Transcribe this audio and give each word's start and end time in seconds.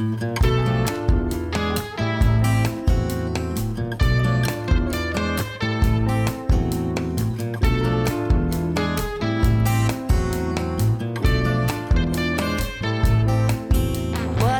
Well, 0.00 0.14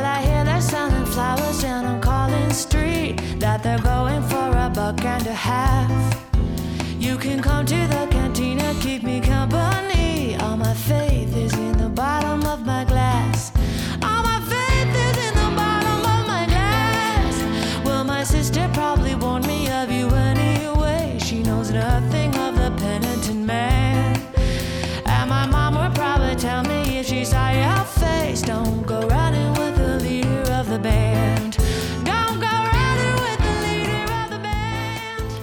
I 0.05 0.21
hear 0.21 0.45
they're 0.45 0.61
selling 0.61 1.07
flowers 1.07 1.63
down 1.63 1.87
on 1.87 2.03
Collins 2.03 2.59
Street. 2.59 3.17
That 3.39 3.63
they're 3.63 3.79
going 3.79 4.23
for 4.25 4.37
a 4.37 4.69
buck 4.69 5.03
and 5.07 5.27
a 5.27 5.33
half. 5.33 5.91
You 6.99 7.17
can 7.17 7.41
come 7.41 7.65
to 7.65 7.87
the 7.87 8.07
cantina, 8.11 8.75
keep 8.83 9.03
me 9.03 9.21
company. 9.21 9.70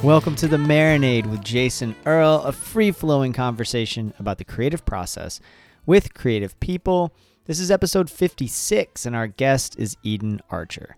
Welcome 0.08 0.38
to 0.38 0.48
the 0.48 0.56
Marinade 0.56 1.26
with 1.26 1.44
Jason 1.44 1.94
Earle, 2.06 2.42
a 2.44 2.54
free 2.54 2.92
flowing 2.92 3.34
conversation 3.34 4.14
about 4.18 4.38
the 4.38 4.46
creative 4.46 4.86
process 4.86 5.42
with 5.86 6.14
creative 6.14 6.58
people. 6.62 7.14
This 7.44 7.60
is 7.60 7.70
episode 7.70 8.10
56, 8.10 9.06
and 9.06 9.14
our 9.18 9.28
guest 9.28 9.78
is 9.78 9.98
Edan 10.06 10.40
Archer. 10.50 10.96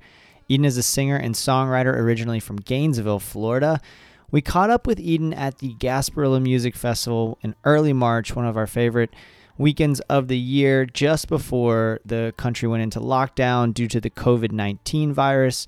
Edan 0.48 0.64
is 0.64 0.78
a 0.78 0.84
singer 0.84 1.16
and 1.16 1.34
songwriter 1.34 1.92
originally 1.92 2.40
from 2.40 2.58
Gainesville, 2.58 3.20
Florida. 3.20 3.82
We 4.30 4.42
caught 4.42 4.70
up 4.70 4.86
with 4.86 5.00
Edan 5.00 5.36
at 5.36 5.58
the 5.58 5.74
Gasparilla 5.74 6.40
Music 6.40 6.76
Festival 6.76 7.40
in 7.42 7.56
early 7.64 7.94
March, 7.94 8.36
one 8.36 8.46
of 8.46 8.58
our 8.58 8.68
favorite 8.68 9.10
weekends 9.58 10.02
of 10.02 10.28
the 10.28 10.38
year, 10.38 10.86
just 10.86 11.28
before 11.28 12.00
the 12.06 12.36
country 12.38 12.70
went 12.70 12.84
into 12.84 13.00
lockdown 13.00 13.74
due 13.74 13.88
to 13.88 14.00
the 14.00 14.12
COVID 14.12 14.52
19 14.52 15.14
virus. 15.14 15.66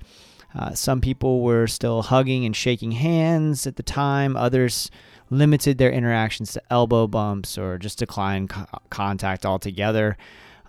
Uh, 0.54 0.74
some 0.74 1.00
people 1.00 1.40
were 1.40 1.66
still 1.66 2.02
hugging 2.02 2.44
and 2.44 2.54
shaking 2.54 2.92
hands 2.92 3.66
at 3.66 3.76
the 3.76 3.82
time. 3.82 4.36
Others 4.36 4.90
limited 5.30 5.78
their 5.78 5.90
interactions 5.90 6.52
to 6.52 6.62
elbow 6.70 7.06
bumps 7.06 7.56
or 7.56 7.78
just 7.78 7.98
declined 7.98 8.50
co- 8.50 8.66
contact 8.90 9.46
altogether. 9.46 10.16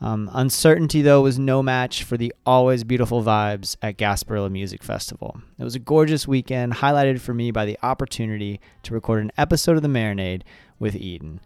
Um, 0.02 0.30
uncertainty, 0.34 1.02
though, 1.02 1.22
was 1.22 1.40
no 1.40 1.64
match 1.64 2.04
for 2.04 2.18
the 2.18 2.34
always 2.46 2.84
beautiful 2.84 3.24
vibes 3.24 3.78
at 3.82 3.98
Gasparilla 3.98 4.52
Music 4.52 4.84
Festival. 4.84 5.42
It 5.58 5.64
was 5.64 5.76
a 5.76 5.80
gorgeous 5.80 6.28
weekend, 6.28 6.74
highlighted 6.74 7.22
for 7.22 7.34
me 7.34 7.52
by 7.52 7.66
the 7.66 7.78
opportunity 7.82 8.60
to 8.84 8.94
record 8.94 9.22
an 9.22 9.32
episode 9.38 9.78
of 9.78 9.82
The 9.82 9.88
Marinade 9.88 10.42
with 10.78 10.96
Edan. 10.96 11.40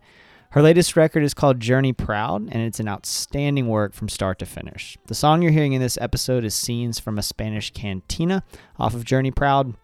Her 0.52 0.62
latest 0.62 0.96
record 0.96 1.24
is 1.24 1.34
called 1.34 1.60
Journey 1.60 1.92
Proud, 1.92 2.44
and 2.52 2.62
it's 2.64 2.80
an 2.80 2.88
outstanding 2.88 3.68
work 3.68 3.94
from 3.94 4.08
start 4.08 4.40
to 4.40 4.46
finish. 4.46 4.98
The 5.08 5.16
song 5.16 5.42
you're 5.42 5.52
hearing 5.52 5.74
in 5.74 5.82
this 5.82 5.98
episode 6.00 6.46
is 6.46 6.56
Scenes 6.56 7.00
from 7.00 7.18
a 7.18 7.22
Spanish 7.22 7.72
Cantina 7.72 8.44
off 8.80 8.94
of 8.94 9.04
Journey 9.04 9.32
Proud. 9.32 9.76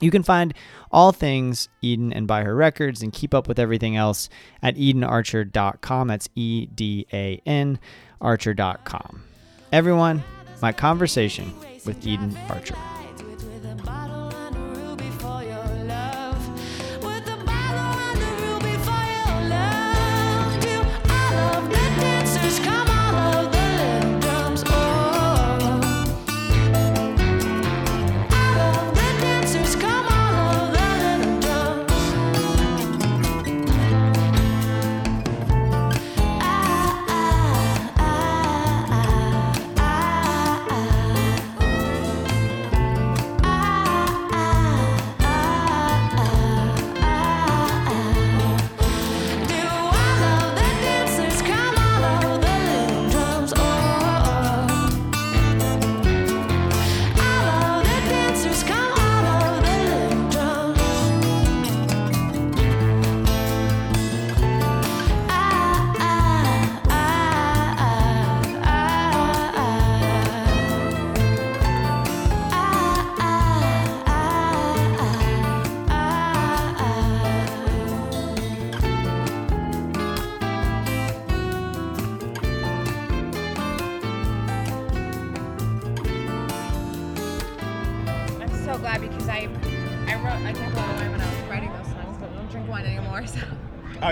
You 0.00 0.10
can 0.10 0.22
find 0.22 0.52
all 0.92 1.12
things 1.12 1.68
Edan 1.82 2.12
and 2.14 2.26
buy 2.26 2.42
her 2.42 2.54
records 2.54 3.02
and 3.02 3.12
keep 3.12 3.32
up 3.32 3.48
with 3.48 3.58
everything 3.58 3.96
else 3.96 4.28
at 4.62 4.76
edanarcher.com. 4.76 6.08
That's 6.08 6.28
E 6.34 6.66
D 6.66 7.06
A 7.12 7.40
N 7.46 7.78
archer.com. 8.20 9.24
Everyone, 9.72 10.22
my 10.60 10.72
conversation 10.72 11.52
with 11.86 12.04
Edan 12.04 12.36
Archer. 12.50 12.76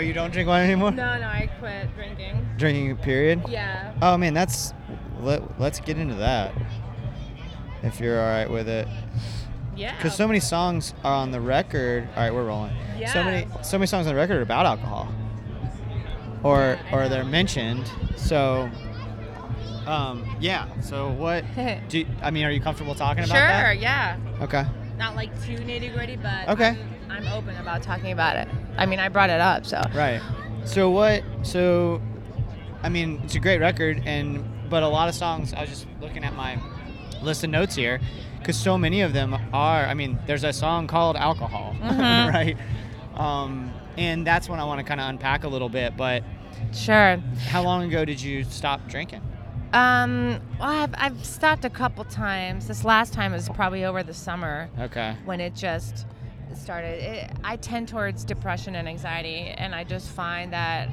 You 0.02 0.12
don't 0.12 0.32
drink 0.32 0.48
wine 0.48 0.64
anymore? 0.64 0.90
no, 0.90 1.18
no, 1.18 1.26
I 1.26 1.48
quit 1.58 1.94
drinking. 1.94 2.46
Drinking, 2.58 2.96
period? 2.98 3.42
Yeah. 3.48 3.92
Oh 4.02 4.16
man, 4.16 4.34
that's 4.34 4.72
let, 5.20 5.60
let's 5.60 5.80
get 5.80 5.98
into 5.98 6.14
that. 6.16 6.52
If 7.82 7.98
you're 8.00 8.20
all 8.20 8.26
right 8.28 8.48
with 8.50 8.68
it, 8.68 8.86
Yeah. 9.76 9.96
because 9.96 10.14
so 10.14 10.26
many 10.28 10.38
songs 10.40 10.94
are 11.04 11.14
on 11.14 11.30
the 11.32 11.40
record. 11.40 12.08
All 12.14 12.22
right, 12.22 12.32
we're 12.32 12.44
rolling. 12.46 12.72
Yeah. 12.98 13.12
So 13.12 13.24
many, 13.24 13.46
so 13.62 13.78
many 13.78 13.86
songs 13.86 14.06
on 14.06 14.12
the 14.14 14.20
record 14.20 14.36
are 14.36 14.42
about 14.42 14.66
alcohol, 14.66 15.08
or 16.44 16.78
Yeah, 16.84 16.94
or 16.96 17.08
they're 17.08 17.24
mentioned. 17.24 17.90
So, 18.16 18.70
um, 19.86 20.36
yeah. 20.40 20.68
So 20.80 21.10
what? 21.10 21.44
do 21.88 21.98
you- 22.00 22.06
I 22.22 22.30
mean, 22.30 22.44
are 22.44 22.50
you 22.50 22.60
comfortable 22.60 22.94
talking 22.94 23.24
about 23.24 23.34
sure. 23.36 23.46
that? 23.48 23.78
Yeah. 23.80 24.16
Okay. 24.40 24.64
Not 24.98 25.16
like 25.16 25.30
too 25.44 25.56
nitty 25.56 25.92
gritty, 25.94 26.16
but 26.16 26.48
Okay. 26.50 26.68
I'm, 26.68 27.01
I'm 27.12 27.26
open 27.28 27.56
about 27.56 27.82
talking 27.82 28.10
about 28.12 28.36
it. 28.36 28.48
I 28.76 28.86
mean, 28.86 28.98
I 28.98 29.08
brought 29.08 29.30
it 29.30 29.40
up, 29.40 29.66
so. 29.66 29.82
Right. 29.94 30.20
So 30.64 30.90
what? 30.90 31.22
So, 31.42 32.00
I 32.82 32.88
mean, 32.88 33.20
it's 33.24 33.34
a 33.34 33.40
great 33.40 33.60
record, 33.60 34.02
and 34.06 34.42
but 34.70 34.82
a 34.82 34.88
lot 34.88 35.08
of 35.08 35.14
songs. 35.14 35.52
I 35.52 35.60
was 35.60 35.70
just 35.70 35.86
looking 36.00 36.24
at 36.24 36.34
my 36.34 36.58
list 37.20 37.44
of 37.44 37.50
notes 37.50 37.74
here, 37.74 38.00
because 38.38 38.56
so 38.58 38.78
many 38.78 39.02
of 39.02 39.12
them 39.12 39.34
are. 39.52 39.84
I 39.84 39.94
mean, 39.94 40.18
there's 40.26 40.44
a 40.44 40.52
song 40.52 40.86
called 40.86 41.16
"Alcohol," 41.16 41.76
Mhm. 41.82 42.32
right? 42.32 42.56
Um, 43.14 43.72
and 43.98 44.26
that's 44.26 44.48
when 44.48 44.58
I 44.58 44.64
want 44.64 44.78
to 44.80 44.84
kind 44.84 45.00
of 45.00 45.08
unpack 45.10 45.44
a 45.44 45.48
little 45.48 45.68
bit. 45.68 45.96
But 45.96 46.22
Sure. 46.72 47.18
how 47.48 47.62
long 47.62 47.82
ago 47.84 48.04
did 48.06 48.22
you 48.22 48.44
stop 48.44 48.88
drinking? 48.88 49.20
Um, 49.74 50.38
well, 50.60 50.68
I've, 50.68 50.94
I've 50.98 51.24
stopped 51.24 51.64
a 51.64 51.70
couple 51.70 52.04
times. 52.04 52.68
This 52.68 52.84
last 52.84 53.12
time 53.12 53.32
was 53.32 53.48
probably 53.50 53.84
over 53.84 54.02
the 54.02 54.12
summer 54.14 54.68
Okay. 54.78 55.16
when 55.24 55.40
it 55.40 55.54
just 55.54 56.06
started. 56.56 57.02
It, 57.02 57.30
I 57.44 57.56
tend 57.56 57.88
towards 57.88 58.24
depression 58.24 58.74
and 58.74 58.88
anxiety, 58.88 59.52
and 59.56 59.74
I 59.74 59.84
just 59.84 60.08
find 60.10 60.52
that 60.52 60.88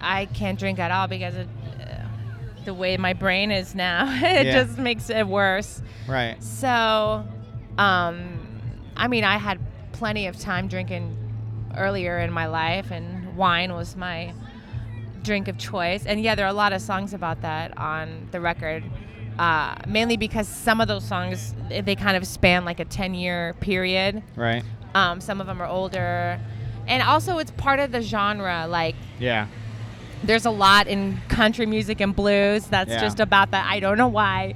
I 0.00 0.26
can't 0.26 0.58
drink 0.58 0.78
at 0.78 0.90
all 0.90 1.08
because 1.08 1.34
uh, 1.34 1.46
the 2.64 2.74
way 2.74 2.96
my 2.96 3.12
brain 3.12 3.50
is 3.50 3.74
now. 3.74 4.06
it 4.22 4.46
Yeah. 4.46 4.64
just 4.64 4.78
makes 4.78 5.10
it 5.10 5.26
worse. 5.26 5.82
Right. 6.06 6.42
So, 6.42 7.24
um, 7.78 8.60
I 8.96 9.08
mean, 9.08 9.24
I 9.24 9.38
had 9.38 9.58
plenty 9.92 10.26
of 10.26 10.38
time 10.38 10.68
drinking 10.68 11.16
earlier 11.76 12.18
in 12.18 12.32
my 12.32 12.46
life, 12.46 12.90
and 12.90 13.36
wine 13.36 13.72
was 13.74 13.96
my 13.96 14.32
drink 15.22 15.48
of 15.48 15.58
choice. 15.58 16.06
And 16.06 16.20
yeah, 16.22 16.34
there 16.34 16.46
are 16.46 16.50
a 16.50 16.52
lot 16.54 16.72
of 16.72 16.80
songs 16.80 17.12
about 17.14 17.42
that 17.42 17.76
on 17.78 18.28
the 18.30 18.40
record. 18.40 18.84
Uh, 19.38 19.76
mainly 19.86 20.16
because 20.16 20.48
some 20.48 20.80
of 20.80 20.88
those 20.88 21.04
songs 21.04 21.54
they 21.68 21.94
kind 21.94 22.16
of 22.16 22.26
span 22.26 22.64
like 22.64 22.80
a 22.80 22.84
10 22.84 23.14
year 23.14 23.54
period. 23.60 24.20
Right. 24.34 24.64
Um, 24.94 25.20
some 25.20 25.40
of 25.40 25.46
them 25.46 25.60
are 25.60 25.66
older, 25.66 26.40
and 26.86 27.02
also 27.02 27.38
it's 27.38 27.50
part 27.52 27.78
of 27.80 27.92
the 27.92 28.00
genre. 28.02 28.66
Like 28.68 28.96
Yeah. 29.18 29.46
there's 30.24 30.46
a 30.46 30.50
lot 30.50 30.86
in 30.88 31.18
country 31.28 31.66
music 31.66 32.00
and 32.00 32.14
blues 32.16 32.66
that's 32.66 32.90
Yeah. 32.90 33.00
just 33.00 33.20
about 33.20 33.50
that. 33.52 33.66
I 33.68 33.80
don't 33.80 33.98
know 33.98 34.08
why. 34.08 34.54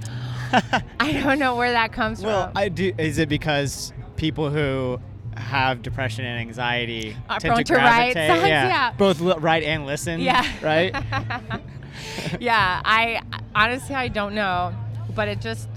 I 1.01 1.13
don't 1.13 1.39
know 1.39 1.57
where 1.57 1.73
that 1.73 1.93
comes 1.93 2.23
Well, 2.23 2.47
from. 2.49 2.53
I 2.57 2.69
do. 2.69 2.93
Is 2.99 3.19
it 3.19 3.29
because 3.29 3.93
people 4.17 4.51
who 4.51 5.01
have 5.37 5.81
depression 5.83 6.25
and 6.27 6.39
anxiety 6.41 7.17
Are 7.29 7.39
tend 7.39 7.53
prone 7.55 7.65
to 7.65 7.73
to 7.73 7.75
write 7.75 8.13
gravitate? 8.15 8.29
songs, 8.39 8.49
yeah. 8.49 8.69
yeah. 8.69 8.93
Both 8.99 9.21
li- 9.21 9.35
write 9.39 9.63
and 9.63 9.87
listen. 9.87 10.21
Yeah. 10.21 10.47
Right. 10.63 10.95
yeah, 12.41 12.81
I 12.85 13.23
honestly 13.55 13.95
I 13.95 14.09
don't 14.09 14.35
know, 14.35 14.75
but 15.15 15.29
it 15.29 15.41
just 15.41 15.69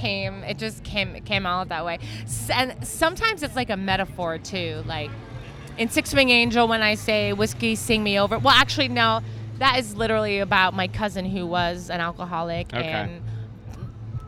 came 0.00 0.42
it 0.44 0.58
just 0.58 0.82
came 0.84 1.14
it 1.14 1.24
came 1.24 1.46
out 1.46 1.68
that 1.68 1.84
way. 1.84 1.98
And 2.52 2.86
sometimes 2.86 3.42
it's 3.42 3.56
like 3.56 3.70
a 3.70 3.76
metaphor 3.76 4.38
too, 4.38 4.82
like 4.86 5.10
in 5.78 5.88
Six 5.88 6.14
Wing 6.14 6.30
Angel 6.30 6.66
when 6.68 6.82
I 6.82 6.94
say 6.94 7.32
whiskey 7.32 7.74
sing 7.74 8.02
me 8.02 8.18
over. 8.18 8.38
Well, 8.38 8.54
actually 8.54 8.88
no, 8.88 9.20
that 9.58 9.78
is 9.78 9.94
literally 9.96 10.38
about 10.38 10.74
my 10.74 10.88
cousin 10.88 11.24
who 11.24 11.46
was 11.46 11.90
an 11.90 12.00
alcoholic 12.00 12.72
Okay. 12.74 12.86
and 12.86 13.22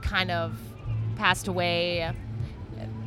kind 0.03 0.31
of 0.31 0.59
passed 1.17 1.49
away 1.49 2.13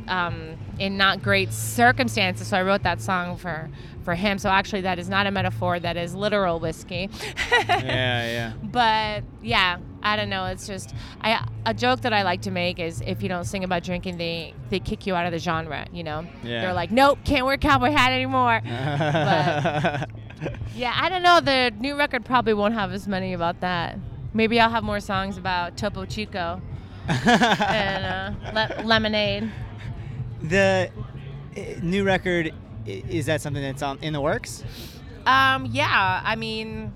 um, 0.07 0.57
in 0.79 0.97
not 0.97 1.21
great 1.21 1.51
circumstances. 1.53 2.47
So 2.47 2.57
I 2.57 2.61
wrote 2.63 2.83
that 2.83 3.01
song 3.01 3.37
for 3.37 3.69
for 4.05 4.15
him. 4.15 4.37
So 4.37 4.49
actually, 4.49 4.81
that 4.81 4.99
is 4.99 5.09
not 5.09 5.27
a 5.27 5.31
metaphor. 5.31 5.79
That 5.79 5.97
is 5.97 6.15
literal 6.15 6.59
whiskey. 6.61 7.09
yeah. 7.51 8.25
Yeah. 8.25 8.53
But 8.75 9.23
yeah, 9.41 9.77
I 10.03 10.15
don't 10.15 10.29
know. 10.29 10.45
It's 10.45 10.67
just 10.67 10.93
I 11.21 11.45
a 11.65 11.73
joke 11.73 12.01
that 12.01 12.13
I 12.13 12.21
like 12.23 12.41
to 12.43 12.51
make 12.51 12.77
is 12.79 13.01
if 13.01 13.23
you 13.23 13.29
don't 13.29 13.45
sing 13.45 13.63
about 13.63 13.83
drinking, 13.83 14.17
they 14.17 14.53
they 14.69 14.79
kick 14.79 15.07
you 15.07 15.15
out 15.15 15.25
of 15.25 15.31
the 15.31 15.39
genre. 15.39 15.87
You 15.91 16.03
know, 16.03 16.25
Yeah. 16.43 16.61
they're 16.61 16.73
like, 16.73 16.91
nope, 16.91 17.19
can't 17.25 17.45
wear 17.45 17.57
cowboy 17.57 17.91
hat 17.91 18.11
anymore. 18.11 18.61
yeah, 20.75 20.93
I 20.95 21.09
don't 21.09 21.23
know. 21.23 21.39
The 21.41 21.71
new 21.79 21.95
record 21.97 22.25
probably 22.25 22.53
won't 22.53 22.73
have 22.73 22.91
as 22.91 23.07
many 23.07 23.33
about 23.33 23.61
that. 23.61 23.97
Maybe 24.33 24.59
I'll 24.59 24.69
have 24.69 24.83
more 24.83 24.99
songs 24.99 25.37
about 25.37 25.77
Topo 25.77 26.05
Chico 26.05 26.61
and 27.07 28.05
uh, 28.05 28.51
le- 28.53 28.83
Lemonade. 28.83 29.49
the 30.43 30.89
uh, 31.57 31.61
new 31.81 32.03
record 32.03 32.53
is 32.85 33.25
that 33.27 33.41
something 33.41 33.61
that's 33.61 33.81
on 33.81 33.99
in 34.01 34.13
the 34.13 34.21
works? 34.21 34.63
Um, 35.25 35.65
yeah, 35.67 36.21
I 36.23 36.35
mean, 36.35 36.93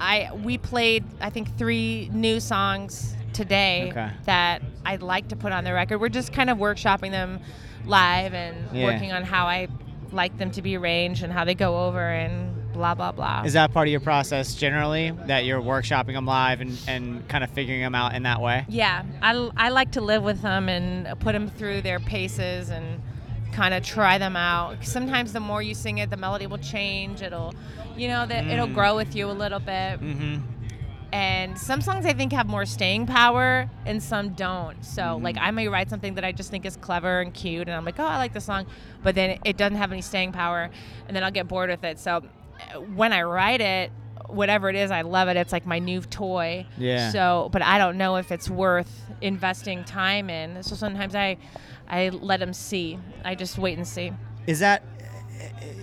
I 0.00 0.30
we 0.42 0.58
played 0.58 1.04
I 1.20 1.30
think 1.30 1.56
three 1.56 2.10
new 2.12 2.40
songs 2.40 3.14
today 3.32 3.88
Okay. 3.90 4.10
that 4.24 4.62
I'd 4.84 5.02
like 5.02 5.28
to 5.28 5.36
put 5.36 5.52
on 5.52 5.64
the 5.64 5.72
record. 5.72 5.98
We're 6.00 6.08
just 6.08 6.32
kind 6.32 6.50
of 6.50 6.58
workshopping 6.58 7.10
them 7.12 7.40
live 7.86 8.34
and 8.34 8.56
Yeah. 8.76 8.84
working 8.84 9.12
on 9.12 9.22
how 9.24 9.46
I 9.46 9.68
like 10.10 10.36
them 10.38 10.50
to 10.50 10.60
be 10.62 10.76
arranged 10.76 11.22
and 11.22 11.32
how 11.32 11.44
they 11.44 11.54
go 11.54 11.86
over 11.86 12.10
and 12.10 12.72
blah 12.72 12.94
blah 12.94 13.12
blah. 13.12 13.42
Is 13.44 13.52
that 13.54 13.72
part 13.72 13.86
of 13.88 13.90
your 13.92 14.00
process 14.00 14.54
generally 14.54 15.12
that 15.26 15.44
you're 15.44 15.60
workshopping 15.62 16.12
them 16.14 16.26
live 16.26 16.60
and, 16.60 16.76
and 16.88 17.26
kind 17.28 17.42
of 17.44 17.50
figuring 17.50 17.80
them 17.80 17.94
out 17.94 18.14
in 18.14 18.24
that 18.24 18.40
way? 18.40 18.66
yeah, 18.68 19.04
I, 19.22 19.50
I 19.56 19.68
like 19.70 19.92
to 19.92 20.00
live 20.00 20.22
with 20.22 20.42
them 20.42 20.68
and 20.68 21.18
put 21.20 21.32
them 21.32 21.48
through 21.48 21.82
their 21.82 22.00
paces 22.00 22.68
and 22.70 23.00
kind 23.52 23.74
of 23.74 23.82
try 23.84 24.18
them 24.18 24.36
out. 24.36 24.84
Sometimes 24.84 25.32
the 25.32 25.40
more 25.40 25.62
you 25.62 25.74
sing 25.74 25.98
it, 25.98 26.10
the 26.10 26.16
melody 26.16 26.46
will 26.46 26.58
change. 26.58 27.22
It'll, 27.22 27.54
you 27.96 28.08
know, 28.08 28.26
that 28.26 28.46
it'll 28.46 28.66
Mm. 28.68 28.74
grow 28.74 28.96
with 28.96 29.14
you 29.14 29.30
a 29.30 29.32
little 29.32 29.60
bit. 29.60 30.00
Mm-hmm. 30.00 30.38
and 31.14 31.58
some 31.58 31.82
songs 31.82 32.06
I 32.06 32.14
think 32.14 32.32
have 32.32 32.46
more 32.46 32.64
staying 32.64 33.06
power 33.06 33.68
and 33.84 34.02
some 34.02 34.30
don't. 34.30 34.82
So 34.82 35.18
like 35.22 35.36
I 35.38 35.50
may 35.50 35.68
write 35.68 35.90
something 35.90 36.14
that 36.14 36.24
I 36.24 36.32
just 36.32 36.50
think 36.50 36.64
is 36.64 36.76
clever 36.78 37.20
and 37.20 37.34
cute 37.34 37.68
and 37.68 37.76
I'm 37.76 37.84
like, 37.84 38.00
"Oh, 38.00 38.04
I 38.06 38.16
like 38.16 38.32
the 38.32 38.40
song," 38.40 38.64
but 39.02 39.14
then 39.14 39.38
it 39.44 39.58
doesn't 39.58 39.76
have 39.76 39.92
any 39.92 40.00
staying 40.00 40.32
power 40.32 40.70
and 41.06 41.14
then 41.14 41.22
I'll 41.22 41.30
get 41.30 41.48
bored 41.48 41.68
with 41.68 41.84
it. 41.84 41.98
So 41.98 42.22
when 42.94 43.12
I 43.12 43.22
write 43.24 43.60
it, 43.60 43.92
whatever 44.28 44.70
it 44.70 44.76
is, 44.76 44.90
I 44.90 45.02
love 45.02 45.28
it. 45.28 45.36
It's 45.36 45.52
like 45.52 45.66
my 45.66 45.78
new 45.80 46.00
toy. 46.00 46.64
Yeah. 46.78 47.10
So, 47.10 47.50
but 47.52 47.60
I 47.60 47.76
don't 47.76 47.98
know 47.98 48.16
if 48.16 48.32
it's 48.32 48.48
worth 48.48 49.02
investing 49.20 49.84
time 49.84 50.30
in. 50.30 50.62
So 50.62 50.74
sometimes 50.76 51.14
I 51.14 51.36
I 51.88 52.08
let 52.08 52.40
them 52.40 52.52
see. 52.52 52.98
I 53.24 53.34
just 53.34 53.58
wait 53.58 53.76
and 53.76 53.86
see. 53.86 54.12
Is 54.46 54.60
that 54.60 54.82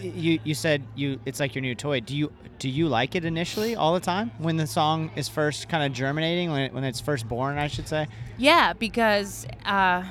you? 0.01 0.39
You 0.43 0.55
said 0.55 0.83
you. 0.95 1.19
It's 1.25 1.39
like 1.39 1.55
your 1.55 1.61
new 1.61 1.75
toy. 1.75 1.99
Do 1.99 2.15
you 2.15 2.31
do 2.57 2.69
you 2.69 2.87
like 2.87 3.15
it 3.15 3.25
initially 3.25 3.75
all 3.75 3.93
the 3.93 3.99
time 3.99 4.31
when 4.37 4.57
the 4.57 4.67
song 4.67 5.11
is 5.15 5.29
first 5.29 5.69
kind 5.69 5.83
of 5.83 5.93
germinating 5.93 6.51
when 6.51 6.61
it, 6.61 6.73
when 6.73 6.83
it's 6.83 6.99
first 6.99 7.27
born? 7.27 7.57
I 7.57 7.67
should 7.67 7.87
say. 7.87 8.07
Yeah, 8.37 8.73
because 8.73 9.45
uh, 9.65 10.03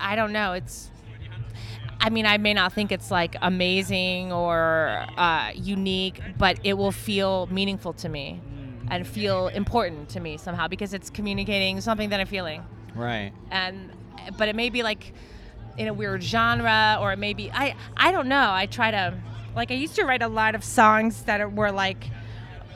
I 0.00 0.16
don't 0.16 0.32
know. 0.32 0.52
It's. 0.52 0.90
I 2.00 2.10
mean, 2.10 2.26
I 2.26 2.36
may 2.36 2.52
not 2.52 2.74
think 2.74 2.92
it's 2.92 3.10
like 3.10 3.34
amazing 3.40 4.30
or 4.30 5.06
uh, 5.16 5.52
unique, 5.54 6.20
but 6.36 6.58
it 6.62 6.74
will 6.74 6.92
feel 6.92 7.46
meaningful 7.46 7.94
to 7.94 8.10
me 8.10 8.42
and 8.90 9.06
feel 9.06 9.48
important 9.48 10.10
to 10.10 10.20
me 10.20 10.36
somehow 10.36 10.68
because 10.68 10.92
it's 10.92 11.08
communicating 11.08 11.80
something 11.80 12.10
that 12.10 12.20
I'm 12.20 12.26
feeling. 12.26 12.62
Right. 12.94 13.32
And 13.50 13.90
but 14.38 14.48
it 14.48 14.56
may 14.56 14.70
be 14.70 14.82
like 14.82 15.12
in 15.76 15.88
a 15.88 15.94
weird 15.94 16.22
genre 16.22 16.98
or 17.00 17.12
it 17.12 17.18
may 17.18 17.34
be 17.34 17.50
I 17.52 17.74
I 17.96 18.12
don't 18.12 18.28
know. 18.28 18.50
I 18.52 18.66
try 18.66 18.90
to 18.90 19.14
like 19.56 19.70
I 19.70 19.74
used 19.74 19.94
to 19.96 20.04
write 20.04 20.22
a 20.22 20.28
lot 20.28 20.54
of 20.54 20.62
songs 20.64 21.22
that 21.24 21.52
were 21.52 21.72
like 21.72 22.04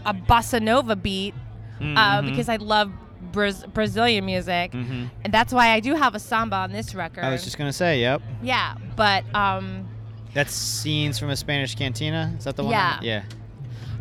a 0.04 0.14
bossa 0.14 0.60
nova 0.62 0.96
beat 0.96 1.34
uh, 1.80 1.84
Mhm. 1.84 2.24
because 2.30 2.48
I 2.48 2.56
love 2.56 2.90
Braz- 3.32 3.70
Brazilian 3.72 4.24
music, 4.24 4.72
Mhm. 4.72 5.10
and 5.24 5.32
that's 5.32 5.52
why 5.52 5.70
I 5.72 5.80
do 5.80 5.94
have 5.94 6.14
a 6.14 6.18
samba 6.18 6.56
on 6.56 6.72
this 6.72 6.94
record. 6.94 7.24
I 7.24 7.30
was 7.30 7.44
just 7.44 7.58
gonna 7.58 7.72
say. 7.72 8.00
Yep. 8.00 8.22
yeah, 8.42 8.74
but 8.96 9.22
um, 9.34 9.86
That's 10.34 10.52
scenes 10.54 11.18
from 11.18 11.30
a 11.30 11.36
Spanish 11.36 11.74
cantina. 11.74 12.34
Is 12.38 12.44
that 12.44 12.56
the 12.56 12.62
one? 12.64 12.72
Yeah. 12.72 12.98
Yeah. 13.02 13.22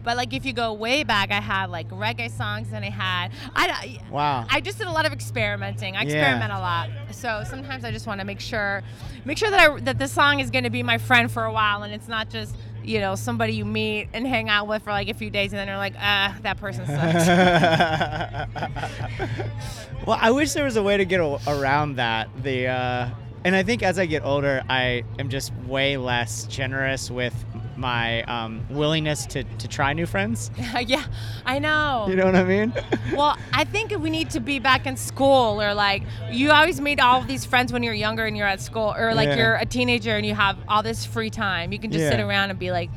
But 0.08 0.16
like 0.16 0.32
if 0.34 0.46
you 0.46 0.54
go 0.54 0.72
way 0.72 1.04
back, 1.04 1.32
I 1.32 1.42
had 1.42 1.70
like 1.70 1.90
reggae 1.90 2.32
songs, 2.32 2.70
and 2.72 2.86
I 2.86 2.90
had 2.90 3.34
I 3.54 4.00
Wow. 4.10 4.46
I 4.50 4.62
just 4.62 4.78
did 4.78 4.88
a 4.88 4.92
lot 4.92 5.06
of 5.06 5.12
experimenting. 5.12 5.98
I 5.98 6.04
Yeah. 6.04 6.08
experiment 6.08 6.54
a 6.54 6.60
lot, 6.60 6.90
so 7.12 7.44
sometimes 7.46 7.84
I 7.84 7.92
just 7.92 8.08
want 8.08 8.22
to 8.22 8.26
make 8.26 8.40
sure 8.40 8.84
make 9.26 9.38
sure 9.38 9.52
that 9.52 9.60
I 9.60 9.78
that 9.82 10.00
the 10.00 10.08
song 10.08 10.40
is 10.40 10.50
going 10.50 10.64
to 10.64 10.70
be 10.70 10.82
my 10.82 10.98
friend 10.98 11.30
for 11.30 11.44
a 11.44 11.52
while, 11.52 11.84
and 11.84 11.94
it's 11.94 12.08
not 12.08 12.30
just 12.30 12.56
you 12.86 13.02
know 13.02 13.16
somebody 13.16 13.52
you 13.52 13.66
meet 13.66 14.08
and 14.14 14.26
hang 14.26 14.48
out 14.48 14.66
with 14.70 14.84
for 14.84 14.92
like 14.92 15.10
a 15.10 15.14
few 15.14 15.30
days, 15.30 15.52
and 15.52 15.60
then 15.60 15.68
they're 15.68 15.76
like, 15.78 15.96
ah, 16.00 16.38
that 16.42 16.56
person 16.58 16.86
sucks. 16.86 17.28
well, 20.08 20.18
I 20.22 20.32
wish 20.32 20.54
there 20.54 20.64
was 20.64 20.78
a 20.78 20.84
way 20.84 20.96
to 20.96 21.04
get 21.04 21.20
a- 21.20 21.40
around 21.50 21.98
that. 21.98 22.30
The 22.44 22.68
uh, 22.68 23.10
and 23.44 23.58
I 23.58 23.64
think 23.64 23.84
as 23.84 24.00
I 24.00 24.06
get 24.06 24.24
older, 24.24 24.64
I 24.70 25.04
am 25.20 25.28
just 25.30 25.52
way 25.66 25.98
less 25.98 26.46
generous 26.46 27.12
with 27.12 27.34
my 27.78 28.24
um, 28.24 28.66
willingness 28.70 29.26
to, 29.28 29.44
to 29.44 29.68
try 29.68 29.94
new 29.94 30.06
friends. 30.06 30.50
yeah, 30.86 31.06
I 31.46 31.60
know. 31.60 32.08
You 32.10 32.16
know 32.16 32.26
what 32.26 32.36
I 32.36 32.44
mean? 32.44 32.74
Well, 33.16 33.38
I 33.54 33.64
think 33.64 33.92
we 33.98 34.10
need 34.10 34.30
to 34.32 34.40
be 34.40 34.60
back 34.60 34.86
in 34.86 34.98
school, 34.98 35.62
or 35.62 35.74
like 35.74 36.04
you 36.30 36.52
always 36.52 36.80
meet 36.82 37.00
all 37.00 37.20
of 37.22 37.28
these 37.28 37.46
friends 37.46 37.72
when 37.74 37.82
you're 37.84 37.94
younger 37.94 38.26
and 38.26 38.36
you're 38.38 38.46
at 38.48 38.62
school, 38.62 38.94
or 38.98 39.14
like 39.16 39.30
Yeah. 39.30 39.36
you're 39.38 39.56
a 39.56 39.66
teenager 39.66 40.16
and 40.16 40.26
you 40.26 40.36
have 40.36 40.58
all 40.68 40.84
this 40.84 41.06
free 41.06 41.30
time. 41.30 41.72
You 41.72 41.80
can 41.80 41.92
just 41.92 42.08
sit 42.10 42.20
around 42.20 42.50
and 42.52 42.60
be 42.60 42.72
like, 42.72 42.90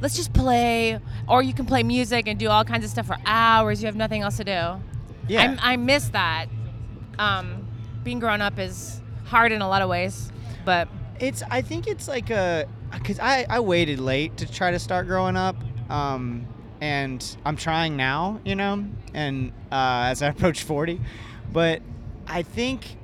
let's 0.00 0.14
just 0.16 0.32
play, 0.32 0.98
or 1.28 1.42
you 1.42 1.52
can 1.52 1.66
play 1.66 1.82
music 1.82 2.28
and 2.28 2.38
do 2.38 2.48
all 2.48 2.64
kinds 2.64 2.84
of 2.84 2.90
stuff 2.90 3.06
for 3.08 3.16
hours. 3.26 3.82
You 3.82 3.86
have 3.86 3.96
nothing 3.96 4.22
else 4.22 4.36
to 4.38 4.44
do. 4.44 4.80
yeah. 5.26 5.56
I, 5.60 5.72
I 5.72 5.76
miss 5.76 6.08
that. 6.10 6.46
Um, 7.18 7.66
being 8.04 8.20
grown 8.20 8.40
up 8.40 8.58
is 8.58 9.00
hard 9.24 9.52
in 9.52 9.60
a 9.60 9.68
lot 9.68 9.82
of 9.82 9.88
ways, 9.88 10.30
but 10.64 10.88
It's. 11.20 11.42
I 11.50 11.62
think 11.62 11.86
it's 11.88 12.06
like 12.08 12.30
a 12.30 12.66
because 12.92 13.18
I 13.18 13.46
I 13.48 13.60
waited 13.60 14.00
late 14.00 14.36
to 14.38 14.50
try 14.50 14.70
to 14.70 14.78
start 14.78 15.06
growing 15.06 15.36
up, 15.36 15.56
um, 15.90 16.46
and 16.80 17.24
I'm 17.44 17.56
trying 17.56 17.96
now. 17.96 18.40
You 18.44 18.54
know, 18.56 18.84
and 19.14 19.52
uh, 19.72 20.08
as 20.10 20.22
I 20.22 20.28
approach 20.34 20.62
forty, 20.62 21.00
but 21.52 21.82
I 22.26 22.42
think 22.42 22.96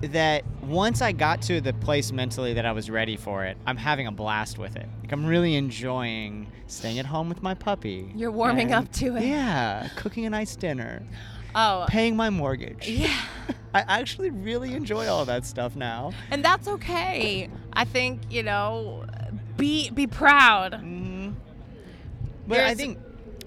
that 0.00 0.44
once 0.62 1.02
I 1.02 1.10
got 1.10 1.42
to 1.42 1.60
the 1.60 1.72
place 1.72 2.12
mentally 2.12 2.54
that 2.54 2.64
I 2.64 2.70
was 2.70 2.88
ready 2.88 3.16
for 3.16 3.44
it, 3.44 3.56
I'm 3.66 3.76
having 3.76 4.06
a 4.06 4.12
blast 4.12 4.56
with 4.56 4.76
it. 4.76 4.86
Like 5.02 5.10
I'm 5.12 5.26
really 5.26 5.56
enjoying 5.56 6.52
staying 6.68 6.98
at 7.00 7.06
home 7.06 7.28
with 7.28 7.42
my 7.42 7.54
puppy. 7.54 8.12
You're 8.14 8.30
warming 8.30 8.72
and- 8.72 8.86
up 8.86 8.92
to 8.94 9.16
it. 9.16 9.24
Yeah, 9.24 9.88
cooking 9.96 10.24
a 10.26 10.30
nice 10.30 10.54
dinner, 10.54 11.02
oh, 11.54 11.86
paying 11.88 12.14
my 12.16 12.30
mortgage. 12.30 12.88
yeah. 12.88 13.20
I 13.74 13.84
actually 13.86 14.30
really 14.30 14.72
enjoy 14.72 15.08
all 15.08 15.24
that 15.26 15.44
stuff 15.44 15.76
now. 15.76 16.12
and 16.30 16.42
that's 16.44 16.66
okay. 16.68 17.50
I 17.74 17.84
think 17.84 18.20
you 18.30 18.42
know, 18.42 19.04
be 19.58 19.90
be 19.90 20.06
proud. 20.06 20.74
hmm 20.74 21.30
But 22.46 22.60
I 22.60 22.74
think 22.74 22.98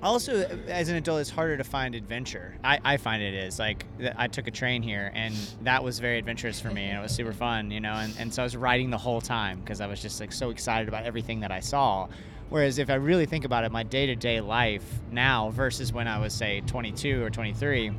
also 0.03 0.41
as 0.67 0.89
an 0.89 0.95
adult 0.95 1.21
it's 1.21 1.29
harder 1.29 1.57
to 1.57 1.63
find 1.63 1.93
adventure. 1.95 2.55
I, 2.63 2.79
I 2.83 2.97
find 2.97 3.21
it 3.21 3.33
is. 3.33 3.59
Like 3.59 3.85
i 4.17 4.27
took 4.27 4.47
a 4.47 4.51
train 4.51 4.81
here 4.81 5.11
and 5.13 5.33
that 5.63 5.83
was 5.83 5.99
very 5.99 6.17
adventurous 6.17 6.59
for 6.59 6.71
me 6.71 6.85
and 6.85 6.97
it 6.97 7.01
was 7.01 7.11
super 7.11 7.33
fun 7.33 7.69
you 7.71 7.79
know? 7.79 7.93
And, 7.93 8.13
and 8.17 8.33
so 8.33 8.41
i 8.41 8.45
was 8.45 8.55
riding 8.57 8.89
the 8.89 8.97
whole 8.97 9.21
time 9.21 9.59
because 9.59 9.79
i 9.79 9.85
was 9.87 10.01
just 10.01 10.19
like 10.19 10.31
so 10.31 10.49
excited 10.49 10.87
about 10.87 11.03
everything 11.05 11.39
that 11.41 11.51
i 11.51 11.59
saw. 11.59 12.07
Whereas 12.49 12.79
if 12.79 12.89
i 12.89 12.95
really 12.95 13.25
think 13.27 13.45
about 13.45 13.63
it 13.63 13.71
my 13.71 13.83
day-to-day 13.83 14.41
life 14.41 14.83
now 15.11 15.51
versus 15.51 15.93
when 15.93 16.07
i 16.07 16.17
was 16.17 16.33
say 16.33 16.61
22 16.61 17.23
or 17.23 17.29
23 17.29 17.91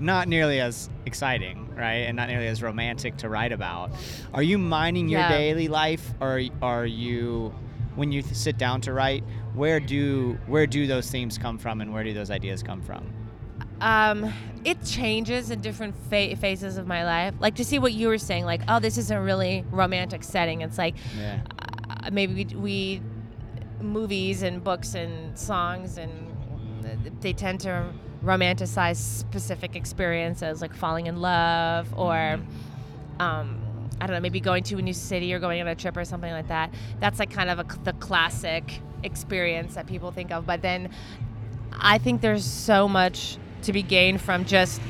not 0.00 0.28
nearly 0.28 0.60
as 0.60 0.88
exciting 1.06 1.68
right 1.76 2.06
and 2.08 2.16
not 2.16 2.28
nearly 2.28 2.46
as 2.46 2.62
romantic 2.62 3.16
to 3.16 3.28
write 3.28 3.52
about 3.52 3.90
are 4.34 4.42
you 4.42 4.58
mining 4.58 5.08
your 5.08 5.20
Yeah. 5.20 5.28
daily 5.30 5.68
life 5.68 6.12
or 6.20 6.40
are 6.60 6.86
you 6.86 7.54
when 7.94 8.10
you 8.12 8.22
sit 8.22 8.56
down 8.58 8.80
to 8.82 8.92
write 8.92 9.22
where 9.54 9.78
do 9.80 10.38
where 10.46 10.66
do 10.66 10.86
those 10.86 11.10
themes 11.10 11.38
come 11.38 11.58
from 11.58 11.80
and 11.80 11.92
where 11.92 12.04
do 12.04 12.12
those 12.14 12.30
ideas 12.30 12.62
come 12.62 12.80
from 12.82 13.12
um, 13.80 14.32
it 14.64 14.84
changes 14.84 15.50
in 15.50 15.60
different 15.60 15.96
fa- 16.08 16.36
phases 16.36 16.76
of 16.76 16.86
my 16.86 17.04
life. 17.04 17.34
Like 17.40 17.56
to 17.56 17.64
see 17.64 17.80
what 17.80 17.92
you 17.92 18.06
were 18.06 18.16
saying, 18.18 18.44
like, 18.44 18.60
oh, 18.68 18.78
this 18.78 18.96
isn't 18.96 19.18
really 19.18 19.64
romantic 19.72 20.22
setting. 20.22 20.60
It's 20.60 20.78
like 20.78 20.94
yeah 21.18 21.40
uh, 21.90 22.10
maybe 22.12 22.44
we, 22.44 22.54
we 22.54 23.02
movies 23.84 24.42
and 24.42 24.62
books 24.62 24.94
and 24.94 25.36
songs 25.36 25.98
and 25.98 26.12
they 27.20 27.32
tend 27.32 27.58
to 27.60 27.92
romanticize 28.22 28.96
specific 28.96 29.76
experiences 29.76 30.60
like 30.60 30.74
falling 30.74 31.06
in 31.06 31.20
love 31.20 31.92
or 31.98 32.38
um, 33.18 33.60
I 34.00 34.06
don't 34.06 34.14
know, 34.14 34.20
maybe 34.20 34.40
going 34.40 34.64
to 34.64 34.78
a 34.78 34.82
new 34.82 34.92
city 34.92 35.32
or 35.32 35.38
going 35.38 35.60
on 35.60 35.68
a 35.68 35.74
trip 35.74 35.96
or 35.96 36.04
something 36.04 36.32
like 36.32 36.48
that. 36.48 36.72
That's 37.00 37.18
like 37.18 37.30
kind 37.30 37.50
of 37.50 37.58
a, 37.60 37.66
the 37.84 37.92
classic 37.94 38.80
experience 39.02 39.74
that 39.74 39.86
people 39.86 40.10
think 40.10 40.32
of. 40.32 40.46
But 40.46 40.62
then 40.62 40.90
I 41.72 41.98
think 41.98 42.20
there's 42.20 42.44
so 42.44 42.88
much 42.88 43.36
to 43.62 43.72
be 43.72 43.82
gained 43.82 44.20
from 44.20 44.44
just 44.44 44.80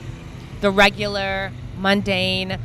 the 0.61 0.71
regular, 0.71 1.53
mundane 1.79 2.59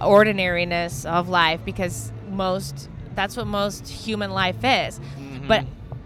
ordinariness 0.00 1.04
of 1.04 1.28
life 1.28 1.60
because 1.64 2.12
most 2.28 2.88
that's 3.14 3.36
what 3.36 3.46
most 3.46 3.86
human 3.88 4.32
life 4.32 4.56
is. 4.64 5.00
But 5.46 5.64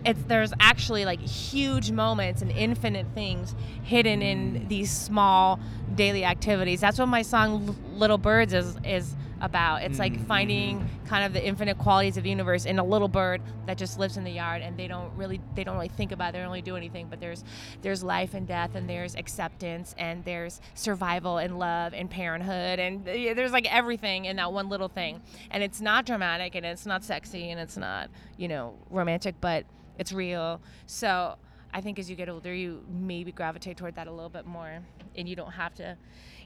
it's 0.09 0.23
there's 0.23 0.53
actually 0.59 1.05
like 1.05 1.21
huge 1.21 1.91
moments 1.91 2.41
and 2.41 2.51
infinite 2.51 3.07
things 3.15 3.55
hidden 3.83 4.23
in 4.23 4.67
these 4.69 4.91
small 4.91 5.61
daily 5.95 6.25
activities. 6.25 6.81
That's 6.81 6.99
what 6.99 7.09
my 7.09 7.23
song 7.23 7.77
Little 7.93 8.19
Birds 8.19 8.55
is 8.55 8.77
is 8.85 9.15
about. 9.41 9.83
It's 9.83 9.99
like 9.99 10.15
mm-hmm. 10.15 10.25
finding 10.25 10.89
kind 11.07 11.25
of 11.25 11.33
the 11.33 11.45
infinite 11.47 11.79
qualities 11.79 12.17
of 12.17 12.25
the 12.25 12.31
universe 12.31 12.65
in 12.65 12.79
a 12.79 12.85
little 12.85 13.07
bird 13.07 13.41
that 13.67 13.79
just 13.79 13.99
lives 13.99 14.17
in 14.17 14.25
the 14.25 14.31
yard 14.31 14.63
and 14.63 14.77
they 14.77 14.89
don't 14.89 15.15
really 15.15 15.41
they 15.55 15.63
don't 15.63 15.75
really 15.75 15.89
think 15.89 16.11
about 16.11 16.31
it, 16.31 16.33
they 16.33 16.39
don't 16.39 16.49
really 16.49 16.63
do 16.63 16.77
anything, 16.77 17.09
but 17.09 17.21
there's 17.21 17.45
there's 17.83 18.03
life 18.03 18.35
and 18.35 18.49
death 18.49 18.75
and 18.75 18.89
there's 18.89 19.15
acceptance 19.15 19.95
and 19.99 20.25
there's 20.25 20.61
survival 20.75 21.39
and 21.39 21.59
love 21.59 21.93
and 21.93 22.11
parenthood 22.11 22.79
and 22.79 23.07
uh, 23.07 23.35
there's 23.35 23.53
like 23.53 23.73
everything 23.73 24.25
in 24.25 24.37
that 24.37 24.53
one 24.53 24.71
little 24.71 24.89
thing. 24.89 25.21
And 25.51 25.63
it's 25.63 25.81
not 25.83 26.07
dramatic 26.07 26.55
and 26.55 26.65
it's 26.65 26.87
not 26.87 27.05
sexy 27.05 27.51
and 27.51 27.61
it's 27.61 27.77
not, 27.77 28.09
you 28.39 28.49
know, 28.49 28.75
romantic, 28.91 29.37
but 29.41 29.65
it's 29.99 30.13
real. 30.13 30.61
So 30.87 31.37
I 31.75 31.81
think 31.81 31.99
as 31.99 32.09
you 32.09 32.17
get 32.17 32.29
older, 32.29 32.55
you 32.55 32.83
maybe 32.89 33.33
gravitate 33.33 33.77
toward 33.77 33.95
that 33.97 34.07
a 34.07 34.13
little 34.13 34.31
bit 34.31 34.47
more, 34.47 34.79
and 35.17 35.29
you 35.29 35.37
don't 35.37 35.53
have 35.53 35.75
to, 35.75 35.97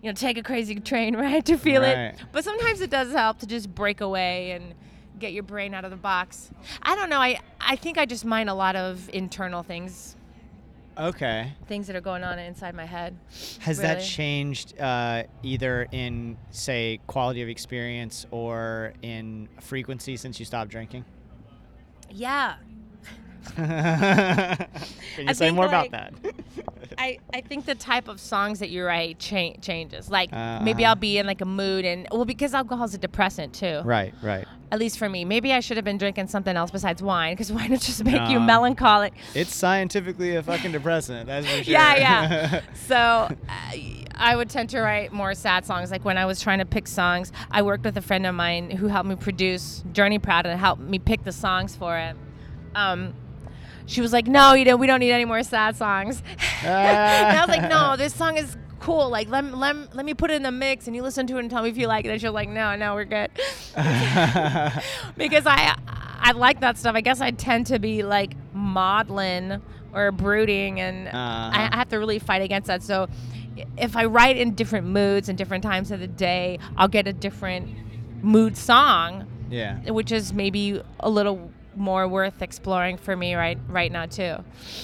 you 0.02 0.10
know, 0.10 0.14
take 0.14 0.36
a 0.36 0.42
crazy 0.42 0.74
train 0.80 1.14
ride 1.24 1.46
to 1.46 1.56
feel 1.56 1.82
Right. 1.82 1.98
it. 2.14 2.20
But 2.32 2.44
sometimes 2.44 2.80
it 2.80 2.90
does 2.90 3.12
help 3.12 3.38
to 3.40 3.46
just 3.46 3.72
break 3.74 4.00
away 4.00 4.52
and 4.52 4.74
get 5.18 5.32
your 5.32 5.42
brain 5.44 5.74
out 5.74 5.84
of 5.84 5.90
the 5.90 5.96
box. 5.96 6.50
I 6.82 6.96
don't 6.96 7.08
know. 7.10 7.20
I 7.20 7.38
I 7.60 7.76
think 7.76 7.98
I 7.98 8.06
just 8.06 8.24
mind 8.24 8.48
a 8.50 8.54
lot 8.54 8.74
of 8.74 9.08
internal 9.12 9.62
things, 9.62 10.16
okay 10.98 11.52
things 11.68 11.86
that 11.86 11.96
are 11.96 12.00
going 12.02 12.22
on 12.24 12.38
inside 12.38 12.74
my 12.74 12.84
head. 12.84 13.16
has 13.60 13.78
that 13.78 14.00
changed 14.00 14.78
uh, 14.78 15.22
either 15.42 15.86
in 15.92 16.36
say 16.50 17.00
quality 17.06 17.40
of 17.40 17.48
experience 17.48 18.26
or 18.30 18.92
in 19.00 19.48
frequency 19.60 20.16
since 20.18 20.38
you 20.38 20.44
stopped 20.44 20.70
drinking 20.70 21.04
Yeah. 22.10 22.56
can 23.56 24.68
you 25.18 25.24
I 25.28 25.32
say 25.32 25.50
more 25.50 25.66
like, 25.66 25.88
about 25.88 26.12
that 26.22 26.34
I, 26.98 27.18
I 27.32 27.40
think 27.40 27.64
the 27.64 27.74
type 27.74 28.06
of 28.06 28.20
songs 28.20 28.58
that 28.58 28.68
you 28.68 28.84
write 28.84 29.18
cha- 29.18 29.54
changes. 29.60 30.10
Like 30.10 30.30
Uh, 30.32 30.60
maybe 30.62 30.84
uh-huh. 30.84 30.90
I'll 30.90 30.96
be 30.96 31.18
in 31.18 31.26
like 31.26 31.40
a 31.40 31.46
mood 31.46 31.84
and 31.84 32.06
well 32.12 32.24
because 32.26 32.52
alcohol 32.54 32.84
is 32.84 32.94
a 32.94 32.98
depressant 32.98 33.54
too. 33.54 33.80
right 33.84 34.12
right 34.22 34.46
At 34.70 34.78
least 34.78 34.98
for 34.98 35.08
me. 35.08 35.24
Maybe 35.24 35.52
I 35.52 35.60
should 35.60 35.76
have 35.78 35.84
been 35.84 35.98
drinking 35.98 36.28
something 36.28 36.54
else 36.56 36.70
besides 36.70 37.02
wine 37.02 37.32
because 37.34 37.50
wine 37.52 37.70
would 37.70 37.80
just 37.80 38.04
make 38.04 38.28
you 38.28 38.38
melancholic. 38.40 39.14
It's 39.34 39.54
scientifically 39.54 40.36
a 40.36 40.42
fucking 40.42 40.72
depressant. 40.72 41.26
That's 41.26 41.46
for 41.46 41.64
sure. 41.64 41.72
Yeah, 41.72 41.96
yeah. 41.96 42.60
So 42.74 43.28
I, 43.48 44.04
I 44.14 44.36
would 44.36 44.50
tend 44.50 44.68
to 44.70 44.80
write 44.80 45.12
more 45.12 45.34
sad 45.34 45.64
songs. 45.64 45.90
Like 45.90 46.04
when 46.04 46.18
I 46.18 46.26
was 46.26 46.40
trying 46.40 46.58
to 46.58 46.66
pick 46.66 46.86
songs, 46.86 47.32
I 47.50 47.62
worked 47.62 47.84
with 47.84 47.96
a 47.96 48.02
friend 48.02 48.26
of 48.26 48.34
mine 48.34 48.70
who 48.70 48.88
helped 48.88 49.08
me 49.08 49.16
produce 49.16 49.82
Journey 49.92 50.18
Proud 50.18 50.46
and 50.46 50.60
helped 50.60 50.82
me 50.82 50.98
pick 50.98 51.24
the 51.24 51.32
songs 51.32 51.74
for 51.74 51.96
it. 51.98 52.16
Um, 52.74 53.14
she 53.92 54.00
was 54.00 54.12
like, 54.12 54.26
"No, 54.26 54.54
you 54.54 54.64
know, 54.64 54.76
we 54.76 54.86
don't 54.86 55.00
need 55.00 55.12
any 55.12 55.24
more 55.24 55.42
sad 55.42 55.76
songs." 55.76 56.22
and 56.64 57.38
I 57.38 57.44
was 57.46 57.48
like, 57.56 57.70
"No, 57.70 57.96
this 58.02 58.14
song 58.14 58.36
is." 58.36 58.56
Cool, 58.80 59.10
like 59.10 59.28
let, 59.28 59.44
me- 59.44 59.52
let, 59.52 59.94
let 59.94 60.04
me 60.04 60.12
put 60.12 60.32
it 60.32 60.34
in 60.34 60.42
the 60.42 60.50
mix 60.50 60.88
and 60.88 60.96
you 60.96 61.02
listen 61.02 61.24
to 61.28 61.36
it 61.36 61.38
and 61.38 61.48
tell 61.48 61.62
me 61.62 61.68
if 61.68 61.76
you 61.78 61.86
like 61.86 62.04
it. 62.04 62.08
And 62.10 62.20
she 62.20 62.26
was 62.26 62.34
like, 62.34 62.48
no, 62.48 62.74
no, 62.74 62.96
we're 62.96 63.04
good. 63.04 63.30
because 65.16 65.46
I 65.46 65.76
I 66.20 66.32
like 66.32 66.60
that 66.60 66.78
stuff. 66.78 66.94
I 66.96 67.00
guess 67.00 67.20
I 67.20 67.30
tend 67.30 67.66
to 67.68 67.78
be 67.78 68.02
like 68.02 68.34
maudlin 68.52 69.62
or 69.94 70.10
brooding, 70.10 70.80
and 70.80 71.06
Uh-huh. 71.06 71.50
I, 71.52 71.68
I 71.72 71.76
have 71.76 71.88
to 71.90 71.98
really 71.98 72.18
fight 72.18 72.42
against 72.42 72.66
that. 72.66 72.82
So 72.82 73.08
if 73.76 73.96
I 73.96 74.06
write 74.06 74.36
in 74.36 74.54
different 74.54 74.86
moods 74.86 75.28
and 75.28 75.36
different 75.38 75.62
times 75.62 75.90
of 75.90 76.00
the 76.00 76.06
day, 76.08 76.58
I'll 76.76 76.88
get 76.88 77.06
a 77.06 77.12
different 77.12 77.68
mood 78.22 78.56
song, 78.56 79.26
yeah. 79.50 79.78
which 79.90 80.10
is 80.10 80.32
maybe 80.32 80.82
a 81.00 81.10
little 81.10 81.50
more 81.74 82.06
worth 82.06 82.42
exploring 82.42 82.96
for 82.98 83.16
me 83.16 83.34
right 83.34 83.58
right 83.68 83.90
now 83.90 84.06
too. 84.06 84.36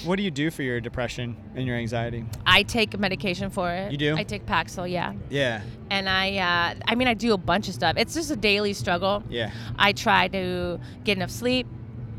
What 0.05 0.17
do 0.17 0.23
you 0.23 0.31
do 0.31 0.51
for 0.51 0.63
your 0.63 0.81
depression 0.81 1.37
and 1.55 1.67
your 1.67 1.77
anxiety? 1.77 2.25
I 2.47 2.63
take 2.63 2.99
medication 2.99 3.51
for 3.51 3.71
it. 3.71 3.93
You 3.93 3.99
do? 3.99 4.17
I 4.17 4.23
take 4.25 4.47
Paxil, 4.47 4.91
yeah. 4.91 5.13
Yeah. 5.29 5.63
And 5.91 6.09
I, 6.09 6.37
uh, 6.39 6.75
I 6.87 6.95
mean, 6.95 7.09
I 7.09 7.15
do 7.15 7.33
a 7.35 7.39
bunch 7.39 7.69
of 7.69 7.75
stuff. 7.75 7.97
It's 7.97 8.15
just 8.15 8.31
a 8.31 8.37
daily 8.37 8.73
struggle. 8.73 9.23
Yeah. 9.29 9.51
I 9.79 9.93
try 9.93 10.29
to 10.29 10.81
get 11.05 11.17
enough 11.19 11.31
sleep. 11.31 11.67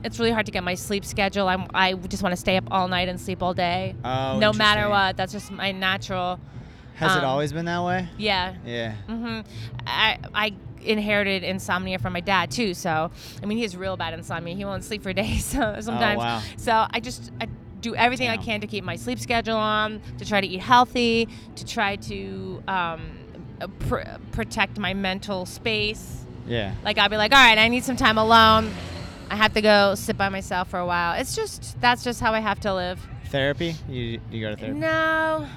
It's 0.03 0.17
really 0.17 0.31
hard 0.31 0.45
to 0.45 0.51
get 0.51 0.63
my 0.63 0.75
sleep 0.75 1.03
schedule. 1.03 1.47
I'm, 1.47 1.67
I 1.73 1.93
just 1.93 2.23
want 2.23 2.33
to 2.33 2.37
stay 2.37 2.55
up 2.55 2.65
all 2.71 2.87
night 2.87 3.09
and 3.09 3.19
sleep 3.19 3.43
all 3.43 3.53
day. 3.53 3.95
Oh, 4.05 4.39
no 4.39 4.53
matter 4.53 4.87
what. 4.89 5.17
That's 5.17 5.33
just 5.33 5.51
my 5.51 5.71
natural. 5.71 6.39
Has 6.95 7.15
it 7.15 7.19
Um, 7.19 7.25
always 7.29 7.51
been 7.53 7.65
that 7.65 7.83
way? 7.83 8.07
Yeah. 8.17 8.55
Yeah. 8.65 8.95
Mm-hmm. 9.07 9.41
I, 9.87 10.17
I 10.33 10.53
inherited 10.81 11.43
insomnia 11.43 11.99
from 11.99 12.13
my 12.13 12.21
dad 12.21 12.51
too. 12.51 12.73
So 12.73 13.11
I 13.41 13.45
mean, 13.45 13.57
he 13.57 13.63
has 13.63 13.75
real 13.75 13.97
bad 13.97 14.13
insomnia. 14.13 14.55
He 14.55 14.65
won't 14.65 14.83
sleep 14.83 15.03
for 15.03 15.13
days. 15.23 15.45
So 15.45 15.75
sometimes. 15.79 16.21
Oh, 16.21 16.25
wow. 16.25 16.41
So 16.57 16.87
I 16.89 16.99
just 16.99 17.31
I 17.41 17.47
do 17.81 17.95
everything 17.95 18.29
I 18.29 18.37
can 18.37 18.61
to 18.61 18.67
keep 18.67 18.83
my 18.83 18.95
sleep 18.97 19.19
schedule 19.19 19.55
on, 19.55 20.01
to 20.17 20.25
try 20.25 20.41
to 20.41 20.47
eat 20.47 20.59
healthy, 20.59 21.29
to 21.55 21.65
try 21.65 21.95
to 21.95 22.61
um, 22.67 23.11
uh, 23.61 23.67
pr- 23.87 24.01
protect 24.31 24.77
my 24.77 24.93
mental 24.93 25.45
space. 25.45 26.25
Yeah. 26.45 26.73
Like 26.83 26.97
I'll 26.97 27.09
be 27.09 27.17
like, 27.17 27.31
all 27.31 27.37
right, 27.37 27.57
I 27.57 27.67
need 27.67 27.83
some 27.83 27.95
time 27.95 28.17
alone. 28.17 28.71
I 29.29 29.35
have 29.35 29.53
to 29.53 29.61
go 29.61 29.95
sit 29.95 30.17
by 30.17 30.29
myself 30.29 30.69
for 30.69 30.79
a 30.79 30.85
while. 30.85 31.13
It's 31.19 31.35
just 31.35 31.79
that's 31.79 32.03
just 32.03 32.19
how 32.19 32.33
I 32.33 32.39
have 32.39 32.59
to 32.61 32.73
live. 32.73 32.99
Therapy? 33.27 33.75
You 33.87 34.19
you 34.31 34.41
go 34.41 34.49
to 34.49 34.57
therapy? 34.57 34.79
No, 34.79 35.47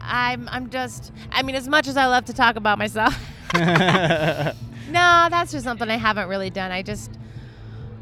I'm 0.00 0.48
I'm 0.48 0.70
just. 0.70 1.12
I 1.32 1.42
mean, 1.42 1.54
as 1.56 1.66
much 1.66 1.88
as 1.88 1.96
I 1.96 2.06
love 2.06 2.26
to 2.26 2.34
talk 2.34 2.56
about 2.56 2.78
myself, 2.78 3.18
no, 4.90 5.28
that's 5.30 5.52
just 5.52 5.64
something 5.64 5.88
I 5.88 5.96
haven't 5.96 6.28
really 6.28 6.50
done. 6.50 6.70
I 6.70 6.82
just, 6.82 7.10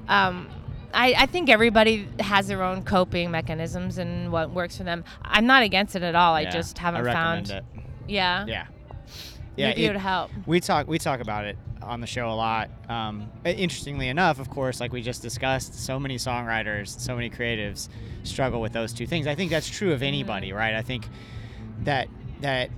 um, 0.09 0.49
I 0.93 1.15
I 1.19 1.27
think 1.27 1.49
everybody 1.49 2.09
has 2.21 2.49
their 2.49 2.63
own 2.63 2.83
coping 2.83 3.31
mechanisms 3.31 3.99
and 3.99 4.31
what 4.33 4.51
works 4.51 4.77
for 4.77 4.85
them. 4.85 5.05
I'm 5.23 5.47
not 5.47 5.63
against 5.63 5.97
it 5.97 6.03
at 6.03 6.15
all. 6.15 6.35
I 6.35 6.45
just 6.45 6.79
haven't 6.79 7.05
recommend 7.05 7.49
found. 7.49 7.65
it. 7.77 7.83
Yeah. 8.09 8.45
Yeah. 8.47 8.67
Yeah. 9.57 9.69
Maybe 9.69 9.85
it, 9.85 9.87
it- 9.87 9.93
would 9.93 10.01
help. 10.01 10.31
we 10.47 10.61
talk 10.61 10.87
we 10.87 10.99
talk 10.99 11.21
about 11.21 11.45
it 11.45 11.57
on 11.83 12.01
the 12.01 12.07
show 12.07 12.29
a 12.29 12.35
lot. 12.35 12.71
Um, 12.89 13.31
interestingly 13.45 14.09
enough, 14.09 14.41
of 14.41 14.51
course, 14.51 14.81
like 14.81 14.93
we 14.93 15.03
just 15.03 15.23
discussed, 15.23 15.75
so 15.75 16.01
many 16.01 16.17
songwriters, 16.17 16.89
so 16.99 17.15
many 17.15 17.31
creatives 17.31 17.89
struggle 18.25 18.61
with 18.61 18.73
those 18.73 18.93
two 18.93 19.07
things. 19.07 19.27
I 19.29 19.35
think 19.37 19.51
that's 19.53 19.69
true 19.69 19.93
of 19.93 20.03
anybody, 20.03 20.53
right? 20.53 20.75
I 20.75 20.83
think 20.83 21.07
that 21.85 22.09
that 22.41 22.71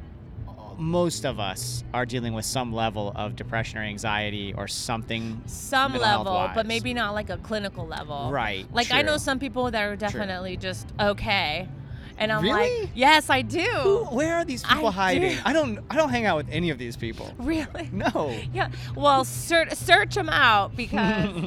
most 0.79 1.25
of 1.25 1.41
us 1.41 1.83
are 1.93 2.07
dealing 2.07 2.33
with 2.35 2.45
some 2.45 2.73
level 2.73 3.13
of 3.17 3.35
depression 3.37 3.79
or 3.79 3.83
anxiety 3.83 4.55
or 4.57 4.69
something. 4.69 5.43
Some 5.47 5.95
level, 5.95 6.51
but 6.55 6.67
maybe 6.67 6.95
not 6.95 7.15
like 7.15 7.31
a 7.31 7.37
clinical 7.39 7.87
level. 7.87 8.31
Right, 8.31 8.67
Like 8.73 8.93
I 8.93 9.03
know 9.03 9.17
some 9.17 9.39
people 9.39 9.71
that 9.71 9.83
are 9.83 9.97
definitely 9.97 10.57
just 10.57 10.89
okay, 11.01 11.69
and 12.17 12.33
I'm 12.33 12.43
Really? 12.43 12.81
like, 12.83 12.91
yes, 12.95 13.29
I 13.31 13.43
do. 13.43 13.61
Who, 13.61 14.05
where 14.07 14.37
are 14.37 14.45
these 14.45 14.63
people 14.65 14.89
I 14.89 14.93
hiding? 14.93 15.33
do. 15.33 15.39
I 15.45 15.53
don't 15.53 15.79
I 15.91 15.97
don't 15.97 16.11
hang 16.11 16.27
out 16.27 16.37
with 16.37 16.49
any 16.51 16.71
of 16.71 16.79
these 16.79 16.97
people. 16.97 17.33
Really? 17.39 17.89
No. 17.93 18.37
Yeah. 18.53 18.71
Well, 18.95 19.25
search 19.25 19.73
search 19.75 20.15
them 20.15 20.29
out 20.29 20.77
because 20.77 21.41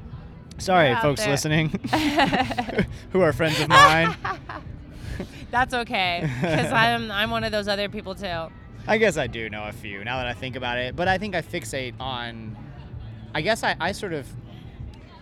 Sorry, 0.58 0.94
folks 0.96 1.20
there. 1.22 1.30
listening, 1.30 1.68
who 3.12 3.20
are 3.22 3.32
friends 3.32 3.58
of 3.60 3.68
mine. 3.68 4.14
That's 5.50 5.72
okay, 5.74 6.20
because 6.40 6.70
I'm 6.72 7.10
I'm 7.10 7.30
one 7.30 7.44
of 7.44 7.52
those 7.52 7.66
other 7.68 7.88
people 7.88 8.14
too. 8.14 8.48
I 8.86 8.98
guess 8.98 9.16
I 9.16 9.26
do 9.26 9.48
know 9.50 9.64
a 9.64 9.72
few 9.72 10.04
now 10.04 10.18
that 10.18 10.26
I 10.26 10.32
think 10.32 10.56
about 10.56 10.78
it, 10.78 10.96
but 10.96 11.08
I 11.08 11.18
think 11.18 11.34
I 11.34 11.42
fixate 11.42 11.94
on. 12.00 12.56
I 13.34 13.42
guess 13.42 13.62
I, 13.62 13.76
I 13.80 13.92
sort 13.92 14.12
of. 14.12 14.26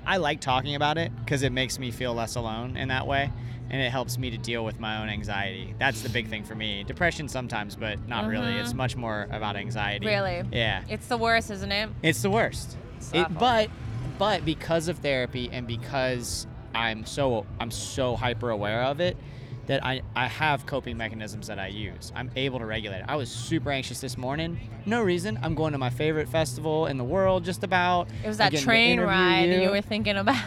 I 0.07 0.17
like 0.17 0.41
talking 0.41 0.75
about 0.75 0.97
it 0.97 1.13
because 1.19 1.43
it 1.43 1.53
makes 1.53 1.79
me 1.79 1.91
feel 1.91 2.15
less 2.15 2.37
alone 2.37 2.77
in 2.77 2.89
that 2.89 3.07
way, 3.07 3.31
and 3.69 3.83
it 3.83 3.91
helps 3.91 4.17
me 4.17 4.31
to 4.31 4.39
deal 4.39 4.65
with 4.65 4.81
my 4.81 5.03
own 5.03 5.09
anxiety. 5.09 5.75
That's 5.79 6.01
the 6.01 6.09
big 6.09 6.29
thing 6.29 6.45
for 6.45 6.55
me. 6.55 6.85
Depression 6.85 7.29
sometimes, 7.29 7.77
but 7.77 8.09
not 8.09 8.27
really. 8.27 8.55
It's 8.55 8.71
mm-hmm. 8.71 8.79
much 8.79 8.97
more 8.97 9.29
about 9.31 9.57
anxiety. 9.57 10.07
Really? 10.07 10.43
Yeah. 10.51 10.83
It's 10.89 11.09
the 11.09 11.19
worst, 11.19 11.51
isn't 11.51 11.73
it? 11.73 11.91
It's 12.03 12.23
the 12.23 12.31
worst. 12.31 12.77
It's 12.97 13.13
It, 13.13 13.39
but 13.39 13.69
but 14.19 14.45
because 14.45 14.89
of 14.89 14.99
therapy 14.99 15.51
and 15.53 15.67
because 15.67 16.47
I'm 16.75 17.05
so 17.05 17.47
I'm 17.61 17.71
so 17.71 18.17
hyper 18.17 18.51
aware 18.51 18.83
of 18.83 19.01
it 19.01 19.17
that 19.69 19.85
I, 19.85 20.01
I 20.17 20.27
have 20.27 20.67
coping 20.67 20.97
mechanisms 20.97 21.47
that 21.47 21.59
I 21.59 21.69
use. 21.69 22.11
I'm 22.17 22.31
able 22.37 22.59
to 22.59 22.67
regulate 22.67 22.99
it. 22.99 23.05
I 23.07 23.17
was 23.17 23.31
super 23.31 23.71
anxious 23.71 24.01
this 24.01 24.17
morning. 24.19 24.59
No 24.87 25.03
reason. 25.03 25.39
I'm 25.43 25.55
going 25.55 25.73
to 25.73 25.79
my 25.79 25.91
favorite 25.91 26.29
festival 26.29 26.87
in 26.87 26.97
the 26.99 27.05
world 27.05 27.45
just 27.45 27.63
about. 27.63 28.09
It 28.25 28.29
was 28.29 28.39
that 28.39 28.55
train 28.55 28.99
ride 29.01 29.45
you. 29.51 29.61
you 29.61 29.71
were 29.71 29.83
thinking 29.83 30.17
about. 30.17 30.43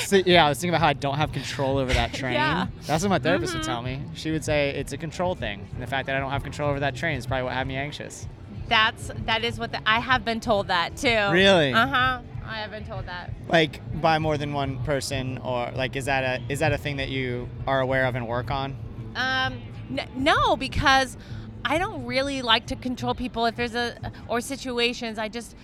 So- 0.00 0.16
yeah, 0.26 0.44
I 0.44 0.48
was 0.48 0.58
thinking 0.58 0.70
about 0.70 0.80
how 0.80 0.88
I 0.88 0.92
don't 0.92 1.16
have 1.16 1.32
control 1.32 1.78
over 1.78 1.92
that 1.94 2.12
train. 2.20 2.34
Yeah. 2.34 2.66
Mm-hmm. 2.66 2.80
That's 2.86 3.02
what 3.04 3.10
my 3.10 3.18
therapist 3.18 3.54
would 3.54 3.62
tell 3.62 3.80
me. 3.80 4.02
She 4.14 4.30
would 4.32 4.44
say 4.44 4.70
it's 4.70 4.92
a 4.92 4.96
control 4.98 5.34
thing. 5.34 5.66
And 5.72 5.82
the 5.82 5.86
fact 5.86 6.06
that 6.06 6.16
I 6.16 6.20
don't 6.20 6.30
have 6.30 6.42
control 6.42 6.68
over 6.70 6.80
that 6.80 6.94
train 6.96 7.16
is 7.16 7.26
probably 7.26 7.44
what 7.44 7.52
had 7.54 7.66
me 7.66 7.76
anxious. 7.76 8.26
That's 8.68 9.10
that 9.24 9.44
is 9.44 9.58
what 9.58 9.72
the, 9.72 9.80
I 9.88 10.00
have 10.00 10.24
been 10.26 10.40
told 10.40 10.68
that 10.68 10.96
too. 10.96 11.08
Really? 11.08 11.72
Uh 11.72 11.86
huh. 11.86 12.20
I 12.48 12.60
have 12.60 12.70
been 12.70 12.84
told 12.84 13.06
that. 13.06 13.30
Like 13.48 13.80
by 14.00 14.18
more 14.18 14.38
than 14.38 14.52
one 14.52 14.82
person 14.84 15.38
or 15.38 15.70
like 15.74 15.96
is 15.96 16.06
that 16.06 16.24
a 16.40 16.52
is 16.52 16.60
that 16.60 16.72
a 16.72 16.78
thing 16.78 16.96
that 16.96 17.08
you 17.10 17.48
are 17.66 17.80
aware 17.80 18.06
of 18.06 18.14
and 18.14 18.26
work 18.26 18.50
on? 18.50 18.76
Um, 19.14 19.60
n- 19.90 20.08
no, 20.16 20.56
because 20.56 21.16
I 21.64 21.78
don't 21.78 22.06
really 22.06 22.40
like 22.40 22.66
to 22.68 22.76
control 22.76 23.14
people. 23.14 23.46
If 23.46 23.56
there's 23.56 23.74
a 23.74 23.96
or 24.28 24.40
situations, 24.40 25.18
I 25.18 25.28
just, 25.28 25.54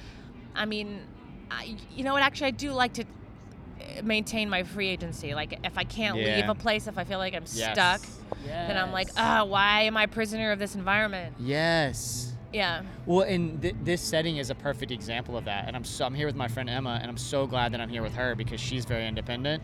I 0.55 0.67
mean, 0.67 1.00
I, 1.50 1.76
you 1.91 2.05
know 2.05 2.12
what? 2.12 2.23
Actually, 2.23 2.49
I 2.49 2.53
do 2.53 2.73
like 2.73 2.93
to 2.95 3.05
uh, 3.05 4.03
maintain 4.03 4.50
my 4.50 4.62
free 4.62 4.88
agency. 4.88 5.35
Like 5.35 5.59
if 5.64 5.79
I 5.79 5.85
can't 5.85 6.17
leave 6.17 6.49
a 6.49 6.55
place, 6.55 6.87
if 6.87 6.99
I 6.99 7.05
feel 7.05 7.19
like 7.19 7.35
I'm 7.35 7.45
Yes. 7.55 7.73
stuck, 7.73 8.03
then 8.45 8.76
I'm 8.76 8.93
like, 8.93 9.09
ah, 9.17 9.45
why 9.45 9.83
am 9.83 9.97
I 9.97 10.07
prisoner 10.07 10.53
of 10.53 10.59
this 10.59 10.75
environment? 10.75 11.35
Yes. 11.38 12.34
Yeah. 12.54 12.82
Well, 13.04 13.23
and 13.26 13.61
th- 13.61 13.75
this 13.82 14.00
setting 14.00 14.37
is 14.38 14.49
a 14.50 14.54
perfect 14.54 14.92
example 14.92 15.37
of 15.37 15.44
that. 15.46 15.66
And 15.66 15.76
I'm 15.76 15.84
so, 15.84 16.04
I'm 16.06 16.14
here 16.14 16.26
with 16.26 16.37
my 16.37 16.49
friend 16.49 16.70
Emma, 16.70 16.99
and 17.02 17.11
I'm 17.11 17.16
so 17.18 17.46
glad 17.46 17.73
that 17.73 17.80
I'm 17.80 17.88
here 17.88 18.02
with 18.02 18.14
her 18.14 18.34
because 18.34 18.61
she's 18.61 18.84
very 18.84 19.06
independent, 19.06 19.62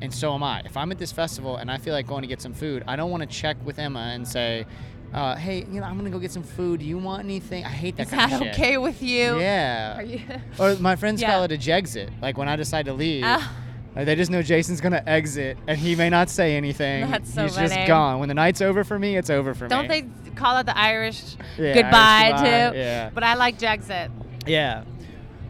and 0.00 0.12
so 0.12 0.34
am 0.34 0.42
I. 0.42 0.60
If 0.64 0.76
I'm 0.76 0.90
at 0.90 0.98
this 0.98 1.12
festival 1.12 1.56
and 1.56 1.70
I 1.70 1.78
feel 1.78 1.94
like 1.94 2.06
going 2.06 2.22
to 2.22 2.28
get 2.28 2.42
some 2.42 2.52
food, 2.52 2.82
I 2.88 2.96
don't 2.96 3.10
want 3.10 3.22
to 3.22 3.28
check 3.28 3.56
with 3.64 3.78
Emma 3.78 4.10
and 4.14 4.26
say, 4.26 4.66
uh, 5.14 5.36
"Hey, 5.36 5.58
you 5.70 5.78
know, 5.80 5.84
I'm 5.84 5.96
gonna 5.96 6.10
go 6.10 6.18
get 6.18 6.32
some 6.32 6.42
food. 6.42 6.80
Do 6.80 6.86
you 6.86 6.98
want 6.98 7.22
anything?" 7.22 7.64
I 7.64 7.68
hate 7.68 7.96
that 7.96 8.06
Is 8.08 8.12
kind 8.12 8.32
that 8.32 8.40
of 8.40 8.46
shit. 8.48 8.54
okay 8.54 8.78
with 8.78 9.02
you? 9.02 9.38
Yeah. 9.38 9.98
Are 9.98 10.02
you? 10.02 10.20
Or 10.58 10.74
my 10.76 10.96
friends 10.96 11.20
Yeah. 11.22 11.30
call 11.30 11.44
it 11.44 11.52
a 11.52 11.56
jexit. 11.58 12.10
Like 12.20 12.36
when 12.38 12.48
I 12.48 12.56
decide 12.56 12.86
to 12.86 12.92
leave. 12.92 13.22
Ah. 13.24 13.52
They 13.94 14.14
just 14.14 14.30
know 14.30 14.42
Jason's 14.42 14.80
gonna 14.80 15.02
exit, 15.06 15.58
and 15.66 15.78
he 15.78 15.94
may 15.94 16.08
not 16.10 16.30
say 16.30 16.56
anything. 16.56 17.10
That's 17.10 17.32
so 17.34 17.42
He's 17.44 17.56
just 17.56 17.76
gone. 17.86 18.18
When 18.20 18.28
the 18.28 18.34
night's 18.34 18.60
over 18.62 18.84
for 18.84 18.98
me, 18.98 19.16
it's 19.16 19.30
over 19.30 19.54
for 19.54 19.64
me. 19.64 19.68
Don't 19.68 19.88
they 19.88 20.06
call 20.34 20.58
it 20.58 20.64
the 20.66 20.76
Irish 20.78 21.36
Yeah, 21.58 21.74
goodbye, 21.74 21.90
Irish 22.32 22.40
goodbye, 22.40 22.70
too? 22.70 22.78
yeah. 22.78 23.10
But 23.12 23.22
I 23.24 23.34
like 23.34 23.58
Jexit. 23.58 24.10
Yeah. 24.46 24.84